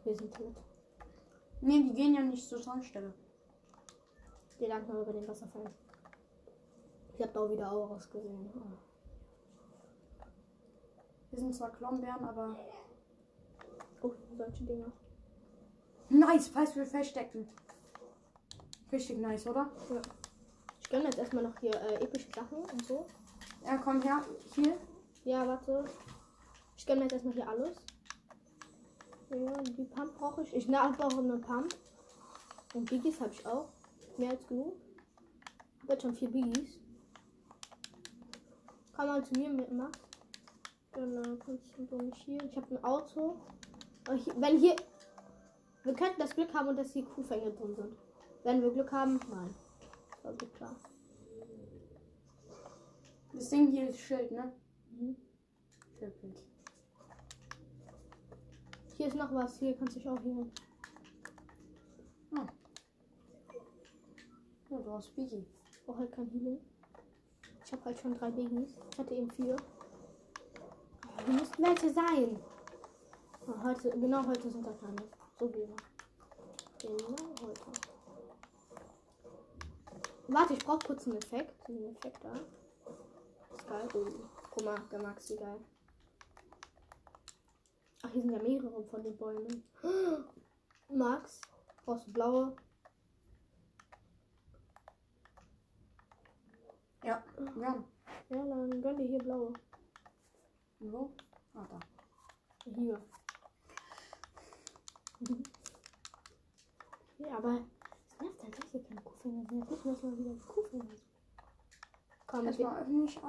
[0.03, 0.55] Wir sind tot.
[1.61, 3.13] nee, die gehen ja nicht zur Tankstelle.
[4.59, 5.69] Die landen aber über den Wasserfall.
[7.13, 8.49] Ich hab da auch wieder Auros gesehen.
[11.31, 12.55] Wir sind zwar Klombeeren, aber
[14.01, 14.91] Oh, solche Dinger.
[16.09, 17.47] nice, falls wir verstecken.
[18.91, 19.69] Richtig nice, oder?
[20.81, 23.05] Ich gönne jetzt erstmal noch hier äh, epische Sachen und so.
[23.65, 24.23] Ja, komm her.
[24.55, 24.77] Hier.
[25.25, 25.85] Ja, warte.
[26.77, 27.75] Ich gönne jetzt erstmal hier alles.
[29.29, 30.55] Ja, die Pump brauche ich.
[30.55, 31.75] Ich habe auch eine Pump.
[32.73, 33.67] Und Biggies habe ich auch.
[34.17, 34.73] Mehr als genug.
[35.75, 36.79] Ich habe jetzt schon vier Biggies.
[38.95, 39.69] Komm mal zu mir mit,
[40.97, 42.43] Äh, kannst du hier.
[42.43, 43.35] Ich habe ein Auto.
[44.07, 44.75] Aber hier, wenn hier.
[45.83, 47.95] Wir könnten das Glück haben dass hier Kuhfänge drin sind.
[48.43, 49.53] Wenn wir Glück haben, nein.
[50.23, 50.75] Also klar.
[53.31, 54.51] Das Ding hier ist Schild, ne?
[54.89, 55.15] Mhm.
[55.99, 56.43] Schildbild.
[58.97, 59.59] Hier ist noch was.
[59.59, 60.47] Hier kannst du dich auch hier.
[64.69, 65.45] Ja, du hast Biggie.
[65.71, 66.59] Ich brauche halt kein Healing.
[67.63, 68.75] Ich habe halt schon drei Biggies.
[68.91, 69.55] Ich hatte eben vier.
[71.27, 72.39] Hier müssten welche sein.
[73.47, 74.95] Oh, heute, genau heute sind da keine.
[75.37, 75.75] So wie immer.
[76.81, 77.65] Genau heute.
[80.29, 81.67] Warte, ich brauche kurz einen Effekt.
[81.67, 82.33] Diesen Effekt da.
[82.33, 83.89] Ist geil.
[83.93, 84.05] Oh,
[84.51, 85.59] guck mal, der Max, wie geil.
[88.03, 89.63] Ach, hier sind ja mehrere von den Bäumen.
[90.89, 91.41] Max,
[91.83, 92.55] brauchst du blaue?
[97.03, 97.21] Ja.
[97.59, 97.83] Ja.
[98.29, 99.51] Ja, dann gönn dir hier blaue.
[100.79, 101.11] Wo?
[101.55, 101.79] Ah, da.
[102.65, 103.01] Hier.
[107.17, 107.61] ja, aber
[108.07, 109.41] es nervt halt, dass hier keine Kuhfänger.
[109.51, 111.17] Jetzt müssen wir erstmal wieder Kuhfänger suchen.
[112.27, 112.65] Komm, mit ich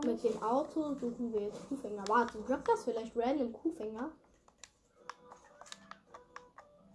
[0.04, 2.04] mit dem Auto suchen wir jetzt Kuhfänger.
[2.08, 4.10] Warte, droppt das vielleicht random Kuhfänger?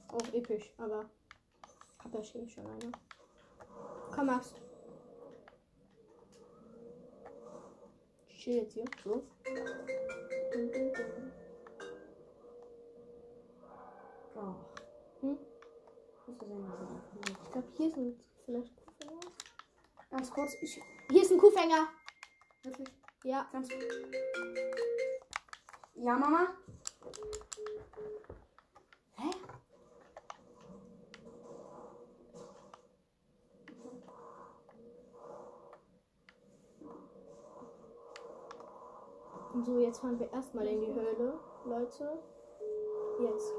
[0.10, 1.10] Auch episch, aber
[2.04, 2.92] hab ja schon schon eine.
[4.14, 4.54] Komm, Max.
[8.28, 8.86] Ich chill jetzt hier.
[9.04, 9.24] So.
[14.36, 15.38] Hm?
[16.28, 16.38] Ich
[17.52, 19.20] glaube, hier sind vielleicht Kuhfänger.
[20.10, 20.82] Ganz kurz, ich.
[21.10, 21.88] Hier ist ein Kuhfänger.
[22.64, 22.88] Wirklich?
[23.24, 23.48] Ja.
[23.52, 23.70] Ganz.
[25.96, 26.48] Ja, Mama?
[29.18, 29.30] Hä?
[39.66, 42.20] So, jetzt fahren wir erstmal in die Höhle, Leute.
[43.20, 43.54] Jetzt.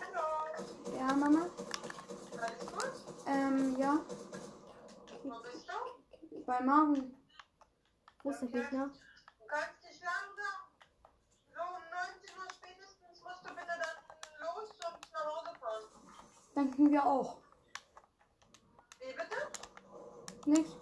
[0.00, 0.24] Hallo,
[0.98, 1.46] Ja, Mama?
[2.40, 2.92] alles gut?
[3.26, 3.98] Ähm, ja.
[5.24, 6.38] Wo bist du?
[6.46, 7.14] Bei Marvin.
[8.22, 8.86] Wo ist der Gegner?
[9.38, 10.56] Du kannst dich langsam.
[11.54, 13.98] So um 19 Uhr spätestens musst du bitte dann
[14.40, 15.84] los und nach Hause fahren.
[16.54, 17.36] Denken wir auch.
[18.98, 20.50] Wie bitte?
[20.50, 20.76] Nicht?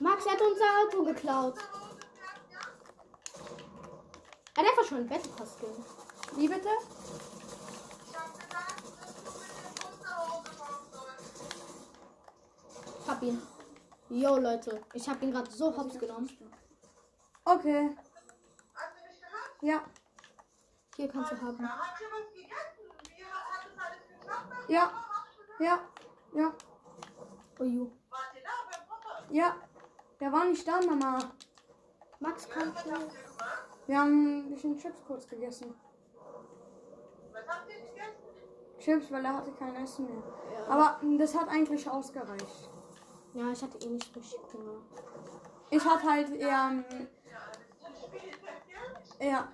[0.00, 1.58] Max hat unser Auto geklaut.
[4.56, 5.84] Er hat einfach schon ein Battle-Pass drin.
[6.36, 6.70] Wie bitte?
[13.26, 13.42] Ihn.
[14.08, 14.82] Yo, Leute.
[14.92, 16.30] Ich hab ihn gerade so hops genommen.
[17.44, 17.96] Okay.
[18.74, 19.62] Hast du mich gehört?
[19.62, 19.82] Ja.
[20.96, 21.62] Hier kannst du haben.
[21.62, 21.80] Ja?
[24.68, 24.90] Ja.
[25.58, 25.78] Ja.
[26.34, 26.54] Ja.
[27.58, 27.90] Oh, ju.
[28.10, 29.24] Wart ihr da beim Papa?
[29.30, 29.56] Ja.
[30.20, 31.18] Der war nicht da, Mama.
[32.20, 33.06] Max kommt gemacht?
[33.86, 35.74] Wir haben ein bisschen Chips kurz gegessen.
[37.32, 38.16] Was habt ihr gegessen?
[38.78, 40.22] Chips, weil er hatte kein Essen mehr.
[40.52, 40.66] Ja.
[40.68, 42.70] Aber das hat eigentlich ausgereicht.
[43.36, 44.80] Ja, ich hatte eh nicht richtig Hunger.
[45.70, 46.70] Ich hatte halt eher.
[46.90, 47.08] ähm,
[49.20, 49.48] Ja.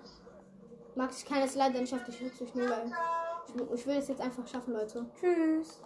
[0.94, 2.92] Max, ich kann jetzt leider nicht auf dich Rücksicht nehmen, weil
[3.48, 5.06] ich, ich will es jetzt einfach schaffen, Leute.
[5.18, 5.80] Tschüss.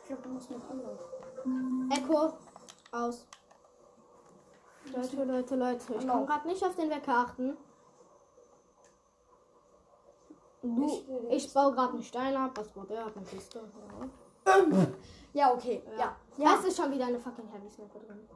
[0.00, 1.90] Ich glaube, du musst mit anlaufen.
[1.90, 2.32] Echo.
[2.90, 3.26] Aus.
[4.94, 5.94] Leute, Leute, Leute.
[5.94, 7.56] Ich kann gerade nicht auf den Wecker achten.
[10.62, 12.52] Du, Ich baue gerade einen Stein ab.
[12.54, 12.90] Was baut?
[12.90, 13.60] Hat eine Kiste.
[14.46, 14.56] Ja.
[15.32, 15.82] Ja, okay.
[15.98, 16.16] Ja.
[16.36, 16.54] Ja.
[16.58, 18.28] Es ist schon wieder eine fucking Heavy Sniper drin.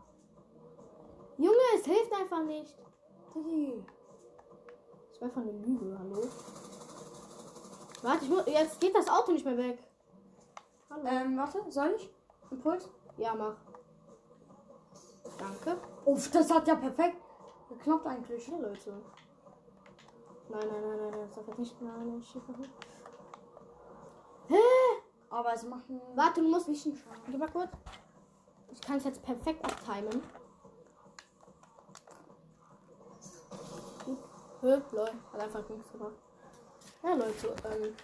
[1.39, 2.75] Junge, es hilft einfach nicht.
[5.11, 6.27] Das war von eine Lüge, hallo?
[8.03, 9.83] Warte, ich muss, jetzt geht das Auto nicht mehr weg.
[10.89, 11.07] Hallo?
[11.07, 12.11] Ähm, warte, soll ich?
[12.51, 12.89] Impuls?
[13.19, 13.57] Ja, mach.
[15.39, 15.77] Danke.
[16.05, 17.17] Uff, das hat ja perfekt
[17.69, 18.49] geklappt eigentlich.
[18.49, 18.93] Ja, Leute.
[20.49, 21.83] Nein, nein, nein, nein, nein, das darf jetzt nicht.
[21.83, 22.71] Nein, nein.
[24.49, 25.03] Hä?
[25.31, 26.67] Aber es macht einen Warte, du musst.
[26.67, 27.21] bisschen Schaden.
[27.25, 27.71] Warte mal kurz.
[28.73, 30.23] Ich kann es jetzt perfekt abtimen.
[34.61, 34.83] Hä?
[34.93, 35.11] Lol.
[35.33, 36.15] Hat einfach nichts gemacht.
[37.03, 37.95] Ja, Leute, ähm.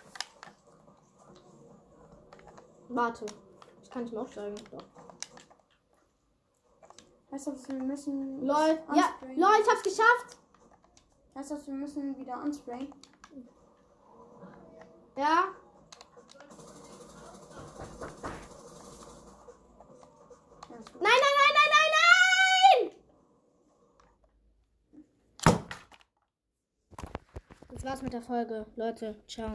[2.88, 3.26] Warte.
[3.82, 4.60] Ich kann nicht mehr aufsteigen.
[4.70, 4.84] Doch.
[7.30, 8.46] Weißt du, was wir müssen.
[8.46, 8.78] Lol.
[8.94, 10.36] Ja, lol, ich hab's geschafft.
[11.34, 12.92] Weißt du, wir müssen wieder ansprayen?
[15.16, 15.44] Ja.
[20.84, 21.02] Gut.
[21.02, 21.90] Nein, nein, nein, nein, nein,
[22.74, 22.90] nein!
[27.68, 28.66] Das war's mit der Folge.
[28.76, 29.54] Leute, ciao.